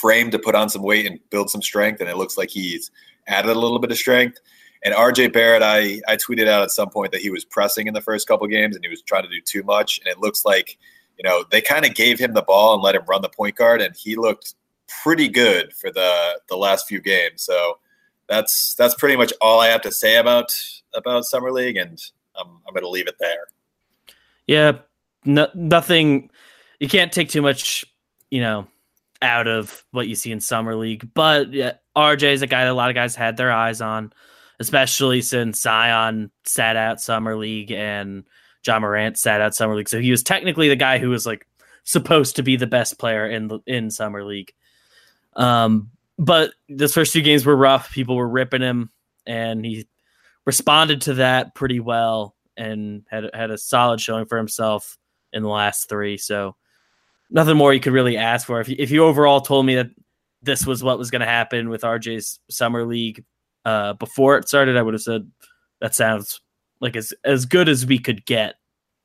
frame 0.00 0.30
to 0.30 0.38
put 0.38 0.54
on 0.54 0.68
some 0.68 0.82
weight 0.82 1.06
and 1.06 1.18
build 1.30 1.50
some 1.50 1.62
strength, 1.62 2.00
and 2.00 2.08
it 2.08 2.16
looks 2.16 2.38
like 2.38 2.50
he's 2.50 2.90
added 3.26 3.50
a 3.50 3.58
little 3.58 3.78
bit 3.78 3.90
of 3.90 3.98
strength. 3.98 4.38
And 4.84 4.94
RJ 4.94 5.32
Barrett, 5.32 5.62
I, 5.62 6.00
I 6.08 6.16
tweeted 6.16 6.48
out 6.48 6.62
at 6.62 6.70
some 6.70 6.90
point 6.90 7.12
that 7.12 7.20
he 7.20 7.30
was 7.30 7.44
pressing 7.44 7.86
in 7.86 7.94
the 7.94 8.00
first 8.00 8.26
couple 8.26 8.46
games 8.48 8.74
and 8.74 8.84
he 8.84 8.90
was 8.90 9.02
trying 9.02 9.22
to 9.22 9.28
do 9.28 9.40
too 9.40 9.62
much. 9.62 10.00
And 10.00 10.08
it 10.08 10.18
looks 10.18 10.44
like, 10.44 10.76
you 11.18 11.28
know, 11.28 11.44
they 11.50 11.60
kind 11.60 11.84
of 11.84 11.94
gave 11.94 12.18
him 12.18 12.34
the 12.34 12.42
ball 12.42 12.74
and 12.74 12.82
let 12.82 12.94
him 12.94 13.02
run 13.08 13.22
the 13.22 13.28
point 13.28 13.56
guard, 13.56 13.80
and 13.80 13.94
he 13.96 14.16
looked 14.16 14.54
pretty 15.02 15.28
good 15.28 15.72
for 15.72 15.90
the 15.90 16.40
the 16.48 16.56
last 16.56 16.88
few 16.88 17.00
games. 17.00 17.42
So 17.42 17.78
that's 18.28 18.74
that's 18.74 18.94
pretty 18.94 19.16
much 19.16 19.32
all 19.40 19.60
I 19.60 19.68
have 19.68 19.82
to 19.82 19.92
say 19.92 20.16
about 20.16 20.52
about 20.94 21.24
summer 21.24 21.52
league, 21.52 21.76
and 21.76 22.00
I'm 22.34 22.48
I'm 22.66 22.74
going 22.74 22.82
to 22.82 22.88
leave 22.88 23.06
it 23.06 23.16
there. 23.20 23.46
Yeah, 24.46 24.78
no, 25.24 25.48
nothing. 25.54 26.30
You 26.80 26.88
can't 26.88 27.12
take 27.12 27.28
too 27.28 27.42
much, 27.42 27.84
you 28.30 28.40
know, 28.40 28.66
out 29.20 29.46
of 29.46 29.84
what 29.92 30.08
you 30.08 30.14
see 30.14 30.32
in 30.32 30.40
summer 30.40 30.74
league. 30.74 31.08
But 31.14 31.52
yeah, 31.52 31.74
RJ 31.96 32.22
is 32.32 32.42
a 32.42 32.46
guy 32.46 32.64
that 32.64 32.72
a 32.72 32.74
lot 32.74 32.90
of 32.90 32.94
guys 32.94 33.14
had 33.14 33.36
their 33.36 33.52
eyes 33.52 33.80
on, 33.80 34.12
especially 34.60 35.20
since 35.20 35.60
Zion 35.60 36.30
sat 36.44 36.76
out 36.76 37.00
summer 37.00 37.36
league 37.36 37.72
and 37.72 38.24
Ja 38.66 38.78
Morant 38.78 39.18
sat 39.18 39.40
out 39.40 39.54
summer 39.54 39.74
league. 39.74 39.88
So 39.88 40.00
he 40.00 40.10
was 40.10 40.22
technically 40.22 40.68
the 40.68 40.76
guy 40.76 40.98
who 40.98 41.10
was 41.10 41.26
like 41.26 41.46
supposed 41.84 42.36
to 42.36 42.42
be 42.42 42.56
the 42.56 42.66
best 42.66 42.98
player 42.98 43.26
in 43.26 43.48
the 43.48 43.60
in 43.66 43.90
summer 43.90 44.24
league. 44.24 44.52
Um, 45.34 45.90
but 46.18 46.52
those 46.68 46.94
first 46.94 47.12
two 47.12 47.22
games 47.22 47.44
were 47.44 47.56
rough. 47.56 47.92
People 47.92 48.16
were 48.16 48.28
ripping 48.28 48.62
him, 48.62 48.90
and 49.26 49.64
he 49.64 49.88
responded 50.44 51.02
to 51.02 51.14
that 51.14 51.54
pretty 51.54 51.80
well 51.80 52.34
and 52.56 53.02
had 53.10 53.30
had 53.34 53.50
a 53.50 53.58
solid 53.58 54.00
showing 54.00 54.26
for 54.26 54.36
himself 54.36 54.98
in 55.32 55.42
the 55.42 55.48
last 55.48 55.88
three. 55.88 56.18
So 56.18 56.56
nothing 57.30 57.56
more 57.56 57.72
you 57.72 57.80
could 57.80 57.92
really 57.92 58.16
ask 58.16 58.46
for. 58.46 58.60
If 58.60 58.68
you, 58.68 58.76
if 58.78 58.90
you 58.90 59.04
overall 59.04 59.40
told 59.40 59.66
me 59.66 59.76
that 59.76 59.90
this 60.42 60.66
was 60.66 60.82
what 60.82 60.98
was 60.98 61.10
going 61.10 61.20
to 61.20 61.26
happen 61.26 61.68
with 61.68 61.82
RJ's 61.82 62.40
summer 62.50 62.84
league 62.84 63.24
uh, 63.64 63.94
before 63.94 64.36
it 64.36 64.48
started, 64.48 64.76
I 64.76 64.82
would 64.82 64.94
have 64.94 65.02
said 65.02 65.30
that 65.80 65.94
sounds 65.94 66.40
like 66.80 66.96
as 66.96 67.12
as 67.24 67.46
good 67.46 67.68
as 67.68 67.86
we 67.86 67.98
could 67.98 68.24
get. 68.26 68.56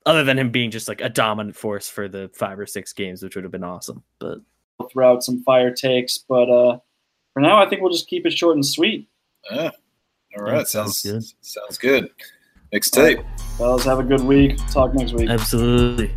Other 0.06 0.24
than 0.24 0.40
him 0.40 0.52
being 0.52 0.72
just 0.72 0.88
like 0.88 1.02
a 1.02 1.10
dominant 1.10 1.58
force 1.58 1.90
for 1.90 2.08
the 2.08 2.30
five 2.34 2.58
or 2.58 2.66
six 2.66 2.94
games, 2.94 3.22
which 3.22 3.36
would 3.36 3.44
have 3.44 3.52
been 3.52 3.64
awesome. 3.66 4.04
But 4.20 4.40
We'll 4.80 4.90
throw 4.90 5.12
out 5.12 5.24
some 5.24 5.44
fire 5.44 5.72
takes, 5.72 6.18
but 6.20 6.50
uh, 6.50 6.80
for 7.34 7.42
now, 7.42 7.62
I 7.62 7.68
think 7.68 7.82
we'll 7.82 7.92
just 7.92 8.08
keep 8.08 8.26
it 8.26 8.32
short 8.34 8.56
and 8.56 8.66
sweet. 8.66 9.10
Yeah. 9.52 9.72
All 10.38 10.46
right. 10.46 10.58
Yeah, 10.58 10.64
sounds 10.64 11.00
sounds 11.00 11.36
sounds 11.42 11.78
good. 11.78 12.10
Mixtape. 12.74 13.26
Fellas, 13.58 13.86
have 13.86 14.00
a 14.00 14.04
good 14.04 14.22
week. 14.22 14.58
Talk 14.72 14.94
next 14.94 15.14
week. 15.14 15.30
absolutely. 15.30 16.14